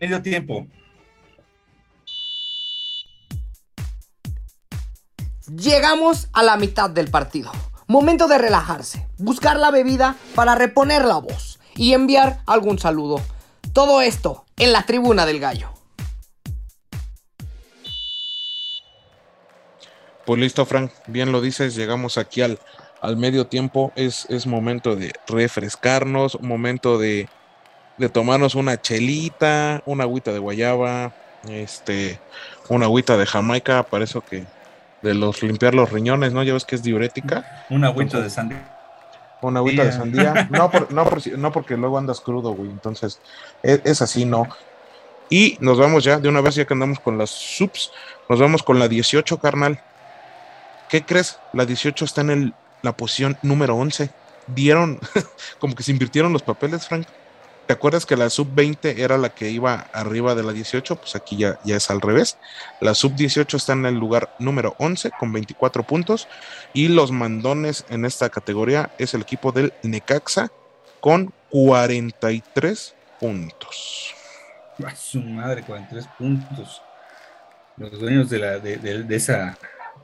medio 0.00 0.20
tiempo. 0.20 0.66
Llegamos 5.48 6.28
a 6.32 6.44
la 6.44 6.56
mitad 6.56 6.88
del 6.88 7.10
partido. 7.10 7.50
Momento 7.88 8.28
de 8.28 8.38
relajarse, 8.38 9.08
buscar 9.18 9.58
la 9.58 9.72
bebida 9.72 10.14
para 10.36 10.54
reponer 10.54 11.04
la 11.04 11.16
voz 11.16 11.58
y 11.74 11.94
enviar 11.94 12.42
algún 12.46 12.78
saludo. 12.78 13.20
Todo 13.72 14.02
esto 14.02 14.44
en 14.56 14.72
la 14.72 14.86
tribuna 14.86 15.26
del 15.26 15.40
gallo. 15.40 15.70
Pues 20.24 20.40
listo, 20.40 20.64
Frank, 20.64 20.92
bien 21.08 21.32
lo 21.32 21.40
dices, 21.40 21.74
llegamos 21.74 22.18
aquí 22.18 22.42
al, 22.42 22.60
al 23.00 23.16
medio 23.16 23.48
tiempo, 23.48 23.92
es, 23.96 24.26
es, 24.28 24.46
momento 24.46 24.94
de 24.94 25.12
refrescarnos, 25.26 26.40
momento 26.40 26.98
de, 26.98 27.28
de, 27.98 28.08
tomarnos 28.08 28.54
una 28.54 28.80
chelita, 28.80 29.82
una 29.86 30.04
agüita 30.04 30.32
de 30.32 30.38
guayaba, 30.38 31.12
este, 31.48 32.20
una 32.68 32.86
agüita 32.86 33.16
de 33.16 33.26
Jamaica, 33.26 33.82
para 33.82 34.04
eso 34.04 34.20
que 34.20 34.46
de 35.02 35.14
los 35.14 35.42
limpiar 35.42 35.74
los 35.74 35.90
riñones, 35.90 36.32
¿no? 36.32 36.42
Ya 36.42 36.52
ves 36.54 36.64
que 36.64 36.76
es 36.76 36.82
diurética. 36.82 37.66
Una 37.70 37.88
agüita 37.88 38.20
de 38.20 38.30
sandía. 38.30 38.62
Una 39.40 39.58
agüita 39.58 39.84
de 39.84 39.92
sandía. 39.92 40.48
No, 40.50 40.70
por, 40.70 40.92
no, 40.92 41.04
por, 41.04 41.38
no, 41.38 41.52
porque 41.52 41.76
luego 41.76 41.98
andas 41.98 42.20
crudo, 42.20 42.52
güey. 42.52 42.70
Entonces, 42.70 43.20
es, 43.62 43.80
es, 43.84 44.02
así, 44.02 44.24
¿no? 44.24 44.48
Y 45.28 45.56
nos 45.60 45.78
vamos 45.78 46.04
ya, 46.04 46.18
de 46.18 46.28
una 46.28 46.40
vez 46.40 46.54
ya 46.54 46.64
que 46.64 46.74
andamos 46.74 47.00
con 47.00 47.18
las 47.18 47.30
subs, 47.30 47.90
nos 48.28 48.38
vamos 48.38 48.62
con 48.62 48.78
la 48.78 48.88
18, 48.88 49.38
carnal. 49.38 49.80
¿Qué 50.88 51.02
crees? 51.04 51.38
La 51.52 51.64
18 51.64 52.04
está 52.04 52.20
en 52.20 52.30
el, 52.30 52.54
la 52.82 52.96
posición 52.96 53.36
número 53.42 53.76
11. 53.76 54.10
Dieron, 54.46 55.00
como 55.58 55.74
que 55.74 55.82
se 55.82 55.90
invirtieron 55.90 56.32
los 56.32 56.42
papeles, 56.42 56.86
Frank. 56.86 57.06
¿Te 57.66 57.72
acuerdas 57.72 58.06
que 58.06 58.16
la 58.16 58.28
sub-20 58.28 58.98
era 58.98 59.18
la 59.18 59.34
que 59.34 59.50
iba 59.50 59.74
arriba 59.92 60.34
de 60.34 60.42
la 60.42 60.52
18? 60.52 60.96
Pues 60.96 61.16
aquí 61.16 61.36
ya, 61.36 61.58
ya 61.64 61.76
es 61.76 61.90
al 61.90 62.00
revés. 62.00 62.38
La 62.80 62.94
sub-18 62.94 63.54
está 63.54 63.72
en 63.72 63.86
el 63.86 63.94
lugar 63.94 64.34
número 64.38 64.74
11 64.78 65.12
con 65.18 65.32
24 65.32 65.82
puntos. 65.84 66.28
Y 66.72 66.88
los 66.88 67.12
mandones 67.12 67.84
en 67.88 68.04
esta 68.04 68.28
categoría 68.30 68.90
es 68.98 69.14
el 69.14 69.22
equipo 69.22 69.52
del 69.52 69.72
Necaxa 69.82 70.50
con 71.00 71.32
43 71.50 72.94
puntos. 73.20 74.14
Su 74.96 75.20
madre, 75.20 75.62
43 75.62 76.08
puntos. 76.18 76.82
Los 77.76 77.98
dueños 77.98 78.28
de, 78.28 78.38
la, 78.38 78.58
de, 78.58 78.76
de, 78.76 79.02
de 79.04 79.16
esa 79.16 79.56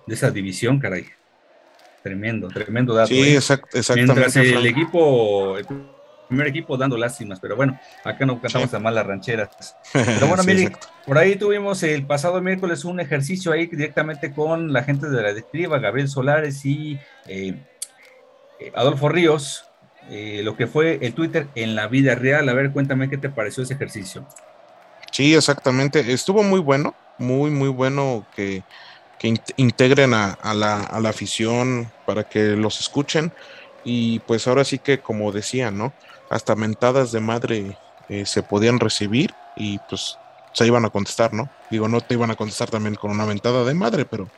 de 0.08 0.14
esa 0.14 0.30
división, 0.30 0.78
caray. 0.80 1.06
Tremendo, 2.02 2.48
tremendo 2.48 2.94
dato. 2.94 3.08
Sí, 3.08 3.20
¿eh? 3.20 3.36
exact, 3.36 3.74
exactamente. 3.74 4.14
Mientras 4.14 4.36
el 4.36 4.66
equipo, 4.66 5.58
el 5.58 5.66
primer 6.28 6.46
equipo 6.46 6.76
dando 6.76 6.96
lástimas, 6.96 7.40
pero 7.40 7.56
bueno, 7.56 7.78
acá 8.04 8.26
no 8.26 8.40
cantamos 8.40 8.70
sí. 8.70 8.76
a 8.76 8.78
malas 8.78 9.06
rancheras. 9.06 9.76
Pero 9.92 10.26
bueno, 10.26 10.42
sí, 10.42 10.48
Miri, 10.48 10.68
por 11.06 11.18
ahí 11.18 11.36
tuvimos 11.36 11.82
el 11.82 12.06
pasado 12.06 12.40
miércoles 12.40 12.84
un 12.84 13.00
ejercicio 13.00 13.52
ahí 13.52 13.66
directamente 13.66 14.32
con 14.32 14.72
la 14.72 14.84
gente 14.84 15.08
de 15.08 15.22
la 15.22 15.28
directiva, 15.28 15.78
Gabriel 15.78 16.08
Solares 16.08 16.64
y 16.64 16.98
eh, 17.26 17.54
Adolfo 18.74 19.08
Ríos, 19.08 19.64
eh, 20.10 20.42
lo 20.44 20.56
que 20.56 20.66
fue 20.66 20.98
el 21.02 21.14
Twitter 21.14 21.46
en 21.54 21.74
la 21.74 21.88
vida 21.88 22.14
real. 22.14 22.48
A 22.48 22.52
ver, 22.52 22.70
cuéntame 22.70 23.08
qué 23.08 23.16
te 23.16 23.30
pareció 23.30 23.62
ese 23.62 23.74
ejercicio. 23.74 24.26
Sí, 25.10 25.34
exactamente. 25.34 26.12
Estuvo 26.12 26.42
muy 26.42 26.60
bueno, 26.60 26.94
muy, 27.18 27.50
muy 27.50 27.68
bueno 27.68 28.26
que 28.36 28.62
que 29.18 29.34
integren 29.56 30.14
a, 30.14 30.32
a, 30.32 30.54
la, 30.54 30.80
a, 30.80 31.00
la, 31.00 31.08
afición 31.08 31.90
para 32.06 32.24
que 32.24 32.50
los 32.50 32.80
escuchen 32.80 33.32
y 33.84 34.20
pues 34.20 34.46
ahora 34.46 34.64
sí 34.64 34.78
que 34.78 35.00
como 35.00 35.32
decía, 35.32 35.70
¿no? 35.70 35.92
Hasta 36.30 36.54
mentadas 36.54 37.12
de 37.12 37.20
madre 37.20 37.78
eh, 38.08 38.26
se 38.26 38.42
podían 38.42 38.80
recibir 38.80 39.34
y 39.56 39.78
pues 39.88 40.18
se 40.52 40.66
iban 40.66 40.84
a 40.84 40.90
contestar, 40.90 41.32
¿no? 41.32 41.48
Digo, 41.70 41.88
no 41.88 42.00
te 42.00 42.14
iban 42.14 42.30
a 42.30 42.36
contestar 42.36 42.70
también 42.70 42.94
con 42.94 43.10
una 43.10 43.24
ventada 43.24 43.64
de 43.64 43.74
madre, 43.74 44.04
pero, 44.04 44.28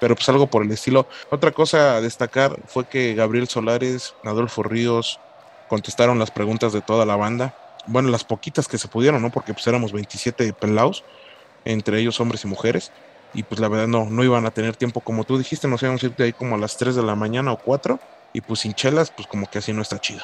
pero 0.00 0.14
pues 0.14 0.28
algo 0.28 0.46
por 0.46 0.62
el 0.62 0.70
estilo. 0.70 1.06
Otra 1.30 1.52
cosa 1.52 1.96
a 1.96 2.00
destacar 2.00 2.56
fue 2.66 2.86
que 2.86 3.14
Gabriel 3.14 3.48
Solares, 3.48 4.14
Adolfo 4.24 4.62
Ríos 4.62 5.18
contestaron 5.68 6.18
las 6.18 6.30
preguntas 6.30 6.72
de 6.72 6.80
toda 6.80 7.06
la 7.06 7.16
banda. 7.16 7.54
Bueno, 7.86 8.10
las 8.10 8.24
poquitas 8.24 8.68
que 8.68 8.78
se 8.78 8.88
pudieron, 8.88 9.22
¿no? 9.22 9.30
Porque 9.30 9.54
pues 9.54 9.66
éramos 9.66 9.92
27 9.92 10.52
pelados, 10.52 11.02
entre 11.64 11.98
ellos 11.98 12.20
hombres 12.20 12.44
y 12.44 12.48
mujeres. 12.48 12.92
Y 13.34 13.42
pues 13.42 13.60
la 13.60 13.68
verdad 13.68 13.88
no, 13.88 14.04
no 14.04 14.22
iban 14.22 14.44
a 14.44 14.50
tener 14.50 14.76
tiempo, 14.76 15.00
como 15.00 15.24
tú 15.24 15.38
dijiste, 15.38 15.66
nos 15.66 15.82
íbamos 15.82 16.02
a 16.02 16.06
ir 16.06 16.14
ahí 16.18 16.32
como 16.32 16.54
a 16.54 16.58
las 16.58 16.76
3 16.76 16.94
de 16.94 17.02
la 17.02 17.14
mañana 17.14 17.52
o 17.52 17.58
4. 17.58 17.98
Y 18.34 18.42
pues 18.42 18.60
sin 18.60 18.74
chelas, 18.74 19.10
pues 19.10 19.26
como 19.26 19.50
que 19.50 19.58
así 19.58 19.72
no 19.72 19.82
está 19.82 19.98
chido. 19.98 20.22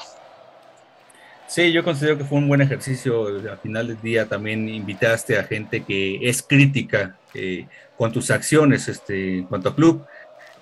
Sí, 1.49 1.73
yo 1.73 1.83
considero 1.83 2.19
que 2.19 2.25
fue 2.25 2.37
un 2.39 2.47
buen 2.47 2.61
ejercicio. 2.61 3.27
Al 3.27 3.59
final 3.59 3.89
del 3.89 4.01
día 4.03 4.27
también 4.27 4.69
invitaste 4.69 5.39
a 5.39 5.45
gente 5.45 5.83
que 5.83 6.29
es 6.29 6.43
crítica 6.43 7.17
eh, 7.33 7.67
con 7.97 8.13
tus 8.13 8.31
acciones 8.31 8.87
este, 8.87 9.39
en 9.39 9.45
cuanto 9.45 9.71
a 9.71 9.75
club. 9.75 10.05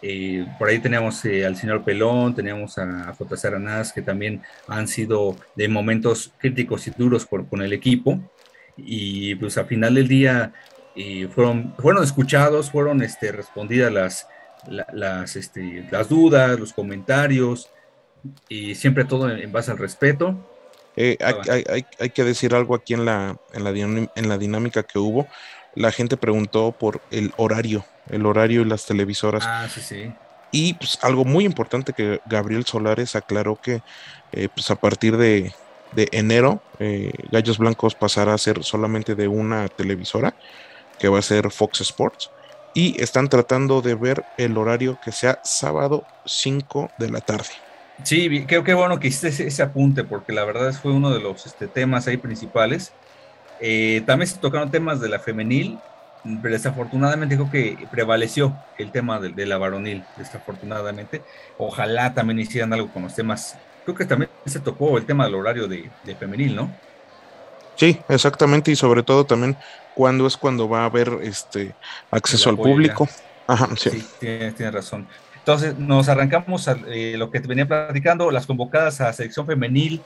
Eh, 0.01 0.47
por 0.61 0.69
ahí 0.69 0.79
teníamos 0.79 1.25
eh, 1.25 1.45
al 1.45 1.57
señor 1.57 1.83
Pelón, 1.83 2.37
teníamos 2.37 2.79
a, 2.79 3.13
J. 3.19 3.37
Saranás, 3.37 3.93
que 3.93 4.01
también 4.01 4.43
han 4.69 4.87
sido 4.87 5.35
de 5.57 5.67
momentos 5.67 6.33
críticos 6.39 6.87
y 6.87 6.93
duros 6.93 7.27
por, 7.27 7.49
con 7.49 7.63
el 7.63 7.73
equipo. 7.73 8.21
Y 8.77 9.35
pues 9.35 9.59
al 9.59 9.67
final 9.67 9.97
del 9.97 10.07
día 10.07 10.53
fueron, 11.35 11.75
fueron 11.79 12.05
escuchados, 12.05 12.71
fueron 12.71 13.03
este, 13.03 13.33
respondidas 13.33 13.93
las, 13.93 14.29
las, 14.93 15.35
este, 15.35 15.85
las 15.91 16.09
dudas, 16.09 16.61
los 16.61 16.73
comentarios, 16.73 17.71
y 18.49 18.77
siempre 18.77 19.05
todo 19.05 19.29
en 19.31 19.51
base 19.51 19.73
al 19.73 19.79
respeto 19.79 20.53
eh, 20.97 21.19
hay, 21.99 22.11
que 22.11 22.25
decir 22.25 22.55
algo 22.55 22.75
aquí 22.75 22.95
en 22.95 23.05
la, 23.05 23.37
en, 23.53 23.65
la 23.65 23.71
en 23.71 24.29
la 24.29 24.39
dinámica 24.39 24.83
que 24.83 24.99
hubo. 24.99 25.27
La 25.75 25.93
gente 25.93 26.17
preguntó 26.17 26.73
por 26.73 27.03
el 27.11 27.33
horario, 27.37 27.85
el 28.09 28.25
horario 28.25 28.63
y 28.63 28.65
las 28.65 28.87
televisoras. 28.87 29.45
Ah, 29.47 29.69
sí, 29.73 29.81
sí. 29.81 30.13
Y 30.51 30.75
pues 30.75 30.99
algo 31.03 31.25
muy 31.25 31.45
importante 31.45 31.93
que 31.93 32.21
Gabriel 32.27 32.65
Solares 32.65 33.15
aclaró 33.15 33.57
que 33.57 33.83
eh, 34.33 34.49
pues 34.55 34.71
a 34.71 34.77
partir 34.77 35.17
de, 35.17 35.53
enero 36.13 36.63
eh, 36.79 37.13
Gallos 37.31 37.59
Blancos 37.59 37.95
pasará 37.95 38.35
a 38.35 38.39
ser 38.39 38.65
solamente 38.65 39.15
de 39.15 39.29
una 39.29 39.69
televisora, 39.69 40.35
que 40.99 41.09
va 41.09 41.19
a 41.19 41.23
ser 41.23 41.51
Fox 41.51 41.81
Sports. 41.83 42.31
Y 42.75 43.01
están 43.03 43.29
tratando 43.29 43.83
de 43.83 43.95
ver 43.95 44.25
el 44.39 44.57
horario 44.57 44.99
que 45.05 45.13
sea 45.13 45.41
sábado 45.45 46.07
5 46.27 46.91
de 46.99 47.11
la 47.11 47.21
tarde. 47.21 47.66
Sí, 48.03 48.45
creo 48.47 48.63
que 48.63 48.75
bueno 48.75 49.01
que 49.01 49.09
hiciste 49.09 49.47
ese, 49.47 49.63
apunte, 49.63 50.05
porque 50.05 50.33
la 50.33 50.45
verdad 50.45 50.73
fue 50.73 50.93
uno 50.93 51.11
de 51.11 51.21
los 51.21 51.47
este, 51.47 51.67
temas 51.67 52.07
ahí 52.07 52.17
principales. 52.17 52.93
Eh, 53.61 54.03
también 54.07 54.29
se 54.29 54.39
tocaron 54.39 54.71
temas 54.71 55.01
de 55.01 55.09
la 55.09 55.19
femenil, 55.19 55.79
pero 56.43 56.55
desafortunadamente 56.55 57.37
creo 57.37 57.51
que 57.51 57.89
prevaleció 57.91 58.57
el 58.79 58.93
tema 58.93 59.19
de, 59.19 59.47
la 59.47 59.59
varonil, 59.59 60.05
desafortunadamente. 60.17 61.23
Ojalá 61.57 62.13
también 62.13 62.39
hicieran 62.39 62.73
algo 62.73 62.89
con 62.93 63.03
los 63.03 63.15
temas. 63.15 63.57
Creo 63.85 63.97
que 63.97 64.05
también 64.05 64.31
se 64.45 64.61
tocó 64.61 64.99
el 64.99 65.07
tema 65.07 65.25
del 65.25 65.35
horario 65.35 65.67
de, 65.67 65.91
femenil, 66.19 66.55
¿no? 66.55 66.71
Sí, 67.77 67.99
exactamente, 68.09 68.71
y 68.71 68.77
sobre 68.77 69.03
todo 69.03 69.25
también 69.25 69.57
cuando 69.95 70.27
es 70.27 70.37
cuando 70.37 70.69
va 70.69 70.83
a 70.83 70.85
haber 70.87 71.19
este 71.23 71.75
acceso 72.11 72.51
al 72.51 72.57
público. 72.57 73.09
Ajá, 73.47 73.69
sí. 73.77 73.91
sí 73.91 74.07
tienes 74.21 74.73
razón. 74.73 75.07
Entonces 75.47 75.79
nos 75.79 76.09
arrancamos 76.09 76.67
a 76.67 76.77
eh, 76.89 77.15
lo 77.17 77.31
que 77.31 77.39
te 77.39 77.47
venía 77.47 77.69
platicando, 77.69 78.33
las 78.33 78.49
convocadas 78.49 79.01
a 79.01 79.13
selección 79.13 79.47
femenil, 79.47 80.03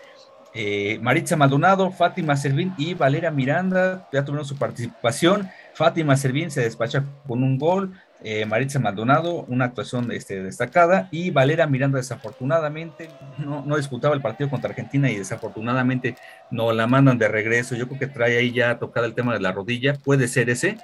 eh, 0.52 0.98
Maritza 1.00 1.34
Maldonado, 1.34 1.90
Fátima 1.92 2.36
Servín 2.36 2.74
y 2.76 2.92
Valera 2.92 3.30
Miranda, 3.30 4.06
ya 4.12 4.22
tuvieron 4.22 4.44
su 4.44 4.58
participación. 4.58 5.48
Fátima 5.72 6.14
Servín 6.18 6.50
se 6.50 6.60
despacha 6.60 7.06
con 7.26 7.42
un 7.42 7.56
gol, 7.56 7.94
eh, 8.22 8.44
Maritza 8.44 8.80
Maldonado, 8.80 9.46
una 9.48 9.64
actuación 9.64 10.12
este, 10.12 10.42
destacada, 10.42 11.08
y 11.10 11.30
Valera 11.30 11.66
Miranda 11.66 11.96
desafortunadamente 11.96 13.08
no, 13.38 13.78
disputaba 13.78 14.14
el 14.14 14.20
partido 14.20 14.50
contra 14.50 14.68
Argentina 14.68 15.10
y 15.10 15.16
desafortunadamente 15.16 16.16
no 16.50 16.70
la 16.72 16.86
mandan 16.86 17.16
de 17.16 17.28
regreso. 17.28 17.76
Yo 17.76 17.88
creo 17.88 17.98
que 17.98 18.08
trae 18.08 18.36
ahí 18.36 18.52
ya 18.52 18.78
tocada 18.78 19.06
el 19.06 19.14
tema 19.14 19.32
de 19.32 19.40
la 19.40 19.52
rodilla, 19.52 19.94
puede 19.94 20.28
ser 20.28 20.50
ese. 20.50 20.76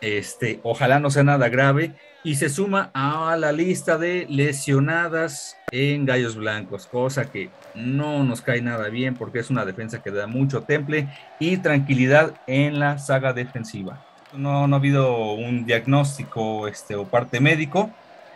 Este, 0.00 0.60
ojalá 0.62 1.00
no 1.00 1.10
sea 1.10 1.22
nada 1.22 1.50
grave 1.50 1.92
y 2.24 2.36
se 2.36 2.48
suma 2.48 2.90
a 2.94 3.36
la 3.36 3.52
lista 3.52 3.98
de 3.98 4.26
lesionadas 4.30 5.58
en 5.70 6.06
Gallos 6.06 6.36
Blancos, 6.36 6.86
cosa 6.86 7.30
que 7.30 7.50
no 7.74 8.24
nos 8.24 8.40
cae 8.40 8.62
nada 8.62 8.88
bien 8.88 9.14
porque 9.14 9.40
es 9.40 9.50
una 9.50 9.66
defensa 9.66 10.02
que 10.02 10.10
da 10.10 10.26
mucho 10.26 10.62
temple 10.62 11.08
y 11.38 11.58
tranquilidad 11.58 12.34
en 12.46 12.80
la 12.80 12.98
saga 12.98 13.34
defensiva. 13.34 14.02
No, 14.32 14.66
no 14.66 14.74
ha 14.74 14.78
habido 14.78 15.34
un 15.34 15.66
diagnóstico 15.66 16.66
este, 16.66 16.96
o 16.96 17.04
parte 17.04 17.40
médico, 17.40 17.90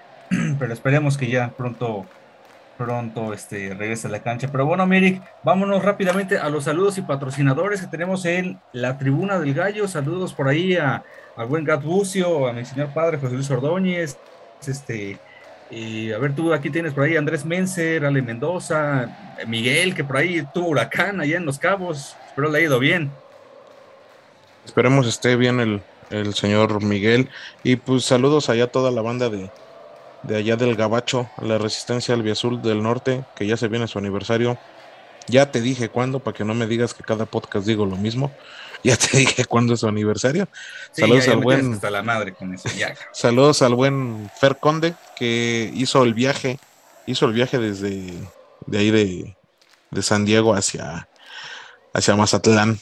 pero 0.58 0.74
esperemos 0.74 1.16
que 1.16 1.28
ya 1.28 1.48
pronto 1.48 2.04
pronto 2.78 3.34
este, 3.34 3.74
regrese 3.74 4.06
a 4.06 4.10
la 4.10 4.22
cancha. 4.22 4.48
Pero 4.50 4.64
bueno, 4.64 4.86
Mirik, 4.86 5.20
vámonos 5.42 5.84
rápidamente 5.84 6.38
a 6.38 6.48
los 6.48 6.64
saludos 6.64 6.96
y 6.96 7.02
patrocinadores 7.02 7.80
que 7.80 7.88
tenemos 7.88 8.24
en 8.24 8.58
la 8.72 8.96
tribuna 8.96 9.38
del 9.38 9.52
gallo. 9.52 9.88
Saludos 9.88 10.32
por 10.32 10.48
ahí 10.48 10.76
a, 10.76 11.02
al 11.36 11.46
buen 11.46 11.64
Gat 11.64 11.82
Bucio, 11.82 12.46
a 12.46 12.52
mi 12.52 12.64
señor 12.64 12.88
padre 12.94 13.18
José 13.18 13.34
Luis 13.34 13.50
Ordóñez, 13.50 14.16
este, 14.66 15.18
y 15.70 16.12
a 16.12 16.18
ver, 16.18 16.34
tú 16.34 16.54
aquí 16.54 16.70
tienes 16.70 16.94
por 16.94 17.04
ahí 17.04 17.16
Andrés 17.16 17.44
Menser, 17.44 18.04
Ale 18.04 18.22
Mendoza, 18.22 19.36
Miguel, 19.46 19.94
que 19.94 20.04
por 20.04 20.16
ahí 20.16 20.46
tuvo 20.54 20.68
huracán 20.68 21.20
allá 21.20 21.36
en 21.36 21.44
Los 21.44 21.58
Cabos. 21.58 22.16
Espero 22.28 22.50
le 22.50 22.58
ha 22.58 22.62
ido 22.62 22.78
bien. 22.78 23.10
Esperemos 24.64 25.06
esté 25.06 25.36
bien 25.36 25.60
el, 25.60 25.82
el 26.10 26.34
señor 26.34 26.82
Miguel. 26.82 27.28
Y 27.62 27.76
pues 27.76 28.04
saludos 28.04 28.48
allá 28.48 28.64
a 28.64 28.68
toda 28.68 28.90
la 28.90 29.02
banda 29.02 29.28
de, 29.28 29.50
de 30.22 30.36
allá 30.36 30.56
del 30.56 30.76
Gabacho, 30.76 31.28
la 31.40 31.58
Resistencia 31.58 32.14
Albiazul 32.14 32.62
del 32.62 32.82
Norte, 32.82 33.24
que 33.36 33.46
ya 33.46 33.56
se 33.56 33.68
viene 33.68 33.88
su 33.88 33.98
aniversario. 33.98 34.58
Ya 35.26 35.50
te 35.50 35.60
dije 35.60 35.88
cuándo, 35.88 36.20
para 36.20 36.36
que 36.36 36.44
no 36.44 36.54
me 36.54 36.66
digas 36.66 36.94
que 36.94 37.02
cada 37.02 37.26
podcast 37.26 37.66
digo 37.66 37.86
lo 37.86 37.96
mismo. 37.96 38.30
Ya 38.84 38.96
te 38.96 39.16
dije 39.16 39.44
cuándo 39.44 39.74
es 39.74 39.80
su 39.80 39.88
aniversario. 39.88 40.46
Saludos 40.92 41.26
al 41.26 41.38
buen. 41.38 41.72
Hasta 41.72 41.90
la 41.90 42.04
madre 42.04 42.32
con 42.32 42.56
Saludos 43.12 43.60
al 43.62 43.74
buen 43.74 44.30
Fer 44.38 44.56
Conde, 44.58 44.94
que 45.16 45.68
hizo 45.74 46.04
el 46.04 46.14
viaje, 46.14 46.60
hizo 47.04 47.26
el 47.26 47.32
viaje 47.32 47.58
desde 47.58 48.14
de 48.66 48.78
ahí 48.78 48.92
de, 48.92 49.36
de 49.90 50.02
San 50.02 50.24
Diego 50.24 50.54
hacia, 50.54 51.08
hacia 51.92 52.14
Mazatlán. 52.14 52.78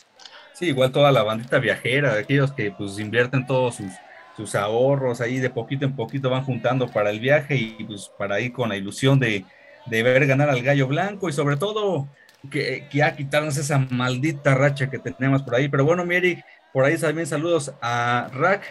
Sí, 0.52 0.66
igual 0.66 0.92
toda 0.92 1.12
la 1.12 1.22
bandita 1.22 1.58
viajera, 1.58 2.14
de 2.14 2.20
aquellos 2.20 2.52
que 2.52 2.70
pues 2.70 2.98
invierten 2.98 3.46
todos 3.46 3.76
sus 3.76 3.92
sus 4.36 4.54
ahorros 4.54 5.20
ahí 5.20 5.38
de 5.38 5.50
poquito 5.50 5.84
en 5.84 5.96
poquito 5.96 6.28
van 6.30 6.44
juntando 6.44 6.88
para 6.88 7.10
el 7.10 7.20
viaje 7.20 7.56
y 7.56 7.84
pues 7.84 8.10
para 8.18 8.40
ir 8.40 8.52
con 8.52 8.68
la 8.68 8.76
ilusión 8.76 9.18
de, 9.18 9.44
ver 9.88 10.26
ganar 10.26 10.50
al 10.50 10.62
gallo 10.62 10.86
blanco 10.86 11.28
y 11.28 11.32
sobre 11.32 11.56
todo 11.56 12.08
que, 12.50 12.86
que 12.90 12.98
ya 12.98 13.16
quitarnos 13.16 13.56
esa 13.56 13.78
maldita 13.78 14.54
racha 14.54 14.90
que 14.90 14.98
tenemos 14.98 15.42
por 15.42 15.54
ahí. 15.54 15.68
Pero 15.68 15.84
bueno, 15.84 16.04
Mirik, 16.04 16.44
por 16.72 16.84
ahí 16.84 16.98
también 16.98 17.26
saludos 17.26 17.72
a 17.80 18.28
Rack, 18.34 18.62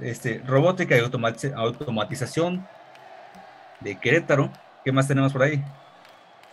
este, 0.00 0.42
robótica 0.44 0.96
y 0.96 1.00
automatización 1.54 2.66
de 3.80 3.98
Querétaro. 4.00 4.50
¿Qué 4.84 4.90
más 4.90 5.06
tenemos 5.06 5.32
por 5.32 5.44
ahí? 5.44 5.62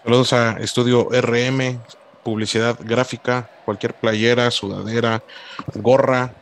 Saludos 0.03 0.33
a 0.33 0.59
Estudio 0.59 1.09
RM, 1.09 1.79
publicidad 2.23 2.77
gráfica, 2.79 3.49
cualquier 3.65 3.95
playera, 3.95 4.51
sudadera, 4.51 5.23
gorra, 5.73 6.33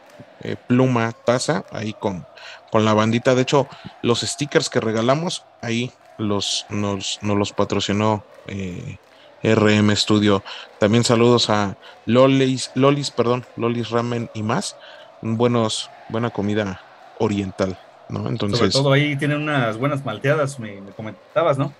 eh, 0.41 0.55
pluma, 0.67 1.11
taza, 1.11 1.65
ahí 1.71 1.93
con, 1.93 2.25
con 2.71 2.85
la 2.85 2.93
bandita. 2.93 3.35
De 3.35 3.41
hecho, 3.41 3.67
los 4.01 4.21
stickers 4.21 4.69
que 4.69 4.79
regalamos, 4.79 5.45
ahí 5.61 5.91
los, 6.17 6.65
nos, 6.69 7.19
los 7.21 7.53
patrocinó 7.53 8.23
eh, 8.47 8.97
RM 9.43 9.95
Studio. 9.95 10.43
También 10.79 11.03
saludos 11.03 11.49
a 11.49 11.77
Lolis, 12.05 12.71
Lolis, 12.75 13.11
perdón, 13.11 13.45
Lolis 13.55 13.89
Ramen 13.89 14.29
y 14.33 14.43
más. 14.43 14.75
Buenos, 15.21 15.89
buena 16.09 16.29
comida 16.29 16.81
oriental, 17.19 17.77
¿no? 18.09 18.27
Entonces. 18.27 18.59
Sobre 18.59 18.71
todo 18.71 18.93
ahí 18.93 19.15
tienen 19.15 19.41
unas 19.41 19.77
buenas 19.77 20.03
malteadas, 20.05 20.59
me, 20.59 20.79
comentabas, 20.95 21.57
¿no? 21.57 21.73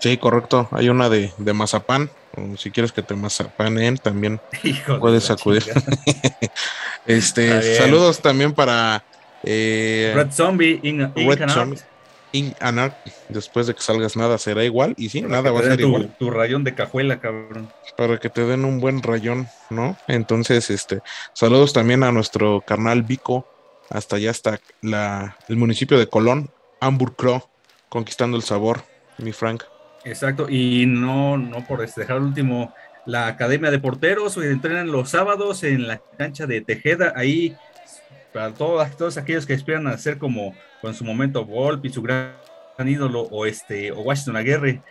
Sí, 0.00 0.16
correcto. 0.18 0.68
Hay 0.72 0.88
una 0.88 1.08
de, 1.08 1.32
de 1.38 1.52
mazapán. 1.52 2.10
si 2.56 2.70
quieres 2.70 2.92
que 2.92 3.02
te 3.02 3.14
mazapanen, 3.14 3.96
también 3.98 4.40
puedes 5.00 5.30
acudir. 5.30 5.64
Este, 7.06 7.76
saludos 7.76 8.20
también 8.20 8.54
para 8.54 9.04
eh, 9.42 10.12
Red 10.14 10.32
Zombie 10.32 10.80
in, 10.82 11.12
Red 11.14 11.50
Zombie, 11.50 11.78
in 12.32 12.54
Después 13.28 13.66
de 13.66 13.74
que 13.74 13.82
salgas 13.82 14.16
nada 14.16 14.38
será 14.38 14.64
igual 14.64 14.94
y 14.96 15.08
sí, 15.08 15.22
nada 15.22 15.52
va 15.52 15.60
a 15.60 15.62
ser 15.64 15.80
igual. 15.80 16.14
Tu 16.18 16.30
rayón 16.30 16.64
de 16.64 16.74
cajuela, 16.74 17.20
cabrón. 17.20 17.70
Para 17.96 18.18
que 18.18 18.30
te 18.30 18.44
den 18.44 18.64
un 18.64 18.80
buen 18.80 19.02
rayón, 19.02 19.48
¿no? 19.70 19.96
Entonces, 20.08 20.70
este, 20.70 21.00
saludos 21.32 21.72
también 21.72 22.02
a 22.02 22.10
nuestro 22.10 22.62
carnal 22.66 23.02
Vico, 23.02 23.46
hasta 23.90 24.16
allá 24.16 24.30
hasta 24.30 24.60
la, 24.80 25.36
el 25.48 25.56
municipio 25.56 25.98
de 25.98 26.08
Colón, 26.08 26.50
Hamburg 26.80 27.16
conquistando 27.88 28.36
el 28.36 28.42
sabor, 28.42 28.82
mi 29.18 29.32
Frank. 29.32 29.64
Exacto, 30.04 30.48
y 30.48 30.86
no, 30.86 31.38
no 31.38 31.64
por 31.66 31.80
dejar 31.86 32.18
el 32.18 32.24
último 32.24 32.74
la 33.06 33.26
Academia 33.26 33.70
de 33.70 33.78
Porteros, 33.78 34.36
entrenan 34.36 34.90
los 34.90 35.10
sábados 35.10 35.62
en 35.62 35.86
la 35.86 36.00
cancha 36.18 36.46
de 36.46 36.60
Tejeda, 36.60 37.12
ahí 37.16 37.56
para 38.32 38.52
todos, 38.52 38.96
todos 38.96 39.16
aquellos 39.16 39.46
que 39.46 39.54
esperan 39.54 39.86
hacer 39.86 40.18
como 40.18 40.54
con 40.80 40.94
su 40.94 41.04
momento 41.04 41.44
Volpi, 41.44 41.90
su 41.90 42.02
gran 42.02 42.32
ídolo, 42.78 43.22
o 43.30 43.46
este, 43.46 43.92
o 43.92 44.00
Washington 44.00 44.36
Aguirre, 44.36 44.82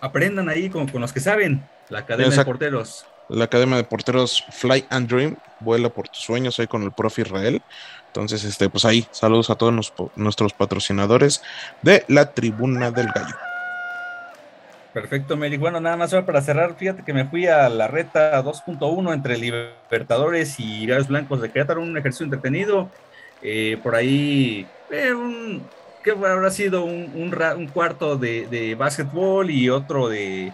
aprendan 0.00 0.48
ahí 0.48 0.68
con, 0.68 0.88
con 0.88 1.00
los 1.00 1.12
que 1.12 1.20
saben, 1.20 1.66
la 1.88 2.00
Academia 2.00 2.36
de 2.36 2.44
Porteros. 2.44 3.06
La 3.28 3.44
Academia 3.44 3.76
de 3.76 3.84
Porteros 3.84 4.44
Fly 4.50 4.84
and 4.90 5.08
Dream, 5.08 5.36
vuela 5.60 5.88
por 5.88 6.08
tus 6.08 6.18
sueños 6.18 6.58
ahí 6.58 6.66
con 6.66 6.82
el 6.82 6.92
profe 6.92 7.22
Israel. 7.22 7.62
Entonces, 8.08 8.44
este, 8.44 8.68
pues 8.68 8.84
ahí, 8.84 9.06
saludos 9.10 9.48
a 9.48 9.54
todos 9.54 9.92
nuestros 10.16 10.52
patrocinadores 10.52 11.42
de 11.80 12.04
la 12.08 12.34
Tribuna 12.34 12.90
del 12.90 13.06
Gallo. 13.06 13.51
Perfecto, 14.92 15.38
Mary. 15.38 15.56
Bueno, 15.56 15.80
nada 15.80 15.96
más 15.96 16.14
para 16.14 16.42
cerrar, 16.42 16.74
fíjate 16.74 17.02
que 17.02 17.14
me 17.14 17.24
fui 17.24 17.46
a 17.46 17.70
la 17.70 17.88
reta 17.88 18.42
2.1 18.42 19.14
entre 19.14 19.38
Libertadores 19.38 20.60
y 20.60 20.86
Gallos 20.86 21.08
Blancos 21.08 21.40
de 21.40 21.50
Querétaro, 21.50 21.80
un 21.80 21.96
ejercicio 21.96 22.24
entretenido. 22.24 22.90
Eh, 23.40 23.78
por 23.82 23.94
ahí, 23.94 24.66
eh, 24.90 25.14
que 26.04 26.10
habrá 26.10 26.50
sido 26.50 26.84
un, 26.84 27.70
cuarto 27.72 28.16
de, 28.16 28.46
de, 28.48 28.74
básquetbol 28.74 29.50
y 29.50 29.70
otro 29.70 30.08
de, 30.08 30.52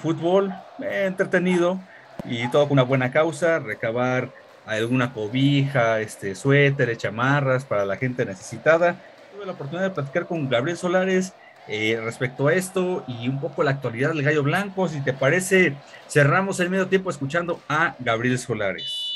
fútbol, 0.00 0.52
eh, 0.82 1.04
entretenido 1.06 1.78
y 2.24 2.50
todo 2.50 2.64
con 2.64 2.72
una 2.72 2.82
buena 2.82 3.12
causa, 3.12 3.60
recabar 3.60 4.30
alguna 4.66 5.12
cobija, 5.12 6.00
este, 6.00 6.34
suéter, 6.34 6.96
chamarras 6.96 7.64
para 7.64 7.86
la 7.86 7.96
gente 7.96 8.24
necesitada. 8.24 8.96
Tuve 9.32 9.46
la 9.46 9.52
oportunidad 9.52 9.88
de 9.88 9.94
platicar 9.94 10.26
con 10.26 10.48
Gabriel 10.48 10.76
Solares 10.76 11.32
eh, 11.68 12.00
respecto 12.02 12.48
a 12.48 12.54
esto 12.54 13.04
y 13.08 13.28
un 13.28 13.40
poco 13.40 13.62
la 13.62 13.72
actualidad 13.72 14.10
del 14.10 14.22
Gallo 14.22 14.42
Blanco. 14.42 14.88
Si 14.88 15.00
te 15.00 15.12
parece, 15.12 15.74
cerramos 16.08 16.60
el 16.60 16.70
medio 16.70 16.86
tiempo 16.86 17.10
escuchando 17.10 17.60
a 17.68 17.96
Gabriel 17.98 18.38
Solares. 18.38 19.06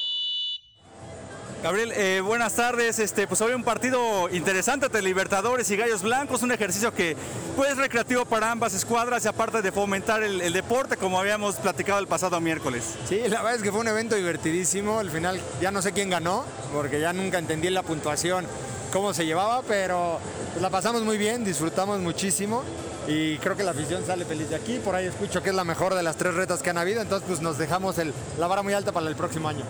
Gabriel, 1.62 1.92
eh, 1.94 2.22
buenas 2.24 2.56
tardes. 2.56 2.98
Este, 2.98 3.26
pues 3.26 3.42
hoy 3.42 3.52
un 3.52 3.62
partido 3.62 4.30
interesante 4.30 4.86
entre 4.86 5.02
Libertadores 5.02 5.70
y 5.70 5.76
Gallos 5.76 6.02
Blancos, 6.02 6.42
un 6.42 6.52
ejercicio 6.52 6.94
que 6.94 7.16
pues 7.54 7.76
recreativo 7.76 8.24
para 8.24 8.50
ambas 8.50 8.72
escuadras 8.72 9.26
y 9.26 9.28
aparte 9.28 9.60
de 9.60 9.70
fomentar 9.70 10.22
el, 10.22 10.40
el, 10.40 10.54
deporte 10.54 10.96
como 10.96 11.20
habíamos 11.20 11.56
platicado 11.56 11.98
el 11.98 12.06
pasado 12.06 12.40
miércoles. 12.40 12.96
Sí, 13.06 13.20
la 13.28 13.42
verdad 13.42 13.56
es 13.56 13.62
que 13.62 13.70
fue 13.70 13.80
un 13.82 13.88
evento 13.88 14.16
divertidísimo. 14.16 15.00
Al 15.00 15.10
final 15.10 15.38
ya 15.60 15.70
no 15.70 15.82
sé 15.82 15.92
quién 15.92 16.08
ganó, 16.08 16.46
porque 16.72 16.98
ya 16.98 17.12
nunca 17.12 17.38
entendí 17.38 17.68
la 17.68 17.82
puntuación, 17.82 18.46
cómo 18.92 19.14
se 19.14 19.24
llevaba, 19.24 19.62
pero 19.62 20.18
la 20.60 20.70
pasamos 20.70 21.02
muy 21.02 21.16
bien, 21.16 21.44
disfrutamos 21.44 22.00
muchísimo 22.00 22.62
y 23.06 23.38
creo 23.38 23.56
que 23.56 23.62
la 23.62 23.70
afición 23.70 24.04
sale 24.04 24.24
feliz 24.24 24.50
de 24.50 24.56
aquí. 24.56 24.78
Por 24.78 24.94
ahí 24.94 25.06
escucho 25.06 25.42
que 25.42 25.50
es 25.50 25.54
la 25.54 25.64
mejor 25.64 25.94
de 25.94 26.02
las 26.02 26.16
tres 26.16 26.34
retas 26.34 26.62
que 26.62 26.70
han 26.70 26.78
habido, 26.78 27.00
entonces 27.00 27.26
pues 27.26 27.40
nos 27.40 27.58
dejamos 27.58 27.98
el, 27.98 28.12
la 28.38 28.46
vara 28.46 28.62
muy 28.62 28.72
alta 28.72 28.92
para 28.92 29.08
el 29.08 29.16
próximo 29.16 29.48
año. 29.48 29.64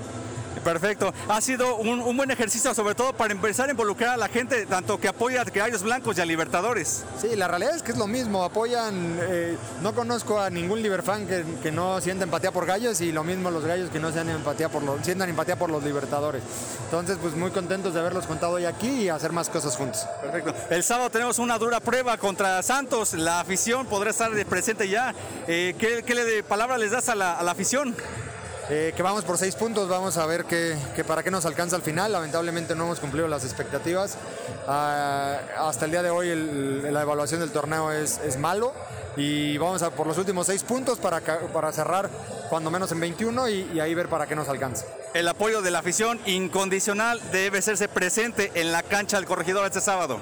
Perfecto. 0.65 1.13
Ha 1.29 1.41
sido 1.41 1.77
un, 1.77 2.17
buen 2.17 2.31
ejercicio, 2.31 2.75
sobre 2.75 2.95
todo 2.95 3.13
para 3.13 3.33
empezar 3.33 3.69
a 3.69 3.73
involucrar 3.73 4.11
a 4.11 4.17
la 4.17 4.29
gente, 4.29 4.67
tanto 4.67 4.99
que 5.01 5.09
apoya 5.09 5.43
a 5.43 5.45
Gallos 5.45 5.83
Blancos 5.83 6.19
y 6.19 6.21
a 6.21 6.27
Libertadores. 6.27 7.05
Sí, 7.21 7.35
la 7.37 7.49
realidad 7.49 7.75
es 7.75 7.83
que 7.83 7.93
es 7.93 7.99
lo 7.99 8.07
mismo. 8.07 8.45
Apoyan. 8.45 9.19
Eh, 9.23 9.57
no 9.83 9.95
conozco 9.95 10.41
a 10.41 10.51
ningún 10.51 10.83
Liberfan 10.83 11.27
que, 11.27 11.45
que 11.63 11.73
no 11.73 12.01
sienta 12.01 12.25
empatía 12.25 12.53
por 12.53 12.67
Gallos 12.67 13.01
y 13.01 13.13
lo 13.13 13.25
mismo 13.25 13.51
los 13.51 13.65
Gallos 13.65 13.91
que 13.91 13.99
no 13.99 14.13
sean 14.13 14.29
empatía 14.29 14.69
por 14.69 14.83
los, 14.83 15.05
sientan 15.05 15.29
empatía 15.31 15.57
por 15.57 15.71
los 15.71 15.83
Libertadores. 15.83 16.43
Entonces, 16.85 17.19
pues 17.21 17.35
muy 17.35 17.51
contentos 17.51 17.95
de 17.95 18.01
haberlos 18.01 18.27
contado 18.27 18.53
hoy 18.53 18.65
aquí 18.65 18.89
y 18.89 19.09
hacer 19.09 19.33
más 19.33 19.49
cosas 19.49 19.77
juntos. 19.77 20.07
Perfecto. 20.21 20.55
El 20.71 20.83
sábado 20.83 21.11
tenemos 21.11 21.39
una 21.39 21.59
dura 21.59 21.81
prueba 21.81 22.17
contra 22.19 22.63
Santos. 22.63 23.15
La 23.15 23.41
afición 23.41 23.87
podrá 23.87 24.11
estar 24.11 24.31
presente 24.47 24.89
ya. 24.89 25.15
Eh, 25.47 25.75
¿qué, 25.79 26.03
¿qué, 26.05 26.15
le, 26.15 26.43
palabra 26.43 26.79
les 26.79 26.91
das 26.91 27.09
a 27.09 27.15
la, 27.15 27.39
a 27.39 27.43
la 27.43 27.53
afición? 27.53 27.95
Eh, 28.73 28.93
que 28.95 29.03
vamos 29.03 29.25
por 29.25 29.37
seis 29.37 29.57
puntos, 29.57 29.89
vamos 29.89 30.17
a 30.17 30.25
ver 30.27 30.45
que, 30.45 30.77
para 31.05 31.25
qué 31.25 31.31
nos 31.33 31.45
alcanza 31.45 31.75
al 31.75 31.83
final. 31.83 32.13
Lamentablemente 32.13 32.77
no 32.77 32.85
hemos 32.85 33.01
cumplido 33.01 33.27
las 33.27 33.45
expectativas. 33.45 34.17
Ah, 34.69 35.41
hasta 35.59 35.87
el 35.87 35.91
día 35.91 36.05
de 36.05 36.11
hoy 36.11 36.33
la 36.89 37.03
evaluación 37.03 37.41
del 37.41 37.51
torneo 37.51 37.91
es, 37.91 38.19
es, 38.19 38.39
malo 38.39 38.73
y 39.17 39.59
vamos 39.59 39.83
a 39.83 39.91
por 39.91 40.07
los 40.07 40.19
últimos 40.19 40.47
seis 40.47 40.63
puntos 40.63 40.99
para, 40.99 41.21
para 41.21 41.73
cerrar 41.73 42.09
cuando 42.49 42.71
menos 42.71 42.93
en 42.93 43.01
21 43.01 43.49
y, 43.49 43.71
y 43.75 43.81
ahí 43.81 43.93
ver 43.93 44.09
para 44.09 44.29
qué 44.29 44.37
nos 44.37 44.49
alcanza. 44.49 44.87
El 45.15 45.27
apoyo 45.27 45.63
de 45.63 45.73
la 45.73 45.81
afición 45.81 46.21
incondicional 46.27 47.21
debe 47.33 47.59
hacerse 47.59 47.89
presente 47.89 48.53
en 48.55 48.71
la 48.71 48.85
cancha 48.85 49.17
del 49.17 49.27
corregidor 49.27 49.67
este 49.67 49.81
sábado. 49.81 50.21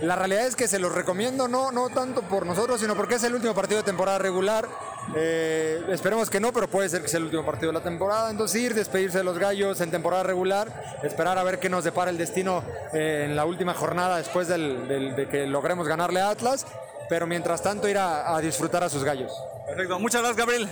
La 0.00 0.16
realidad 0.16 0.46
es 0.46 0.56
que 0.56 0.68
se 0.68 0.78
los 0.78 0.92
recomiendo, 0.92 1.46
no, 1.46 1.72
no 1.72 1.90
tanto 1.90 2.22
por 2.22 2.46
nosotros, 2.46 2.80
sino 2.80 2.94
porque 2.94 3.16
es 3.16 3.24
el 3.24 3.34
último 3.34 3.54
partido 3.54 3.80
de 3.80 3.84
temporada 3.84 4.18
regular. 4.18 4.66
Eh, 5.14 5.82
esperemos 5.88 6.28
que 6.28 6.40
no, 6.40 6.52
pero 6.52 6.68
puede 6.68 6.88
ser 6.88 7.02
que 7.02 7.08
sea 7.08 7.18
el 7.18 7.24
último 7.24 7.44
partido 7.44 7.68
de 7.68 7.78
la 7.78 7.84
temporada. 7.84 8.30
Entonces 8.30 8.60
ir, 8.60 8.74
despedirse 8.74 9.18
de 9.18 9.24
los 9.24 9.38
gallos 9.38 9.80
en 9.80 9.90
temporada 9.90 10.22
regular, 10.22 10.98
esperar 11.02 11.38
a 11.38 11.44
ver 11.44 11.58
qué 11.58 11.68
nos 11.68 11.84
depara 11.84 12.10
el 12.10 12.18
destino 12.18 12.64
eh, 12.92 13.26
en 13.28 13.36
la 13.36 13.44
última 13.44 13.74
jornada 13.74 14.18
después 14.18 14.48
de 14.48 15.28
que 15.30 15.46
logremos 15.46 15.86
ganarle 15.86 16.20
a 16.20 16.30
Atlas. 16.30 16.66
Pero 17.08 17.26
mientras 17.26 17.62
tanto 17.62 17.88
ir 17.88 17.98
a, 17.98 18.38
disfrutar 18.40 18.82
a 18.82 18.88
sus 18.88 19.04
gallos. 19.04 19.32
Perfecto, 19.66 19.98
muchas 20.00 20.22
gracias 20.22 20.38
Gabriel. 20.38 20.68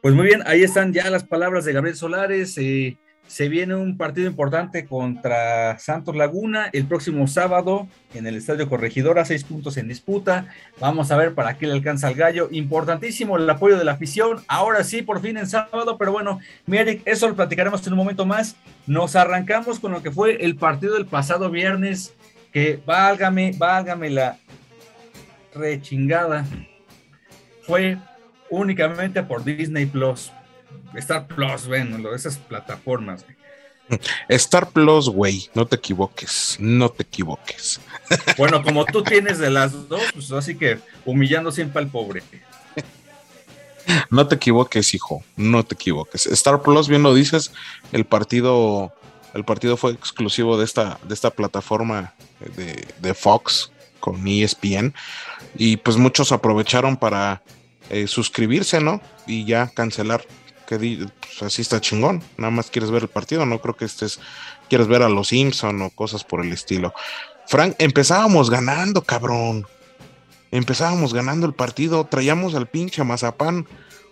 Pues 0.00 0.14
muy 0.14 0.26
bien, 0.26 0.42
ahí 0.46 0.62
están 0.62 0.92
ya 0.92 1.08
las 1.10 1.24
palabras 1.24 1.64
de 1.64 1.72
Gabriel 1.72 1.96
Solares. 1.96 2.56
Eh, 2.58 2.96
se 3.32 3.48
viene 3.48 3.74
un 3.74 3.96
partido 3.96 4.28
importante 4.28 4.84
contra 4.84 5.78
Santos 5.78 6.14
Laguna 6.14 6.68
el 6.74 6.84
próximo 6.84 7.26
sábado 7.26 7.88
en 8.12 8.26
el 8.26 8.36
Estadio 8.36 8.68
Corregidora, 8.68 9.24
seis 9.24 9.42
puntos 9.42 9.78
en 9.78 9.88
disputa. 9.88 10.48
Vamos 10.78 11.10
a 11.10 11.16
ver 11.16 11.34
para 11.34 11.56
qué 11.56 11.66
le 11.66 11.72
alcanza 11.72 12.08
al 12.08 12.14
gallo. 12.14 12.48
Importantísimo 12.50 13.38
el 13.38 13.48
apoyo 13.48 13.78
de 13.78 13.86
la 13.86 13.92
afición. 13.92 14.42
Ahora 14.48 14.84
sí, 14.84 15.00
por 15.00 15.22
fin 15.22 15.38
en 15.38 15.46
sábado, 15.46 15.96
pero 15.96 16.12
bueno, 16.12 16.40
Mirik, 16.66 17.00
eso 17.06 17.26
lo 17.26 17.34
platicaremos 17.34 17.86
en 17.86 17.94
un 17.94 18.00
momento 18.00 18.26
más. 18.26 18.54
Nos 18.86 19.16
arrancamos 19.16 19.80
con 19.80 19.92
lo 19.92 20.02
que 20.02 20.10
fue 20.10 20.44
el 20.44 20.56
partido 20.56 20.92
del 20.92 21.06
pasado 21.06 21.48
viernes, 21.48 22.12
que 22.52 22.82
válgame, 22.84 23.54
válgame 23.56 24.10
la 24.10 24.36
rechingada. 25.54 26.44
Fue 27.62 27.96
únicamente 28.50 29.22
por 29.22 29.42
Disney 29.42 29.86
Plus 29.86 30.30
Star 30.94 31.26
Plus, 31.26 31.66
bueno, 31.66 32.14
esas 32.14 32.36
plataformas. 32.36 33.24
Star 34.28 34.70
Plus, 34.70 35.08
güey, 35.08 35.50
no 35.54 35.66
te 35.66 35.76
equivoques, 35.76 36.56
no 36.58 36.88
te 36.88 37.02
equivoques. 37.02 37.80
Bueno, 38.38 38.62
como 38.62 38.84
tú 38.84 39.02
tienes 39.02 39.38
de 39.38 39.50
las 39.50 39.88
dos, 39.88 40.02
pues 40.12 40.30
así 40.32 40.56
que 40.56 40.78
humillando 41.04 41.50
siempre 41.50 41.82
al 41.82 41.88
pobre. 41.88 42.22
No 44.10 44.28
te 44.28 44.36
equivoques, 44.36 44.94
hijo, 44.94 45.24
no 45.36 45.64
te 45.64 45.74
equivoques. 45.74 46.26
Star 46.26 46.62
Plus, 46.62 46.88
bien 46.88 47.02
lo 47.02 47.14
dices, 47.14 47.52
el 47.90 48.04
partido, 48.04 48.92
el 49.34 49.44
partido 49.44 49.76
fue 49.76 49.92
exclusivo 49.92 50.56
de 50.56 50.64
esta, 50.64 50.98
de 51.02 51.14
esta 51.14 51.30
plataforma 51.30 52.14
de, 52.56 52.86
de 53.00 53.14
Fox 53.14 53.72
con 54.00 54.26
ESPN 54.26 54.94
y 55.54 55.76
pues 55.78 55.96
muchos 55.96 56.32
aprovecharon 56.32 56.96
para 56.96 57.42
eh, 57.90 58.06
suscribirse, 58.06 58.80
¿no? 58.80 59.00
Y 59.26 59.44
ya 59.44 59.68
cancelar 59.68 60.24
que 60.78 61.06
pues, 61.20 61.42
así 61.42 61.62
está 61.62 61.80
chingón, 61.80 62.22
nada 62.36 62.50
más 62.50 62.70
quieres 62.70 62.90
ver 62.90 63.02
el 63.02 63.08
partido, 63.08 63.44
no 63.46 63.60
creo 63.60 63.76
que 63.76 63.84
estés, 63.84 64.20
quieres 64.68 64.86
ver 64.86 65.02
a 65.02 65.08
los 65.08 65.28
Simpson 65.28 65.82
o 65.82 65.90
cosas 65.90 66.24
por 66.24 66.44
el 66.44 66.52
estilo. 66.52 66.94
Frank, 67.46 67.74
empezábamos 67.78 68.50
ganando, 68.50 69.02
cabrón. 69.02 69.66
Empezábamos 70.50 71.12
ganando 71.12 71.46
el 71.46 71.54
partido, 71.54 72.04
traíamos 72.04 72.54
al 72.54 72.66
pinche 72.66 73.02
mazapán. 73.04 73.66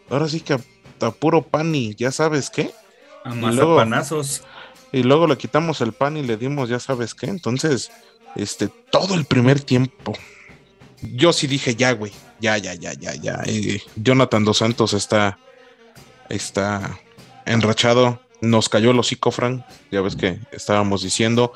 Ahora 0.08 0.28
sí 0.28 0.40
que 0.40 0.54
a, 0.54 1.10
puro 1.10 1.42
pan 1.42 1.74
y 1.74 1.94
ya 1.94 2.10
sabes 2.10 2.50
qué. 2.50 2.72
A 3.24 3.34
mazapanazos. 3.34 4.42
Y 4.92 5.02
luego 5.02 5.26
le 5.26 5.36
quitamos 5.36 5.80
el 5.80 5.92
pan 5.92 6.16
y 6.16 6.22
le 6.22 6.36
dimos 6.36 6.68
ya 6.68 6.80
sabes 6.80 7.14
qué. 7.14 7.26
Entonces, 7.26 7.90
este, 8.36 8.68
todo 8.68 9.14
el 9.14 9.24
primer 9.24 9.60
tiempo. 9.60 10.14
Yo 11.02 11.32
sí 11.32 11.46
dije 11.46 11.74
ya, 11.74 11.92
güey. 11.92 12.12
Ya, 12.40 12.58
ya, 12.58 12.74
ya, 12.74 12.94
ya, 12.94 13.14
ya. 13.14 13.42
Eh, 13.46 13.80
Jonathan 13.96 14.44
Dos 14.44 14.58
Santos 14.58 14.94
está 14.94 15.38
está 16.30 16.98
enrachado. 17.44 18.20
Nos 18.40 18.68
cayó 18.68 18.92
el 18.92 18.98
hocico, 18.98 19.30
Frank. 19.30 19.64
Ya 19.90 20.00
ves 20.00 20.16
que 20.16 20.38
estábamos 20.52 21.02
diciendo. 21.02 21.52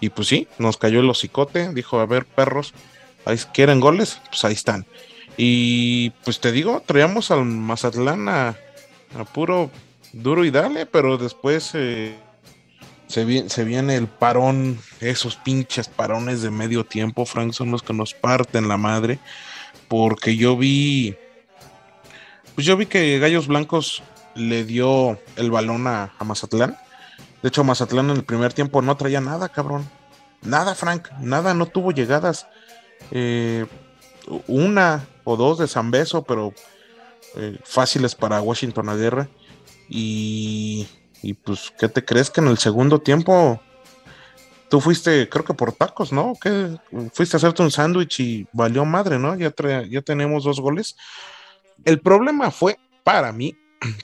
Y 0.00 0.10
pues 0.10 0.28
sí, 0.28 0.48
nos 0.58 0.76
cayó 0.76 1.00
el 1.00 1.08
hocicote. 1.08 1.72
Dijo, 1.72 1.98
a 2.00 2.06
ver, 2.06 2.26
perros, 2.26 2.74
¿quieren 3.52 3.80
goles? 3.80 4.20
Pues 4.28 4.44
ahí 4.44 4.52
están. 4.52 4.86
Y 5.36 6.10
pues 6.24 6.40
te 6.40 6.52
digo, 6.52 6.82
traíamos 6.84 7.30
al 7.30 7.44
Mazatlán 7.44 8.28
a, 8.28 8.56
puro 9.32 9.70
duro 10.12 10.44
y 10.44 10.50
dale, 10.50 10.86
pero 10.86 11.18
después 11.18 11.70
eh, 11.74 12.16
se, 13.06 13.48
se 13.48 13.64
viene 13.64 13.96
el 13.96 14.08
parón, 14.08 14.78
esos 15.00 15.36
pinches 15.36 15.88
parones 15.88 16.42
de 16.42 16.50
medio 16.50 16.84
tiempo, 16.84 17.24
Frank, 17.26 17.52
son 17.52 17.70
los 17.70 17.82
que 17.82 17.92
nos 17.92 18.14
parten 18.14 18.68
la 18.68 18.76
madre. 18.76 19.18
Porque 19.88 20.36
yo 20.36 20.56
vi, 20.56 21.14
pues 22.54 22.66
yo 22.66 22.76
vi 22.76 22.86
que 22.86 23.18
Gallos 23.18 23.46
Blancos 23.46 24.02
le 24.36 24.64
dio 24.64 25.18
el 25.36 25.50
balón 25.50 25.86
a, 25.86 26.12
Mazatlán. 26.24 26.76
De 27.42 27.48
hecho, 27.48 27.64
Mazatlán 27.64 28.10
en 28.10 28.16
el 28.16 28.24
primer 28.24 28.52
tiempo 28.52 28.82
no 28.82 28.96
traía 28.96 29.20
nada, 29.20 29.48
cabrón. 29.48 29.88
Nada, 30.42 30.74
Frank, 30.74 31.08
nada, 31.20 31.54
no 31.54 31.66
tuvo 31.66 31.92
llegadas. 31.92 32.46
Eh, 33.10 33.66
una 34.46 35.06
o 35.24 35.36
dos 35.36 35.58
de 35.58 35.68
Zambeso, 35.68 36.22
pero 36.22 36.52
eh, 37.36 37.58
fáciles 37.64 38.14
para 38.14 38.40
Washington 38.40 38.88
Aguirre. 38.88 39.28
Y, 39.88 40.88
y 41.22 41.34
pues, 41.34 41.72
¿qué 41.78 41.88
te 41.88 42.04
crees 42.04 42.30
que 42.30 42.40
en 42.40 42.48
el 42.48 42.58
segundo 42.58 43.00
tiempo 43.00 43.60
tú 44.68 44.80
fuiste, 44.80 45.28
creo 45.28 45.44
que 45.44 45.54
por 45.54 45.72
tacos, 45.72 46.12
¿no? 46.12 46.34
Que 46.40 46.76
fuiste 47.12 47.36
a 47.36 47.38
hacerte 47.38 47.62
un 47.62 47.70
sándwich 47.70 48.20
y 48.20 48.48
valió 48.52 48.84
madre, 48.84 49.18
¿no? 49.18 49.36
Ya, 49.36 49.52
ya 49.88 50.02
tenemos 50.02 50.44
dos 50.44 50.60
goles. 50.60 50.96
El 51.84 52.00
problema 52.00 52.50
fue, 52.50 52.78
para 53.04 53.32
mí, 53.32 53.56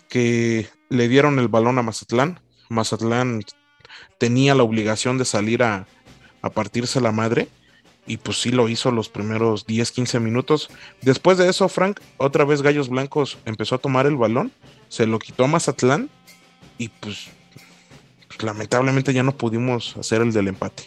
que 0.08 0.68
le 0.88 1.08
dieron 1.08 1.38
el 1.38 1.48
balón 1.48 1.78
a 1.78 1.82
Mazatlán. 1.82 2.40
Mazatlán 2.68 3.42
tenía 4.18 4.54
la 4.54 4.62
obligación 4.62 5.18
de 5.18 5.24
salir 5.24 5.62
a, 5.62 5.86
a 6.42 6.50
partirse 6.50 7.00
la 7.00 7.12
madre 7.12 7.48
y 8.06 8.16
pues 8.16 8.40
sí 8.40 8.50
lo 8.50 8.68
hizo 8.68 8.90
los 8.90 9.08
primeros 9.08 9.66
10, 9.66 9.92
15 9.92 10.20
minutos. 10.20 10.68
Después 11.00 11.38
de 11.38 11.48
eso, 11.48 11.68
Frank, 11.68 12.00
otra 12.16 12.44
vez 12.44 12.62
Gallos 12.62 12.88
Blancos 12.88 13.38
empezó 13.44 13.76
a 13.76 13.78
tomar 13.78 14.06
el 14.06 14.16
balón, 14.16 14.52
se 14.88 15.06
lo 15.06 15.18
quitó 15.18 15.44
a 15.44 15.48
Mazatlán 15.48 16.10
y 16.78 16.88
pues 16.88 17.28
lamentablemente 18.42 19.12
ya 19.12 19.22
no 19.22 19.36
pudimos 19.36 19.96
hacer 19.96 20.22
el 20.22 20.32
del 20.32 20.48
empate. 20.48 20.84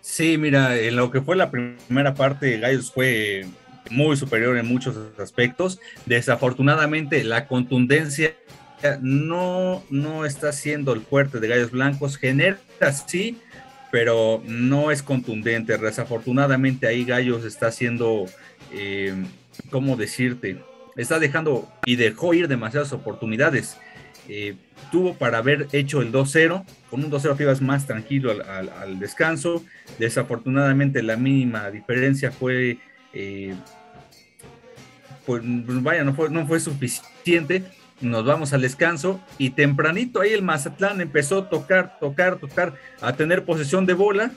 Sí, 0.00 0.38
mira, 0.38 0.78
en 0.78 0.94
lo 0.94 1.10
que 1.10 1.20
fue 1.20 1.34
la 1.34 1.50
primera 1.50 2.14
parte, 2.14 2.58
Gallos 2.58 2.92
fue 2.92 3.46
muy 3.90 4.16
superior 4.16 4.56
en 4.56 4.66
muchos 4.66 4.96
aspectos. 5.18 5.80
Desafortunadamente, 6.06 7.22
la 7.24 7.46
contundencia 7.46 8.34
no, 9.00 9.82
no 9.90 10.24
está 10.24 10.52
siendo 10.52 10.92
el 10.92 11.00
fuerte 11.00 11.40
de 11.40 11.48
Gallos 11.48 11.70
Blancos. 11.70 12.16
Genera 12.16 12.58
sí, 13.06 13.38
pero 13.90 14.42
no 14.46 14.90
es 14.90 15.02
contundente. 15.02 15.78
Desafortunadamente 15.78 16.86
ahí 16.86 17.04
Gallos 17.04 17.44
está 17.44 17.68
haciendo, 17.68 18.26
eh, 18.72 19.14
¿cómo 19.70 19.96
decirte? 19.96 20.58
Está 20.96 21.18
dejando 21.18 21.68
y 21.86 21.96
dejó 21.96 22.34
ir 22.34 22.48
demasiadas 22.48 22.92
oportunidades. 22.92 23.78
Eh, 24.28 24.56
tuvo 24.90 25.14
para 25.14 25.38
haber 25.38 25.68
hecho 25.72 26.00
el 26.00 26.12
2-0, 26.12 26.64
con 26.90 27.04
un 27.04 27.10
2-0 27.10 27.36
que 27.36 27.42
ibas 27.42 27.60
más 27.60 27.86
tranquilo 27.86 28.32
al, 28.32 28.98
descanso. 28.98 29.64
Desafortunadamente 29.98 31.02
la 31.02 31.16
mínima 31.16 31.70
diferencia 31.70 32.30
fue, 32.30 32.78
eh, 33.12 33.54
pues 35.26 35.42
vaya, 35.82 36.04
no 36.04 36.14
fue, 36.14 36.30
no 36.30 36.46
fue 36.46 36.60
suficiente. 36.60 37.64
Nos 38.00 38.24
vamos 38.24 38.52
al 38.52 38.62
descanso 38.62 39.20
y 39.38 39.50
tempranito 39.50 40.20
ahí 40.20 40.32
el 40.32 40.42
Mazatlán 40.42 41.00
empezó 41.00 41.38
a 41.38 41.48
tocar, 41.48 41.98
tocar, 42.00 42.36
tocar, 42.38 42.74
a 43.00 43.14
tener 43.14 43.44
posesión 43.44 43.86
de 43.86 43.94
bola 43.94 44.32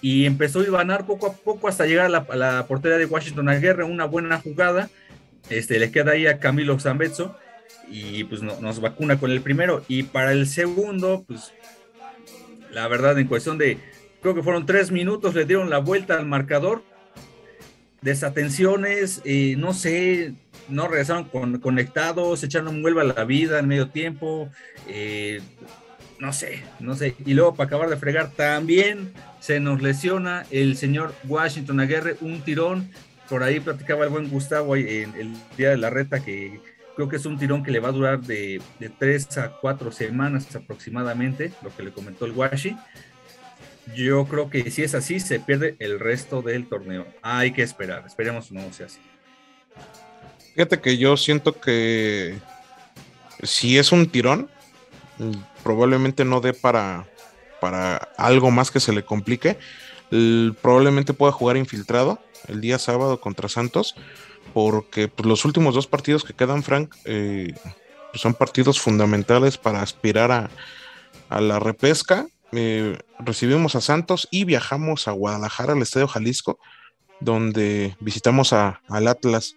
y 0.00 0.26
empezó 0.26 0.60
a 0.60 0.64
ganar 0.64 1.06
poco 1.06 1.26
a 1.26 1.32
poco 1.32 1.68
hasta 1.68 1.86
llegar 1.86 2.06
a 2.06 2.36
la, 2.36 2.66
portería 2.66 2.98
de 2.98 3.06
Washington 3.06 3.48
a 3.48 3.54
guerra, 3.54 3.84
una 3.84 4.04
buena 4.04 4.38
jugada. 4.38 4.90
Este, 5.50 5.78
le 5.78 5.90
queda 5.90 6.12
ahí 6.12 6.26
a 6.26 6.38
Camilo 6.38 6.78
Zambezzo 6.78 7.36
y 7.90 8.24
pues 8.24 8.42
nos 8.42 8.80
vacuna 8.80 9.18
con 9.18 9.30
el 9.30 9.40
primero. 9.40 9.82
Y 9.88 10.04
para 10.04 10.32
el 10.32 10.46
segundo, 10.46 11.24
pues 11.26 11.52
la 12.70 12.86
verdad, 12.88 13.18
en 13.18 13.26
cuestión 13.26 13.58
de, 13.58 13.78
creo 14.20 14.34
que 14.34 14.42
fueron 14.42 14.66
tres 14.66 14.90
minutos, 14.90 15.34
le 15.34 15.44
dieron 15.44 15.70
la 15.70 15.78
vuelta 15.78 16.18
al 16.18 16.26
marcador. 16.26 16.82
Desatenciones, 18.00 19.22
eh, 19.24 19.56
no 19.58 19.74
sé, 19.74 20.34
no 20.68 20.88
regresaron 20.88 21.24
con, 21.24 21.58
conectados, 21.58 22.42
echaron 22.42 22.68
un 22.68 22.82
vuelva 22.82 23.02
a 23.02 23.06
la 23.06 23.24
vida 23.24 23.58
en 23.58 23.68
medio 23.68 23.88
tiempo. 23.88 24.50
Eh, 24.88 25.40
no 26.18 26.32
sé, 26.32 26.62
no 26.80 26.96
sé. 26.96 27.14
Y 27.24 27.34
luego 27.34 27.54
para 27.54 27.66
acabar 27.66 27.88
de 27.88 27.96
fregar, 27.96 28.30
también 28.32 29.12
se 29.40 29.60
nos 29.60 29.82
lesiona 29.82 30.46
el 30.50 30.76
señor 30.76 31.14
Washington 31.26 31.80
Aguirre, 31.80 32.16
un 32.20 32.42
tirón. 32.42 32.90
Por 33.28 33.42
ahí 33.42 33.60
platicaba 33.60 34.04
el 34.04 34.10
buen 34.10 34.30
Gustavo 34.30 34.74
en 34.76 35.14
el 35.14 35.34
día 35.56 35.70
de 35.70 35.76
la 35.76 35.90
reta 35.90 36.20
que 36.20 36.60
Creo 36.98 37.08
que 37.08 37.14
es 37.14 37.26
un 37.26 37.38
tirón 37.38 37.62
que 37.62 37.70
le 37.70 37.78
va 37.78 37.90
a 37.90 37.92
durar 37.92 38.20
de, 38.22 38.60
tres 38.98 39.38
a 39.38 39.52
cuatro 39.52 39.92
semanas 39.92 40.52
aproximadamente, 40.56 41.52
lo 41.62 41.70
que 41.70 41.84
le 41.84 41.92
comentó 41.92 42.24
el 42.24 42.32
Washi. 42.32 42.76
Yo 43.94 44.26
creo 44.26 44.50
que 44.50 44.70
si 44.70 44.82
es 44.82 44.94
así, 44.94 45.20
se 45.20 45.40
pierde 45.40 45.76
el 45.78 46.00
resto 46.00 46.42
del 46.42 46.68
torneo. 46.68 47.06
Hay 47.22 47.52
que 47.52 47.62
esperar, 47.62 48.04
esperemos 48.06 48.52
no 48.52 48.72
sea 48.72 48.86
así. 48.86 48.98
Fíjate 50.54 50.80
que 50.80 50.98
yo 50.98 51.16
siento 51.16 51.60
que 51.60 52.38
si 53.42 53.78
es 53.78 53.92
un 53.92 54.08
tirón, 54.08 54.50
probablemente 55.62 56.24
no 56.24 56.40
dé 56.40 56.52
para, 56.52 57.06
para 57.60 57.96
algo 58.16 58.50
más 58.50 58.70
que 58.70 58.80
se 58.80 58.92
le 58.92 59.04
complique. 59.04 59.58
probablemente 60.62 61.12
pueda 61.12 61.32
jugar 61.32 61.56
infiltrado 61.56 62.20
el 62.48 62.60
día 62.60 62.78
sábado 62.78 63.20
contra 63.20 63.48
Santos 63.48 63.94
porque 64.52 65.08
pues, 65.08 65.26
los 65.26 65.44
últimos 65.44 65.74
dos 65.74 65.86
partidos 65.86 66.24
que 66.24 66.34
quedan, 66.34 66.62
Frank, 66.62 66.94
eh, 67.04 67.54
son 68.14 68.34
partidos 68.34 68.80
fundamentales 68.80 69.58
para 69.58 69.82
aspirar 69.82 70.32
a, 70.32 71.40
la 71.40 71.58
repesca. 71.58 72.26
Eh, 72.52 72.98
recibimos 73.18 73.74
a 73.74 73.80
Santos 73.80 74.28
y 74.30 74.44
viajamos 74.44 75.08
a 75.08 75.12
Guadalajara, 75.12 75.74
al 75.74 75.82
Estadio 75.82 76.08
Jalisco, 76.08 76.58
donde 77.20 77.96
visitamos 78.00 78.52
a, 78.52 78.80
al 78.88 79.08
Atlas, 79.08 79.56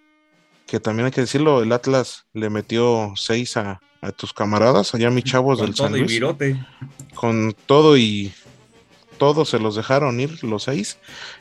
que 0.67 0.79
también 0.79 1.05
hay 1.05 1.11
que 1.11 1.21
decirlo, 1.21 1.61
el 1.61 1.71
Atlas 1.71 2.25
le 2.33 2.49
metió 2.49 3.13
seis 3.15 3.57
a, 3.57 3.81
tus 4.15 4.33
camaradas, 4.33 4.95
allá 4.95 5.11
mis 5.11 5.25
chavos 5.25 5.59
del 5.61 5.75
San 5.75 5.91
Luis. 5.91 6.19
Con 7.13 7.55
todo 7.67 7.97
y 7.97 8.33
todos 9.19 9.49
se 9.49 9.59
los 9.59 9.75
dejaron 9.75 10.19
ir, 10.19 10.43
los 10.43 10.63
seis. 10.63 10.97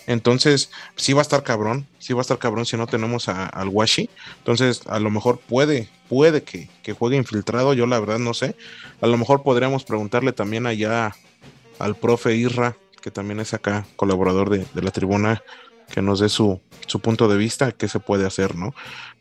Entonces, 0.07 0.71
sí 0.97 1.15
va 1.15 1.21
a 1.21 1.23
estar 1.23 1.43
cabrón, 1.43 1.87
sí 1.99 2.13
va 2.13 2.21
a 2.21 2.23
estar 2.23 2.37
cabrón 2.37 2.67
si 2.67 2.77
no 2.77 2.87
tenemos 2.87 3.29
al 3.29 3.69
Washi. 3.69 4.11
Entonces, 4.37 4.83
a 4.87 4.99
lo 4.99 5.09
mejor 5.09 5.39
puede, 5.39 5.89
puede 6.11 6.43
que, 6.43 6.69
juegue 6.93 7.17
infiltrado, 7.17 7.73
yo 7.73 7.87
la 7.87 7.99
verdad 7.99 8.19
no 8.19 8.35
sé. 8.35 8.55
A 9.01 9.07
lo 9.07 9.17
mejor 9.17 9.43
podríamos 9.43 9.85
preguntarle 9.85 10.33
también 10.33 10.67
allá 10.67 11.17
al 11.81 11.97
profe 11.97 12.37
Irra, 12.37 12.77
que 13.03 13.11
también 13.11 13.41
es 13.41 13.55
acá 13.55 13.87
colaborador 13.97 14.51
de, 14.51 14.67
de 14.73 14.83
la 14.83 14.91
tribuna, 14.91 15.43
que 15.91 16.03
nos 16.03 16.21
dé 16.21 16.29
su, 16.29 16.61
su 16.87 17.01
punto 17.01 17.29
de 17.29 17.37
vista, 17.37 17.73
qué 17.73 17.89
se 17.89 18.01
puede 18.01 18.27
hacer, 18.27 18.55
¿no? 18.55 18.75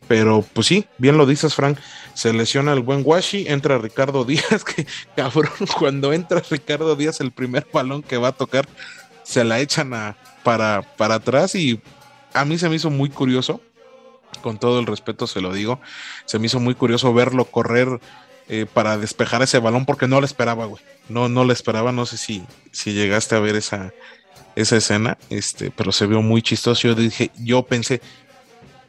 Pero 0.08 0.44
pues 0.54 0.68
sí, 0.68 0.86
bien 0.98 1.18
lo 1.18 1.26
dices, 1.26 1.54
Frank. 1.54 1.78
Se 2.14 2.34
lesiona 2.34 2.74
el 2.74 2.82
buen 2.82 3.04
Washi, 3.06 3.48
entra 3.48 3.78
Ricardo 3.78 4.26
Díaz, 4.26 4.64
que 4.64 4.88
cabrón, 5.16 5.52
cuando 5.78 6.14
entra 6.14 6.42
Ricardo 6.50 6.96
Díaz, 6.96 7.20
el 7.22 7.32
primer 7.32 7.68
balón 7.72 8.04
que 8.04 8.18
va 8.18 8.30
a 8.30 8.34
tocar, 8.34 8.68
se 9.24 9.44
la 9.44 9.60
echan 9.60 9.94
a, 9.94 10.16
para, 10.44 10.82
para 10.98 11.16
atrás 11.16 11.56
y 11.56 11.82
a 12.34 12.46
mí 12.46 12.58
se 12.58 12.70
me 12.70 12.76
hizo 12.76 12.90
muy 12.90 13.10
curioso, 13.10 13.62
con 14.42 14.58
todo 14.58 14.80
el 14.80 14.86
respeto 14.86 15.28
se 15.28 15.42
lo 15.42 15.54
digo, 15.54 15.80
se 16.26 16.40
me 16.40 16.48
hizo 16.48 16.60
muy 16.60 16.76
curioso 16.76 17.14
verlo 17.14 17.46
correr 17.46 18.00
eh, 18.50 18.66
para 18.66 18.98
despejar 18.98 19.44
ese 19.44 19.60
balón 19.60 19.86
porque 19.86 20.08
no 20.08 20.20
lo 20.20 20.26
esperaba, 20.26 20.66
güey. 20.66 20.82
No, 21.08 21.30
no 21.30 21.46
lo 21.46 21.54
esperaba, 21.54 21.92
no 21.92 22.08
sé 22.08 22.18
si, 22.18 22.44
si 22.72 22.94
llegaste 22.94 23.36
a 23.36 23.40
ver 23.40 23.56
esa, 23.56 23.94
esa 24.56 24.78
escena, 24.78 25.18
este, 25.30 25.72
pero 25.72 25.92
se 25.92 26.08
vio 26.08 26.24
muy 26.24 26.42
chistoso. 26.42 26.88
Yo 26.88 26.96
dije, 26.96 27.32
yo 27.38 27.64
pensé, 27.64 28.02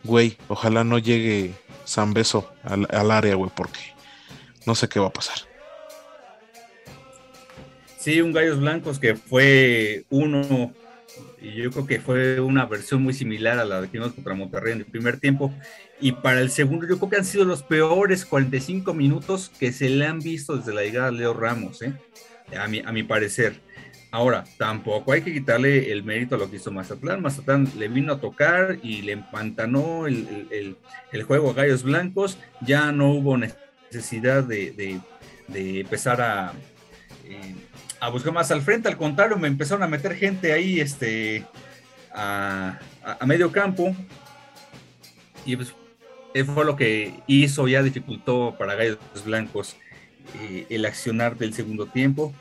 güey, 0.02 0.38
ojalá 0.48 0.82
no 0.82 0.98
llegue 0.98 1.52
San 1.84 2.14
Beso 2.14 2.52
al, 2.62 3.10
área, 3.10 3.34
güey, 3.34 3.50
porque 3.54 3.80
no 4.64 4.74
sé 4.74 4.88
qué 4.88 4.98
va 4.98 5.08
a 5.08 5.12
pasar. 5.12 5.38
Sí, 7.98 8.20
un 8.22 8.32
Gallos 8.32 8.60
Blancos 8.60 8.98
que 8.98 9.14
fue 9.14 10.04
uno, 10.08 10.72
y 11.38 11.52
yo 11.52 11.70
creo 11.70 11.86
que 11.86 12.00
fue 12.00 12.40
una 12.40 12.64
versión 12.64 13.02
muy 13.02 13.12
similar 13.12 13.58
a 13.58 13.66
la 13.66 13.82
que 13.82 13.98
vimos 13.98 14.14
contra 14.14 14.34
Monterrey 14.34 14.72
en 14.72 14.78
el 14.78 14.86
primer 14.86 15.20
tiempo. 15.20 15.52
Y 16.00 16.12
para 16.12 16.40
el 16.40 16.50
segundo, 16.50 16.86
yo 16.86 16.96
creo 16.96 17.10
que 17.10 17.16
han 17.16 17.24
sido 17.24 17.44
los 17.44 17.62
peores 17.62 18.24
45 18.24 18.94
minutos 18.94 19.50
que 19.58 19.72
se 19.72 19.90
le 19.90 20.06
han 20.06 20.20
visto 20.20 20.56
desde 20.56 20.72
la 20.72 20.82
llegada 20.82 21.10
de 21.10 21.18
Leo 21.18 21.34
Ramos, 21.34 21.82
¿eh? 21.82 21.94
a, 22.58 22.66
mi, 22.68 22.80
a 22.80 22.92
mi 22.92 23.02
parecer. 23.02 23.60
Ahora, 24.12 24.44
tampoco 24.56 25.12
hay 25.12 25.22
que 25.22 25.32
quitarle 25.32 25.92
el 25.92 26.02
mérito 26.02 26.34
a 26.34 26.38
lo 26.38 26.50
que 26.50 26.56
hizo 26.56 26.72
Mazatlán. 26.72 27.22
Mazatlán 27.22 27.70
le 27.78 27.86
vino 27.86 28.14
a 28.14 28.20
tocar 28.20 28.78
y 28.82 29.02
le 29.02 29.12
empantanó 29.12 30.06
el, 30.06 30.76
juego 31.26 31.50
a 31.50 31.54
Gallos 31.54 31.84
Blancos. 31.84 32.36
Ya 32.60 32.90
no 32.90 33.10
hubo 33.10 33.36
necesidad 33.36 34.42
de, 34.42 35.00
empezar 35.48 36.20
a, 36.20 36.52
eh, 37.24 37.54
a, 38.00 38.08
buscar 38.08 38.32
más 38.32 38.50
al 38.50 38.62
frente. 38.62 38.88
Al 38.88 38.96
contrario, 38.96 39.36
me 39.38 39.46
empezaron 39.46 39.84
a 39.84 39.86
meter 39.86 40.16
gente 40.16 40.52
ahí 40.52 40.80
este, 40.80 41.46
a, 42.12 42.80
medio 43.24 43.52
campo. 43.52 43.94
Y 45.46 45.54
pues, 45.54 45.72
fue 46.44 46.64
lo 46.64 46.76
que 46.76 47.14
hizo, 47.26 47.68
ya 47.68 47.82
dificultó 47.82 48.54
para 48.58 48.74
Gallos 48.74 48.98
Blancos 49.24 49.76
eh, 50.40 50.66
el 50.70 50.84
accionar 50.84 51.36
del 51.36 51.54
segundo 51.54 51.86
tiempo 51.86 52.32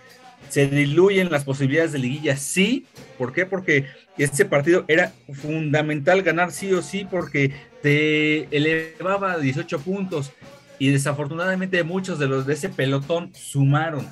se 0.47 0.67
diluyen 0.67 1.29
las 1.29 1.43
posibilidades 1.43 1.91
de 1.91 1.99
liguilla, 1.99 2.37
sí. 2.37 2.85
¿Por 3.17 3.33
qué? 3.33 3.45
Porque 3.45 3.85
este 4.17 4.45
partido 4.45 4.85
era 4.87 5.11
fundamental 5.33 6.21
ganar 6.23 6.51
sí 6.51 6.71
o 6.73 6.81
sí 6.81 7.05
porque 7.09 7.53
te 7.81 8.55
elevaba 8.55 9.33
a 9.33 9.37
18 9.37 9.79
puntos 9.81 10.31
y 10.79 10.89
desafortunadamente 10.91 11.83
muchos 11.83 12.19
de 12.19 12.27
los 12.27 12.45
de 12.45 12.53
ese 12.53 12.69
pelotón 12.69 13.31
sumaron. 13.35 14.07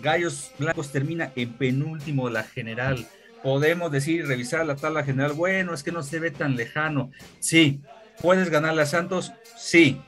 Gallos 0.00 0.52
Blancos 0.58 0.92
termina 0.92 1.32
en 1.34 1.52
penúltimo 1.54 2.30
la 2.30 2.44
general. 2.44 3.06
Podemos 3.42 3.90
decir, 3.90 4.26
revisar 4.26 4.66
la 4.66 4.76
tabla 4.76 5.04
general, 5.04 5.32
bueno, 5.32 5.74
es 5.74 5.82
que 5.82 5.92
no 5.92 6.02
se 6.02 6.18
ve 6.18 6.30
tan 6.30 6.56
lejano. 6.56 7.10
Sí, 7.38 7.80
¿puedes 8.20 8.50
ganarle 8.50 8.82
a 8.82 8.86
Santos? 8.86 9.32
Sí, 9.56 10.00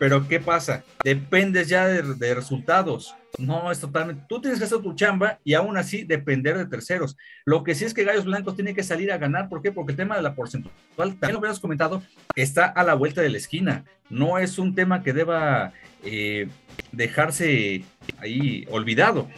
pero 0.00 0.26
¿qué 0.26 0.40
pasa? 0.40 0.82
Dependes 1.04 1.68
ya 1.68 1.86
de, 1.86 2.34
resultados. 2.34 3.14
No 3.38 3.70
es 3.70 3.80
totalmente. 3.80 4.24
Tú 4.28 4.40
tienes 4.40 4.58
que 4.58 4.64
hacer 4.64 4.78
tu 4.78 4.94
chamba 4.94 5.38
y 5.44 5.52
aún 5.52 5.76
así 5.76 6.04
depender 6.04 6.56
de 6.56 6.64
terceros. 6.64 7.18
Lo 7.44 7.62
que 7.62 7.74
sí 7.74 7.84
es 7.84 7.92
que 7.92 8.04
Gallos 8.04 8.24
Blancos 8.24 8.56
tiene 8.56 8.74
que 8.74 8.82
salir 8.82 9.12
a 9.12 9.18
ganar. 9.18 9.50
¿Por 9.50 9.60
qué? 9.60 9.72
Porque 9.72 9.92
el 9.92 9.98
tema 9.98 10.16
de 10.16 10.22
la 10.22 10.34
porcentual, 10.34 10.72
también 10.96 11.32
lo 11.32 11.38
habíamos 11.38 11.60
comentado, 11.60 12.02
está 12.34 12.64
a 12.64 12.82
la 12.82 12.94
vuelta 12.94 13.20
de 13.20 13.28
la 13.28 13.36
esquina. 13.36 13.84
No 14.08 14.38
es 14.38 14.58
un 14.58 14.74
tema 14.74 15.02
que 15.02 15.12
deba 15.12 15.74
eh, 16.02 16.48
dejarse 16.92 17.84
ahí 18.18 18.66
olvidado. 18.70 19.28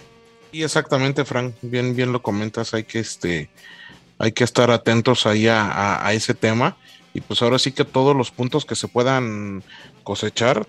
Y 0.53 0.63
exactamente, 0.63 1.25
Frank, 1.25 1.55
bien, 1.63 1.97
bien 1.97 2.13
lo 2.13 2.21
comentas, 2.21 2.75
hay 2.75 2.85
que 2.85 2.99
este, 2.99 3.49
hay 4.19 4.33
que 4.33 4.45
estar 4.45 4.71
atentos 4.71 5.27
ahí 5.27 5.49
a, 5.49 6.07
ese 6.13 6.35
tema. 6.35 6.77
Y 7.15 7.23
pues 7.23 7.43
ahora 7.43 7.59
sí 7.59 7.73
que 7.73 7.85
todos 7.85 8.15
los 8.15 8.31
puntos 8.31 8.65
que 8.65 8.77
se 8.77 8.87
puedan 8.87 9.63
cosechar, 10.05 10.67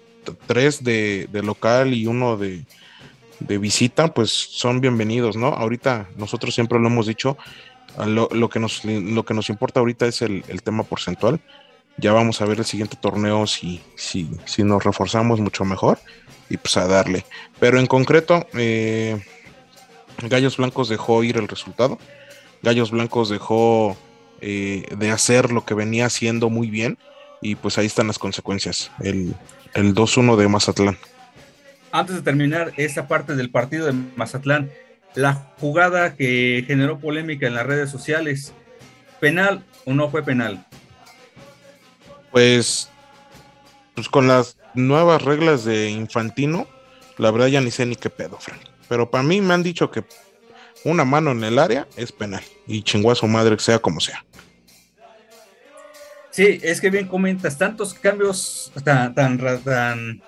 tres 0.47 0.83
de, 0.83 1.27
local 1.43 1.93
y 1.93 2.07
uno 2.07 2.37
de, 2.37 2.65
visita, 3.39 4.13
pues 4.13 4.31
son 4.31 4.79
bienvenidos, 4.79 5.35
¿no? 5.35 5.47
Ahorita 5.47 6.07
nosotros 6.15 6.55
siempre 6.55 6.79
lo 6.79 6.87
hemos 6.87 7.05
dicho, 7.05 7.37
lo, 8.05 8.49
que, 8.49 8.59
nos, 8.59 8.85
lo 8.85 9.23
que 9.25 9.33
nos 9.33 9.49
importa 9.49 9.81
ahorita 9.81 10.07
es 10.07 10.21
el, 10.21 10.45
el, 10.47 10.63
tema 10.63 10.83
porcentual. 10.83 11.41
Ya 11.97 12.13
vamos 12.13 12.41
a 12.41 12.45
ver 12.45 12.59
el 12.59 12.65
siguiente 12.65 12.97
torneo 12.99 13.45
si, 13.47 13.81
si, 13.97 14.31
si 14.45 14.63
nos 14.63 14.83
reforzamos 14.83 15.41
mucho 15.41 15.65
mejor 15.65 15.99
y 16.49 16.57
pues 16.57 16.77
a 16.77 16.87
darle. 16.87 17.25
Pero 17.59 17.79
en 17.79 17.85
concreto, 17.85 18.47
eh, 18.53 19.21
Gallos 20.21 20.57
Blancos 20.57 20.89
dejó 20.89 21.23
ir 21.23 21.37
el 21.37 21.47
resultado. 21.47 21.97
Gallos 22.61 22.91
Blancos 22.91 23.29
dejó 23.29 23.97
eh, 24.41 24.85
de 24.97 25.11
hacer 25.11 25.51
lo 25.51 25.65
que 25.65 25.73
venía 25.73 26.05
haciendo 26.05 26.49
muy 26.49 26.69
bien 26.69 26.97
y 27.41 27.55
pues 27.55 27.77
ahí 27.77 27.85
están 27.85 28.07
las 28.07 28.19
consecuencias. 28.19 28.91
El, 28.99 29.35
el 29.73 29.93
2-1 29.93 30.35
de 30.37 30.47
Mazatlán. 30.47 30.97
Antes 31.91 32.15
de 32.15 32.21
terminar 32.21 32.73
esta 32.77 33.07
parte 33.07 33.35
del 33.35 33.51
partido 33.51 33.85
de 33.85 33.93
Mazatlán, 34.15 34.71
la 35.15 35.51
jugada 35.59 36.15
que 36.15 36.63
generó 36.65 36.99
polémica 36.99 37.47
en 37.47 37.53
las 37.53 37.65
redes 37.65 37.89
sociales, 37.91 38.53
¿penal 39.19 39.63
o 39.85 39.93
no 39.93 40.09
fue 40.09 40.23
penal? 40.23 40.65
Pues, 42.31 42.89
pues 43.93 44.09
con 44.09 44.27
las 44.27 44.57
nuevas 44.73 45.21
reglas 45.21 45.65
de 45.65 45.91
Infantino, 45.91 46.67
la 47.17 47.29
verdad 47.29 47.47
ya 47.47 47.61
ni 47.61 47.69
sé 47.69 47.85
ni 47.85 47.95
qué 47.95 48.09
pedo, 48.09 48.37
Frank. 48.39 48.72
Pero 48.93 49.09
para 49.09 49.23
mí 49.23 49.41
me 49.41 49.55
han 49.55 49.63
dicho 49.63 49.89
que 49.89 50.03
una 50.83 51.03
mano 51.03 51.31
en 51.31 51.43
el 51.43 51.57
área 51.57 51.87
es 51.97 52.11
penal. 52.11 52.43
Y 52.67 52.83
chingó 52.83 53.09
a 53.09 53.15
su 53.15 53.25
madre, 53.25 53.57
sea 53.57 53.79
como 53.79 53.99
sea. 53.99 54.23
Sí, 56.29 56.59
es 56.61 56.79
que 56.79 56.91
bien 56.91 57.07
comentas, 57.07 57.57
tantos 57.57 57.95
cambios 57.95 58.71
tan, 58.83 59.15
tan, 59.15 60.21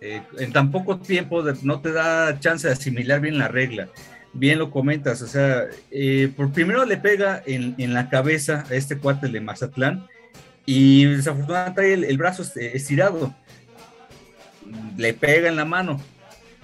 eh, 0.00 0.22
en 0.38 0.52
tan 0.52 0.70
poco 0.70 1.00
tiempo 1.00 1.42
no 1.62 1.80
te 1.80 1.90
da 1.90 2.38
chance 2.38 2.68
de 2.68 2.74
asimilar 2.74 3.20
bien 3.20 3.36
la 3.36 3.48
regla. 3.48 3.88
Bien 4.32 4.60
lo 4.60 4.70
comentas, 4.70 5.20
o 5.20 5.26
sea, 5.26 5.64
eh, 5.90 6.32
por 6.36 6.52
primero 6.52 6.84
le 6.84 6.98
pega 6.98 7.42
en, 7.44 7.92
la 7.92 8.08
cabeza 8.10 8.64
a 8.70 8.74
este 8.74 8.96
cuate 8.96 9.26
de 9.26 9.40
Mazatlán 9.40 10.06
y 10.64 11.04
desafortunadamente 11.06 11.80
trae 11.80 11.94
el 11.94 12.16
brazo 12.16 12.44
estirado 12.54 13.34
le 14.96 15.14
pega 15.14 15.48
en 15.48 15.56
la 15.56 15.64
mano. 15.64 16.00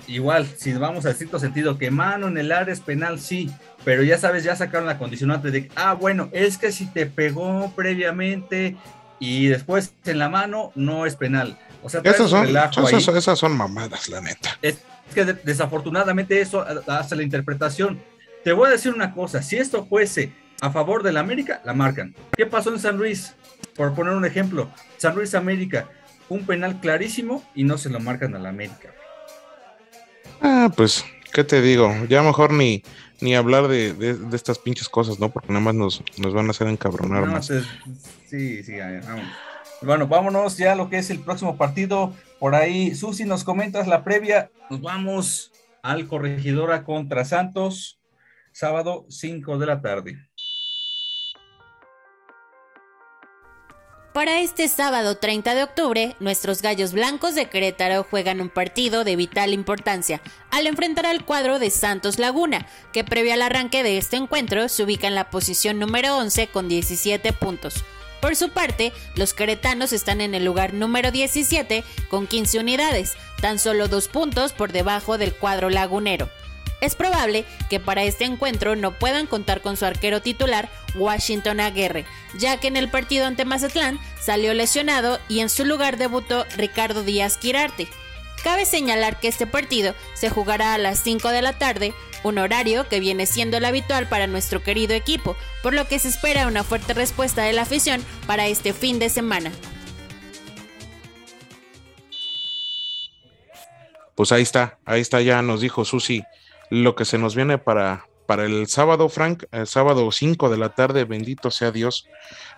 Igual, 0.06 0.46
si 0.56 0.72
vamos 0.72 1.06
al 1.06 1.14
cierto 1.14 1.38
sentido, 1.38 1.78
que 1.78 1.90
mano 1.90 2.28
en 2.28 2.38
el 2.38 2.52
área 2.52 2.72
es 2.72 2.80
penal, 2.80 3.20
sí, 3.20 3.50
pero 3.84 4.02
ya 4.02 4.18
sabes, 4.18 4.44
ya 4.44 4.56
sacaron 4.56 4.86
la 4.86 4.98
condicionante 4.98 5.50
de, 5.50 5.70
ah, 5.76 5.94
bueno, 5.94 6.28
es 6.32 6.58
que 6.58 6.72
si 6.72 6.86
te 6.86 7.06
pegó 7.06 7.72
previamente 7.76 8.76
y 9.18 9.46
después 9.46 9.94
en 10.04 10.18
la 10.18 10.28
mano, 10.28 10.72
no 10.74 11.06
es 11.06 11.16
penal. 11.16 11.58
O 11.82 11.88
sea, 11.88 12.00
esas 12.04 12.30
son, 12.30 12.48
esas, 12.48 13.38
son 13.38 13.56
mamadas, 13.56 14.08
la 14.08 14.20
neta. 14.20 14.58
Es 14.60 14.78
que 15.14 15.24
desafortunadamente 15.24 16.40
eso 16.40 16.64
hace 16.86 17.16
la 17.16 17.22
interpretación. 17.22 18.00
Te 18.44 18.52
voy 18.52 18.68
a 18.68 18.72
decir 18.72 18.92
una 18.92 19.14
cosa, 19.14 19.42
si 19.42 19.56
esto 19.56 19.86
fuese 19.86 20.32
a 20.60 20.70
favor 20.70 21.02
de 21.02 21.12
la 21.12 21.20
América, 21.20 21.60
la 21.64 21.74
marcan. 21.74 22.14
¿Qué 22.36 22.46
pasó 22.46 22.72
en 22.72 22.80
San 22.80 22.96
Luis? 22.96 23.34
Por 23.76 23.94
poner 23.94 24.14
un 24.14 24.24
ejemplo, 24.24 24.70
San 24.96 25.14
Luis 25.14 25.34
América, 25.34 25.88
un 26.28 26.44
penal 26.46 26.80
clarísimo 26.80 27.42
y 27.54 27.64
no 27.64 27.78
se 27.78 27.90
lo 27.90 28.00
marcan 28.00 28.34
a 28.34 28.38
la 28.38 28.48
América. 28.50 28.90
Ah, 30.40 30.70
pues, 30.76 31.04
¿qué 31.32 31.44
te 31.44 31.60
digo? 31.62 31.94
Ya 32.08 32.22
mejor 32.22 32.52
ni, 32.52 32.82
ni 33.20 33.34
hablar 33.34 33.68
de, 33.68 34.16
estas 34.32 34.58
pinches 34.58 34.88
cosas, 34.88 35.18
¿no? 35.18 35.30
Porque 35.30 35.48
nada 35.48 35.60
más 35.60 35.74
nos, 35.74 36.02
van 36.32 36.48
a 36.48 36.50
hacer 36.50 36.68
encabronar 36.68 37.26
más. 37.26 37.46
sí, 38.26 38.62
sí, 38.62 38.76
vamos. 39.06 39.26
Bueno, 39.82 40.06
vámonos 40.06 40.58
ya 40.58 40.72
a 40.72 40.74
lo 40.74 40.90
que 40.90 40.98
es 40.98 41.10
el 41.10 41.20
próximo 41.20 41.56
partido. 41.56 42.12
Por 42.38 42.54
ahí, 42.54 42.94
Susi, 42.94 43.24
nos 43.24 43.44
comentas 43.44 43.86
la 43.86 44.04
previa. 44.04 44.50
Nos 44.68 44.82
vamos 44.82 45.52
al 45.82 46.06
Corregidora 46.06 46.84
contra 46.84 47.24
Santos, 47.24 47.98
sábado 48.52 49.06
5 49.08 49.58
de 49.58 49.66
la 49.66 49.80
tarde. 49.80 50.29
Para 54.12 54.40
este 54.40 54.66
sábado 54.66 55.18
30 55.18 55.54
de 55.54 55.62
octubre, 55.62 56.16
nuestros 56.18 56.62
Gallos 56.62 56.92
Blancos 56.92 57.36
de 57.36 57.48
Querétaro 57.48 58.02
juegan 58.02 58.40
un 58.40 58.48
partido 58.48 59.04
de 59.04 59.14
vital 59.14 59.52
importancia 59.52 60.20
al 60.50 60.66
enfrentar 60.66 61.06
al 61.06 61.24
cuadro 61.24 61.60
de 61.60 61.70
Santos 61.70 62.18
Laguna, 62.18 62.66
que 62.92 63.04
previo 63.04 63.34
al 63.34 63.42
arranque 63.42 63.84
de 63.84 63.98
este 63.98 64.16
encuentro 64.16 64.68
se 64.68 64.82
ubica 64.82 65.06
en 65.06 65.14
la 65.14 65.30
posición 65.30 65.78
número 65.78 66.16
11 66.16 66.48
con 66.48 66.68
17 66.68 67.32
puntos. 67.34 67.84
Por 68.20 68.34
su 68.34 68.50
parte, 68.50 68.92
los 69.14 69.32
queretanos 69.32 69.92
están 69.92 70.20
en 70.20 70.34
el 70.34 70.44
lugar 70.44 70.74
número 70.74 71.12
17 71.12 71.84
con 72.08 72.26
15 72.26 72.58
unidades, 72.58 73.14
tan 73.40 73.60
solo 73.60 73.86
dos 73.86 74.08
puntos 74.08 74.52
por 74.52 74.72
debajo 74.72 75.18
del 75.18 75.34
cuadro 75.34 75.70
lagunero. 75.70 76.28
Es 76.80 76.94
probable 76.94 77.44
que 77.68 77.78
para 77.78 78.04
este 78.04 78.24
encuentro 78.24 78.74
no 78.74 78.92
puedan 78.98 79.26
contar 79.26 79.60
con 79.60 79.76
su 79.76 79.84
arquero 79.84 80.22
titular, 80.22 80.70
Washington 80.94 81.60
Aguirre, 81.60 82.06
ya 82.38 82.58
que 82.58 82.68
en 82.68 82.76
el 82.76 82.90
partido 82.90 83.26
ante 83.26 83.44
Mazatlán 83.44 83.98
salió 84.20 84.54
lesionado 84.54 85.20
y 85.28 85.40
en 85.40 85.50
su 85.50 85.64
lugar 85.64 85.98
debutó 85.98 86.46
Ricardo 86.56 87.02
Díaz 87.02 87.36
Quirarte. 87.36 87.86
Cabe 88.42 88.64
señalar 88.64 89.20
que 89.20 89.28
este 89.28 89.46
partido 89.46 89.94
se 90.14 90.30
jugará 90.30 90.72
a 90.72 90.78
las 90.78 91.00
5 91.00 91.28
de 91.28 91.42
la 91.42 91.58
tarde, 91.58 91.92
un 92.22 92.38
horario 92.38 92.88
que 92.88 92.98
viene 92.98 93.26
siendo 93.26 93.58
el 93.58 93.66
habitual 93.66 94.08
para 94.08 94.26
nuestro 94.26 94.62
querido 94.62 94.94
equipo, 94.94 95.36
por 95.62 95.74
lo 95.74 95.86
que 95.86 95.98
se 95.98 96.08
espera 96.08 96.46
una 96.46 96.64
fuerte 96.64 96.94
respuesta 96.94 97.42
de 97.42 97.52
la 97.52 97.62
afición 97.62 98.02
para 98.26 98.46
este 98.46 98.72
fin 98.72 98.98
de 98.98 99.10
semana. 99.10 99.52
Pues 104.14 104.32
ahí 104.32 104.42
está, 104.42 104.78
ahí 104.86 105.02
está, 105.02 105.20
ya 105.20 105.42
nos 105.42 105.60
dijo 105.60 105.84
Susi 105.84 106.24
lo 106.70 106.94
que 106.94 107.04
se 107.04 107.18
nos 107.18 107.34
viene 107.34 107.58
para, 107.58 108.06
para 108.26 108.44
el 108.44 108.68
sábado, 108.68 109.08
Frank, 109.08 109.44
el 109.50 109.66
sábado 109.66 110.10
5 110.10 110.48
de 110.48 110.56
la 110.56 110.70
tarde, 110.70 111.04
bendito 111.04 111.50
sea 111.50 111.72
Dios. 111.72 112.08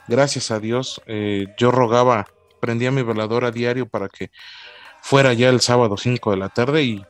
Gracias 0.07 0.51
a 0.51 0.61
Dios, 0.61 1.01
eh, 1.07 1.47
yo 1.57 1.71
rogaba, 1.71 2.27
prendía 2.61 2.91
mi 2.91 3.03
velador 3.03 3.47
a 3.47 3.51
diario 3.51 3.89
para 3.89 4.09
que 4.09 4.31
fuera 5.01 5.33
ya 5.33 5.49
el 5.49 5.61
sábado 5.61 5.97
5 5.97 6.31
de 6.31 6.37
la 6.37 6.51
tarde 6.51 6.83
y, 6.83 7.05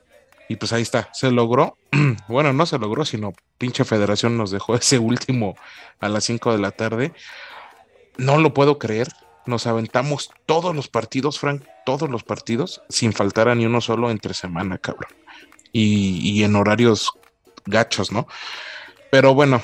y 0.48 0.56
pues 0.56 0.72
ahí 0.72 0.82
está, 0.82 1.10
se 1.12 1.32
logró. 1.32 1.76
bueno, 2.28 2.52
no 2.52 2.64
se 2.64 2.78
logró, 2.78 3.04
sino 3.04 3.32
pinche 3.58 3.84
federación 3.84 4.38
nos 4.38 4.52
dejó 4.52 4.74
ese 4.76 5.00
último 5.00 5.56
a 5.98 6.08
las 6.08 6.24
5 6.24 6.52
de 6.52 6.58
la 6.58 6.70
tarde. 6.70 7.12
No 8.16 8.38
lo 8.38 8.54
puedo 8.54 8.78
creer. 8.78 9.08
Nos 9.44 9.66
aventamos 9.66 10.30
todos 10.46 10.76
los 10.76 10.86
partidos, 10.86 11.40
Frank, 11.40 11.64
todos 11.84 12.08
los 12.08 12.22
partidos, 12.22 12.80
sin 12.88 13.12
faltar 13.12 13.48
a 13.48 13.56
ni 13.56 13.66
uno 13.66 13.80
solo 13.80 14.12
entre 14.12 14.34
semana, 14.34 14.78
cabrón 14.78 15.10
y, 15.72 16.42
en 16.44 16.56
horarios 16.56 17.10
gachos, 17.64 18.12
¿no? 18.12 18.26
Pero 19.10 19.34
bueno, 19.34 19.62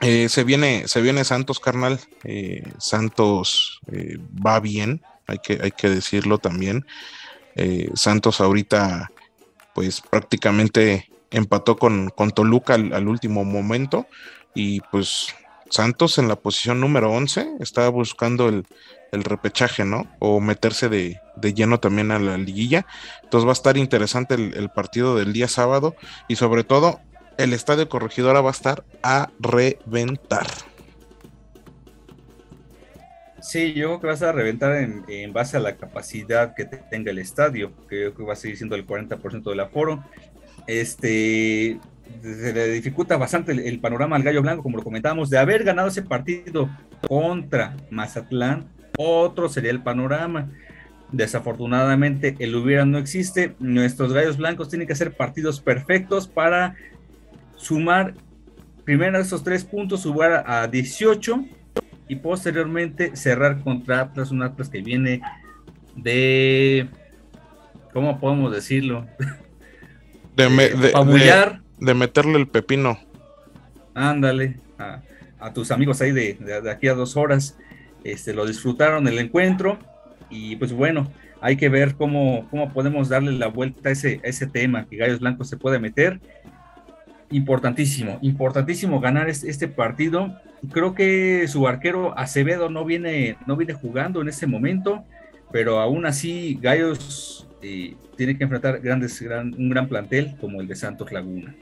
eh, 0.00 0.28
se, 0.28 0.44
viene, 0.44 0.88
se 0.88 1.00
viene 1.00 1.24
Santos, 1.24 1.60
carnal. 1.60 2.00
Eh, 2.24 2.62
Santos 2.78 3.80
eh, 3.92 4.18
va 4.44 4.60
bien, 4.60 5.02
hay 5.26 5.38
que, 5.38 5.58
hay 5.62 5.70
que 5.70 5.88
decirlo 5.88 6.38
también. 6.38 6.86
Santos 7.94 8.42
ahorita, 8.42 9.10
pues 9.74 10.02
prácticamente 10.02 11.08
empató 11.30 11.76
con, 11.76 12.10
con 12.10 12.30
Toluca 12.30 12.74
al, 12.74 13.08
último 13.08 13.44
momento 13.44 14.06
y 14.54 14.80
pues 14.80 15.34
Santos 15.70 16.18
en 16.18 16.28
la 16.28 16.36
posición 16.36 16.80
número 16.80 17.10
11 17.12 17.56
estaba 17.60 17.88
buscando 17.88 18.48
el, 18.48 18.66
el 19.12 19.24
repechaje, 19.24 19.84
¿no? 19.84 20.06
O 20.18 20.40
meterse 20.40 20.88
de, 20.88 21.20
lleno 21.54 21.80
también 21.80 22.10
a 22.10 22.18
la 22.18 22.36
liguilla. 22.36 22.86
Entonces 23.22 23.46
va 23.46 23.52
a 23.52 23.54
estar 23.54 23.76
interesante 23.76 24.34
el, 24.34 24.68
partido 24.70 25.16
del 25.16 25.32
día 25.32 25.48
sábado 25.48 25.94
y 26.28 26.36
sobre 26.36 26.64
todo 26.64 27.00
el 27.38 27.52
estadio 27.52 27.88
corregidora 27.88 28.40
va 28.40 28.50
a 28.50 28.52
estar 28.52 28.84
a 29.02 29.30
reventar. 29.38 30.46
Sí, 33.40 33.74
yo 33.74 33.86
creo 33.86 34.00
que 34.00 34.06
vas 34.08 34.22
a 34.22 34.32
reventar 34.32 34.74
en, 34.74 35.32
base 35.32 35.56
a 35.56 35.60
la 35.60 35.76
capacidad 35.76 36.54
que 36.54 36.64
tenga 36.64 37.12
el 37.12 37.18
estadio, 37.18 37.70
que 37.88 38.02
yo 38.02 38.14
creo 38.14 38.14
que 38.14 38.22
va 38.24 38.32
a 38.32 38.36
seguir 38.36 38.56
siendo 38.56 38.74
el 38.74 38.86
40% 38.86 39.50
del 39.50 39.60
aforo. 39.60 40.02
Este, 40.66 41.78
se 42.22 42.52
le 42.52 42.68
dificulta 42.70 43.16
bastante 43.16 43.52
el, 43.52 43.78
panorama 43.78 44.16
al 44.16 44.22
Gallo 44.22 44.42
Blanco, 44.42 44.62
como 44.62 44.78
lo 44.78 44.82
comentábamos, 44.82 45.30
de 45.30 45.38
haber 45.38 45.62
ganado 45.62 45.88
ese 45.88 46.02
partido 46.02 46.68
contra 47.06 47.76
Mazatlán, 47.90 48.66
otro 48.96 49.48
sería 49.48 49.70
el 49.70 49.82
panorama. 49.82 50.50
Desafortunadamente, 51.12 52.36
el 52.38 52.54
hubiera 52.54 52.84
no 52.84 52.98
existe. 52.98 53.54
Nuestros 53.58 54.12
Gallos 54.12 54.36
Blancos 54.36 54.68
tienen 54.68 54.86
que 54.86 54.92
hacer 54.92 55.16
partidos 55.16 55.60
perfectos 55.60 56.26
para 56.26 56.74
sumar 57.56 58.14
primero 58.84 59.18
esos 59.18 59.42
tres 59.42 59.64
puntos, 59.64 60.02
subir 60.02 60.42
a 60.44 60.66
18 60.68 61.44
y 62.08 62.16
posteriormente 62.16 63.16
cerrar 63.16 63.60
contra 63.62 64.00
Atlas, 64.00 64.30
un 64.30 64.42
Atlas 64.42 64.68
que 64.68 64.80
viene 64.80 65.20
de, 65.96 66.88
¿cómo 67.92 68.20
podemos 68.20 68.52
decirlo? 68.52 69.06
De, 70.36 70.48
de, 70.50 71.58
de, 71.80 71.94
meterle 71.94 72.38
el 72.38 72.46
pepino. 72.46 72.98
Ándale, 73.94 74.60
a, 74.78 75.52
tus 75.54 75.70
amigos 75.70 76.02
ahí 76.02 76.12
de, 76.12 76.34
de, 76.34 76.70
aquí 76.70 76.88
a 76.88 76.94
dos 76.94 77.16
horas, 77.16 77.56
este, 78.12 78.34
lo 78.34 78.46
disfrutaron 78.46 79.06
el 79.08 79.18
encuentro 79.18 79.78
y 80.30 80.56
pues 80.56 80.72
bueno, 80.72 81.10
hay 81.40 81.56
que 81.56 81.68
ver 81.68 81.94
cómo, 81.94 82.46
cómo 82.50 82.72
podemos 82.72 83.08
darle 83.08 83.32
la 83.32 83.48
vuelta 83.48 83.88
a 83.88 83.92
ese, 83.92 84.20
ese 84.22 84.46
tema, 84.46 84.86
que 84.86 84.96
Gallos 84.96 85.20
Blancos 85.20 85.48
se 85.48 85.56
puede 85.56 85.78
meter. 85.78 86.20
Importantísimo, 87.30 88.18
importantísimo 88.22 89.00
ganar 89.00 89.28
este, 89.28 89.50
este 89.50 89.68
partido. 89.68 90.40
Creo 90.72 90.94
que 90.94 91.46
su 91.48 91.66
arquero 91.68 92.16
Acevedo 92.18 92.70
no 92.70 92.84
viene, 92.84 93.36
no 93.46 93.56
viene 93.56 93.74
jugando 93.74 94.20
en 94.20 94.28
este 94.28 94.46
momento, 94.46 95.04
pero 95.52 95.80
aún 95.80 96.06
así 96.06 96.58
Gallos 96.60 97.48
eh, 97.62 97.94
tiene 98.16 98.36
que 98.36 98.44
enfrentar 98.44 98.80
grandes, 98.80 99.20
un 99.20 99.68
gran 99.68 99.88
plantel 99.88 100.36
como 100.40 100.60
el 100.60 100.68
de 100.68 100.76
Santos 100.76 101.12
Laguna. 101.12 101.54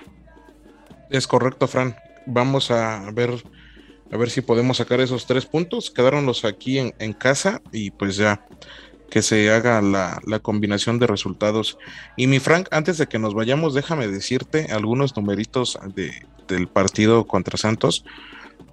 Es 1.10 1.26
correcto, 1.26 1.66
Fran. 1.66 1.94
Vamos 2.26 2.70
a 2.70 3.10
ver 3.12 3.30
a 4.10 4.16
ver 4.16 4.31
si 4.31 4.40
podemos 4.40 4.76
sacar 4.76 5.01
esos 5.01 5.26
tres 5.26 5.47
puntos. 5.47 5.90
Quedaronlos 5.90 6.44
aquí 6.44 6.78
en, 6.78 6.94
en 6.98 7.12
casa 7.12 7.62
y 7.72 7.90
pues 7.90 8.16
ya 8.16 8.47
que 9.14 9.22
se 9.22 9.48
haga 9.52 9.81
la, 9.81 10.40
combinación 10.40 10.98
de 10.98 11.06
resultados. 11.06 11.78
Y 12.16 12.26
mi 12.26 12.40
Frank, 12.40 12.66
antes 12.72 12.98
de 12.98 13.06
que 13.06 13.20
nos 13.20 13.32
vayamos, 13.32 13.72
déjame 13.72 14.09
decirte 14.09 14.72
algunos 14.72 15.16
numeritos 15.16 15.78
del 16.48 16.66
partido 16.66 17.24
contra 17.24 17.56
Santos. 17.56 18.05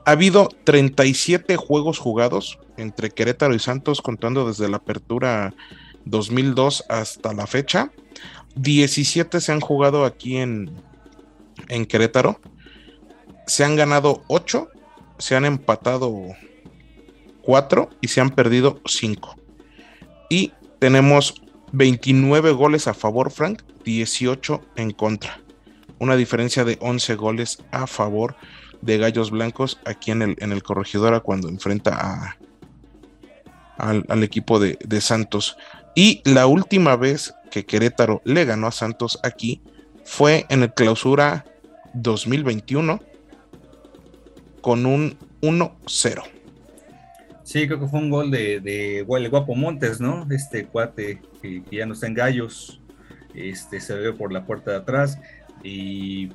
Ha 0.03 0.13
habido 0.13 0.49
37 0.63 1.57
juegos 1.57 1.99
jugados 1.99 2.57
entre 2.77 3.11
Querétaro 3.11 3.53
y 3.53 3.59
Santos, 3.59 4.01
contando 4.01 4.47
desde 4.47 4.67
la 4.67 4.77
apertura 4.77 5.53
2002 6.05 6.85
hasta 6.89 7.33
la 7.33 7.45
fecha. 7.45 7.91
17 8.55 9.41
se 9.41 9.51
han 9.51 9.61
jugado 9.61 10.05
aquí 10.05 10.37
en, 10.37 10.71
en 11.67 11.85
Querétaro. 11.85 12.39
Se 13.45 13.63
han 13.63 13.75
ganado 13.75 14.23
8, 14.27 14.69
se 15.21 15.35
han 15.35 15.45
empatado 15.45 16.35
4 17.43 17.89
y 18.01 18.07
se 18.07 18.21
han 18.21 18.31
perdido 18.31 18.81
5. 18.85 19.35
Y 20.29 20.51
tenemos 20.79 21.41
29 21.71 22.51
goles 22.51 22.87
a 22.87 22.93
favor, 22.93 23.31
Frank, 23.31 23.61
18 23.83 24.61
en 24.75 24.91
contra. 24.91 25.39
Una 25.99 26.15
diferencia 26.15 26.65
de 26.65 26.77
11 26.81 27.15
goles 27.15 27.63
a 27.71 27.85
favor 27.85 28.35
de 28.81 28.97
Gallos 28.97 29.29
Blancos 29.29 29.79
aquí 29.85 30.09
en 30.09 30.23
el, 30.23 30.35
en 30.39 30.51
el 30.51 30.63
Corregidora 30.63 31.19
cuando 31.19 31.49
enfrenta 31.49 31.95
a, 31.95 32.37
al, 33.77 34.23
equipo 34.23 34.59
de, 34.59 34.79
de, 34.83 35.01
Santos. 35.01 35.55
Y 35.93 36.21
la 36.25 36.47
última 36.47 36.95
vez 36.95 37.35
que 37.51 37.65
Querétaro 37.65 38.21
le 38.25 38.45
ganó 38.45 38.67
a 38.67 38.71
Santos 38.71 39.19
aquí 39.21 39.61
fue 40.03 40.47
en 40.49 40.63
el 40.63 40.73
clausura 40.73 41.45
2021 41.93 43.10
con 44.61 44.85
un 44.85 45.17
1-0. 45.41 46.23
Sí, 47.43 47.67
creo 47.67 47.79
que 47.79 47.87
fue 47.87 47.99
un 47.99 48.09
gol 48.09 48.31
de, 48.31 48.61
de, 48.61 49.03
Guapo 49.03 49.55
Montes, 49.55 49.99
¿no? 49.99 50.25
Este 50.31 50.65
cuate 50.65 51.21
que, 51.41 51.61
ya 51.71 51.85
no 51.85 51.93
está 51.93 52.07
en 52.07 52.13
gallos, 52.13 52.81
este, 53.33 53.81
se 53.81 53.93
ve 53.95 54.13
por 54.13 54.31
la 54.31 54.45
puerta 54.45 54.71
de 54.71 54.77
atrás. 54.77 55.19
Y 55.63 56.29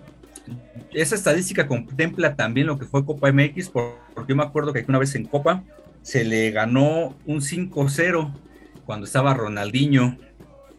esa 0.92 1.14
estadística 1.14 1.66
contempla 1.66 2.36
también 2.36 2.66
lo 2.66 2.78
que 2.78 2.84
fue 2.84 3.04
Copa 3.04 3.32
MX, 3.32 3.70
porque 3.70 3.96
yo 4.28 4.36
me 4.36 4.42
acuerdo 4.42 4.72
que 4.72 4.84
una 4.88 4.98
vez 4.98 5.14
en 5.14 5.24
Copa 5.24 5.64
se 6.02 6.24
le 6.24 6.50
ganó 6.50 7.16
un 7.24 7.40
5-0 7.40 8.32
cuando 8.84 9.06
estaba 9.06 9.34
Ronaldinho 9.34 10.16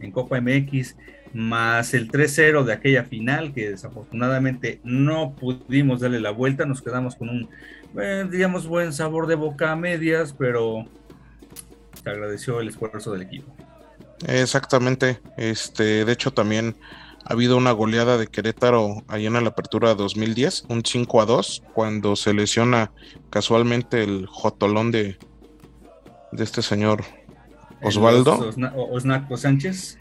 en 0.00 0.12
Copa 0.12 0.40
MX, 0.40 0.96
más 1.34 1.94
el 1.94 2.10
3-0 2.10 2.64
de 2.64 2.72
aquella 2.72 3.04
final 3.04 3.52
que 3.52 3.70
desafortunadamente 3.70 4.80
no 4.84 5.34
pudimos 5.34 6.00
darle 6.00 6.20
la 6.20 6.30
vuelta, 6.30 6.66
nos 6.66 6.82
quedamos 6.82 7.16
con 7.16 7.28
un 7.28 7.48
eh, 7.96 8.26
digamos, 8.30 8.66
buen 8.66 8.92
sabor 8.92 9.26
de 9.26 9.34
boca 9.34 9.72
a 9.72 9.76
medias, 9.76 10.34
pero 10.36 10.84
se 12.02 12.10
agradeció 12.10 12.60
el 12.60 12.68
esfuerzo 12.68 13.12
del 13.12 13.22
equipo. 13.22 13.52
Exactamente. 14.26 15.20
Este, 15.36 16.04
de 16.04 16.12
hecho, 16.12 16.32
también 16.32 16.76
ha 17.24 17.32
habido 17.32 17.56
una 17.56 17.72
goleada 17.72 18.18
de 18.18 18.26
Querétaro 18.26 19.04
ahí 19.08 19.26
en 19.26 19.32
la 19.32 19.40
apertura 19.40 19.94
2010, 19.94 20.66
un 20.68 20.84
5 20.84 21.20
a 21.20 21.26
2, 21.26 21.62
cuando 21.72 22.14
se 22.14 22.34
lesiona 22.34 22.92
casualmente 23.30 24.02
el 24.02 24.26
jotolón 24.26 24.90
de, 24.90 25.18
de 26.32 26.44
este 26.44 26.62
señor 26.62 27.04
Osvaldo. 27.82 28.50
Osnaco 28.92 29.36
Sánchez. 29.36 29.98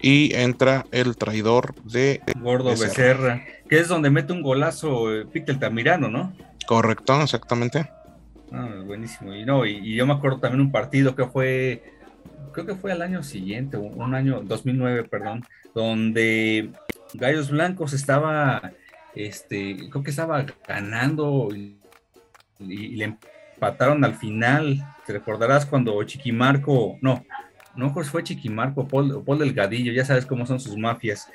Y 0.00 0.34
entra 0.34 0.86
el 0.92 1.16
traidor 1.16 1.74
de 1.84 2.20
Gordo 2.40 2.70
Becerra. 2.70 3.44
que 3.68 3.80
es 3.80 3.88
donde 3.88 4.10
mete 4.10 4.32
un 4.32 4.42
golazo 4.42 5.12
eh, 5.12 5.26
Tamirano, 5.58 6.08
¿no? 6.08 6.32
Correcto, 6.66 7.20
exactamente. 7.22 7.90
Ah, 8.52 8.82
buenísimo. 8.84 9.34
Y 9.34 9.44
no, 9.44 9.66
y, 9.66 9.94
yo 9.94 10.06
me 10.06 10.14
acuerdo 10.14 10.38
también 10.38 10.60
un 10.60 10.72
partido 10.72 11.14
que 11.14 11.26
fue, 11.26 11.82
creo 12.52 12.66
que 12.66 12.74
fue 12.74 12.92
al 12.92 13.02
año 13.02 13.22
siguiente, 13.22 13.76
un 13.76 14.14
año 14.14 14.42
2009, 14.42 15.04
perdón, 15.04 15.44
donde 15.74 16.70
Gallos 17.14 17.50
Blancos 17.50 17.92
estaba, 17.92 18.72
este, 19.14 19.88
creo 19.90 20.02
que 20.02 20.10
estaba 20.10 20.44
ganando 20.66 21.48
y, 21.54 21.76
le 22.58 23.16
empataron 23.54 24.04
al 24.04 24.14
final. 24.14 24.84
Te 25.06 25.12
recordarás 25.12 25.64
cuando 25.64 26.02
Chiquimarco, 26.02 26.98
no, 27.00 27.24
no 27.78 27.94
fue 27.94 28.24
Chiquimarco, 28.24 28.86
Paul, 28.86 29.22
Paul 29.24 29.38
Delgadillo, 29.38 29.92
ya 29.92 30.04
sabes 30.04 30.26
cómo 30.26 30.44
son 30.44 30.60
sus 30.60 30.76
mafias 30.76 31.28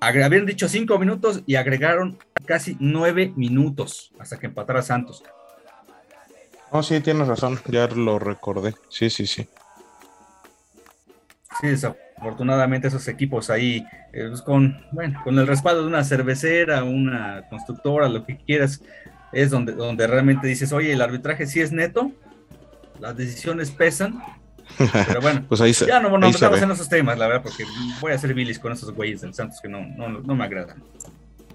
habían 0.00 0.46
dicho 0.46 0.68
cinco 0.68 0.98
minutos 0.98 1.42
y 1.46 1.56
agregaron 1.56 2.18
casi 2.44 2.76
nueve 2.80 3.32
minutos 3.36 4.12
hasta 4.18 4.38
que 4.38 4.46
empatara 4.46 4.82
Santos. 4.82 5.22
Oh, 6.70 6.82
sí, 6.82 7.00
tienes 7.00 7.28
razón, 7.28 7.58
ya 7.66 7.86
lo 7.88 8.18
recordé. 8.18 8.74
Sí, 8.88 9.08
sí, 9.08 9.26
sí. 9.26 9.48
Sí, 11.60 11.68
desafortunadamente 11.68 12.88
esos 12.88 13.08
equipos 13.08 13.48
ahí, 13.48 13.86
eh, 14.12 14.26
pues, 14.28 14.42
con, 14.42 14.84
bueno, 14.92 15.20
con 15.24 15.38
el 15.38 15.46
respaldo 15.46 15.82
de 15.82 15.88
una 15.88 16.04
cervecera, 16.04 16.84
una 16.84 17.48
constructora, 17.48 18.08
lo 18.08 18.26
que 18.26 18.36
quieras, 18.36 18.82
es 19.32 19.50
donde, 19.50 19.72
donde 19.72 20.06
realmente 20.06 20.46
dices, 20.46 20.72
oye, 20.72 20.92
el 20.92 21.00
arbitraje 21.00 21.46
sí 21.46 21.60
es 21.60 21.72
neto, 21.72 22.12
las 23.00 23.16
decisiones 23.16 23.70
pesan, 23.70 24.22
pero 24.76 25.20
bueno, 25.20 25.44
pues 25.48 25.60
ahí 25.60 25.72
ya 25.72 26.00
no, 26.00 26.16
no 26.16 26.26
estamos 26.28 26.60
en 26.60 26.70
esos 26.70 26.88
temas, 26.88 27.18
la 27.18 27.26
verdad, 27.26 27.42
porque 27.42 27.64
voy 28.00 28.12
a 28.12 28.14
hacer 28.16 28.34
bilis 28.34 28.58
con 28.58 28.72
esos 28.72 28.92
güeyes 28.92 29.20
del 29.20 29.34
Santos 29.34 29.60
que 29.60 29.68
no, 29.68 29.80
no, 29.80 30.08
no 30.08 30.34
me 30.34 30.44
agradan. 30.44 30.82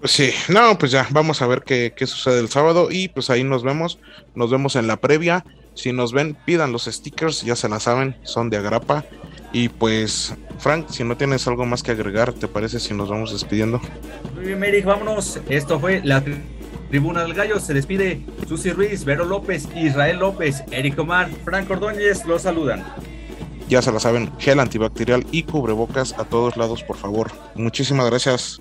Pues 0.00 0.12
sí, 0.12 0.30
no, 0.48 0.76
pues 0.78 0.90
ya, 0.90 1.06
vamos 1.10 1.42
a 1.42 1.46
ver 1.46 1.62
qué, 1.62 1.92
qué, 1.96 2.06
sucede 2.06 2.40
el 2.40 2.48
sábado 2.48 2.88
y 2.90 3.08
pues 3.08 3.30
ahí 3.30 3.44
nos 3.44 3.62
vemos, 3.62 4.00
nos 4.34 4.50
vemos 4.50 4.74
en 4.76 4.88
la 4.88 4.96
previa. 4.96 5.44
Si 5.74 5.92
nos 5.92 6.12
ven, 6.12 6.36
pidan 6.44 6.72
los 6.72 6.84
stickers, 6.84 7.42
ya 7.42 7.56
se 7.56 7.68
la 7.68 7.80
saben, 7.80 8.16
son 8.24 8.50
de 8.50 8.58
agrapa. 8.58 9.04
Y 9.52 9.68
pues, 9.68 10.34
Frank, 10.58 10.88
si 10.88 11.04
no 11.04 11.16
tienes 11.16 11.46
algo 11.46 11.64
más 11.66 11.82
que 11.82 11.92
agregar, 11.92 12.32
¿te 12.32 12.48
parece 12.48 12.80
si 12.80 12.94
nos 12.94 13.08
vamos 13.08 13.32
despidiendo? 13.32 13.80
Muy 14.34 14.46
bien, 14.46 14.58
Merich, 14.58 14.84
vámonos. 14.84 15.38
Esto 15.48 15.78
fue 15.78 16.00
la 16.02 16.22
Tribuna 16.92 17.22
del 17.22 17.32
Gallo. 17.32 17.58
Se 17.58 17.72
despide 17.72 18.20
Susi 18.46 18.70
Ruiz, 18.70 19.06
Vero 19.06 19.24
López, 19.24 19.66
Israel 19.74 20.18
López, 20.18 20.62
Eric 20.70 20.98
Omar, 20.98 21.30
Frank 21.42 21.70
Ordóñez, 21.70 22.26
los 22.26 22.42
saludan. 22.42 22.84
Ya 23.66 23.80
se 23.80 23.90
la 23.90 23.98
saben, 23.98 24.30
gel 24.38 24.60
antibacterial 24.60 25.24
y 25.32 25.44
cubrebocas 25.44 26.12
a 26.18 26.24
todos 26.24 26.58
lados, 26.58 26.82
por 26.82 26.98
favor. 26.98 27.32
Muchísimas 27.54 28.10
gracias. 28.10 28.60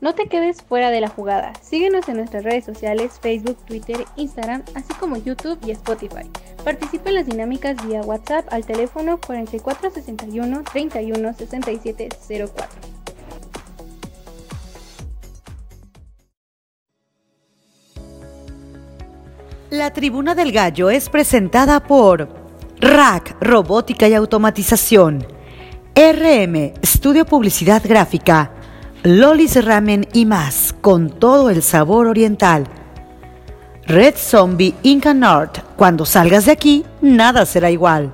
No 0.00 0.14
te 0.14 0.28
quedes 0.28 0.62
fuera 0.62 0.90
de 0.90 1.02
la 1.02 1.08
jugada. 1.08 1.52
Síguenos 1.60 2.08
en 2.08 2.16
nuestras 2.16 2.42
redes 2.42 2.64
sociales, 2.64 3.20
Facebook, 3.20 3.58
Twitter, 3.66 4.06
Instagram, 4.16 4.62
así 4.74 4.94
como 4.94 5.18
YouTube 5.18 5.58
y 5.66 5.72
Spotify. 5.72 6.30
Participa 6.64 7.10
en 7.10 7.16
las 7.16 7.26
dinámicas 7.26 7.86
vía 7.86 8.00
WhatsApp 8.00 8.50
al 8.50 8.64
teléfono 8.64 9.20
4461 9.20 10.62
31 10.72 11.34
67 11.34 12.08
04. 12.56 12.99
La 19.70 19.92
Tribuna 19.92 20.34
del 20.34 20.50
Gallo 20.50 20.90
es 20.90 21.08
presentada 21.08 21.78
por 21.78 22.28
Rack 22.80 23.36
Robótica 23.40 24.08
y 24.08 24.14
Automatización, 24.14 25.24
RM 25.94 26.72
Estudio 26.82 27.24
Publicidad 27.24 27.80
Gráfica, 27.84 28.50
Lolis 29.04 29.64
Ramen 29.64 30.08
y 30.12 30.26
más, 30.26 30.74
con 30.80 31.08
todo 31.08 31.50
el 31.50 31.62
sabor 31.62 32.08
oriental. 32.08 32.66
Red 33.86 34.16
Zombie 34.16 34.74
Inca 34.82 35.14
North, 35.14 35.60
cuando 35.76 36.04
salgas 36.04 36.46
de 36.46 36.52
aquí, 36.52 36.84
nada 37.00 37.46
será 37.46 37.70
igual. 37.70 38.10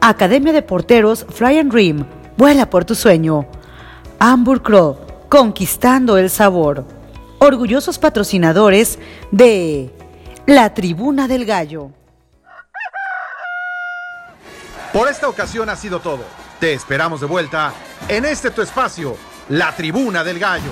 Academia 0.00 0.54
de 0.54 0.62
Porteros 0.62 1.26
Fly 1.28 1.58
and 1.58 1.72
Dream, 1.72 2.06
vuela 2.38 2.70
por 2.70 2.86
tu 2.86 2.94
sueño. 2.94 3.44
Hamburg 4.18 4.62
Crow, 4.62 4.96
conquistando 5.28 6.16
el 6.16 6.30
sabor. 6.30 6.86
Orgullosos 7.38 7.98
patrocinadores 7.98 8.98
de 9.30 9.90
La 10.46 10.72
Tribuna 10.72 11.26
del 11.26 11.44
Gallo. 11.44 11.90
Por 14.92 15.08
esta 15.08 15.28
ocasión 15.28 15.68
ha 15.68 15.74
sido 15.74 15.98
todo. 15.98 16.22
Te 16.60 16.72
esperamos 16.72 17.20
de 17.20 17.26
vuelta 17.26 17.72
en 18.06 18.24
este 18.24 18.52
tu 18.52 18.62
espacio, 18.62 19.16
La 19.48 19.74
Tribuna 19.74 20.22
del 20.22 20.38
Gallo. 20.38 20.70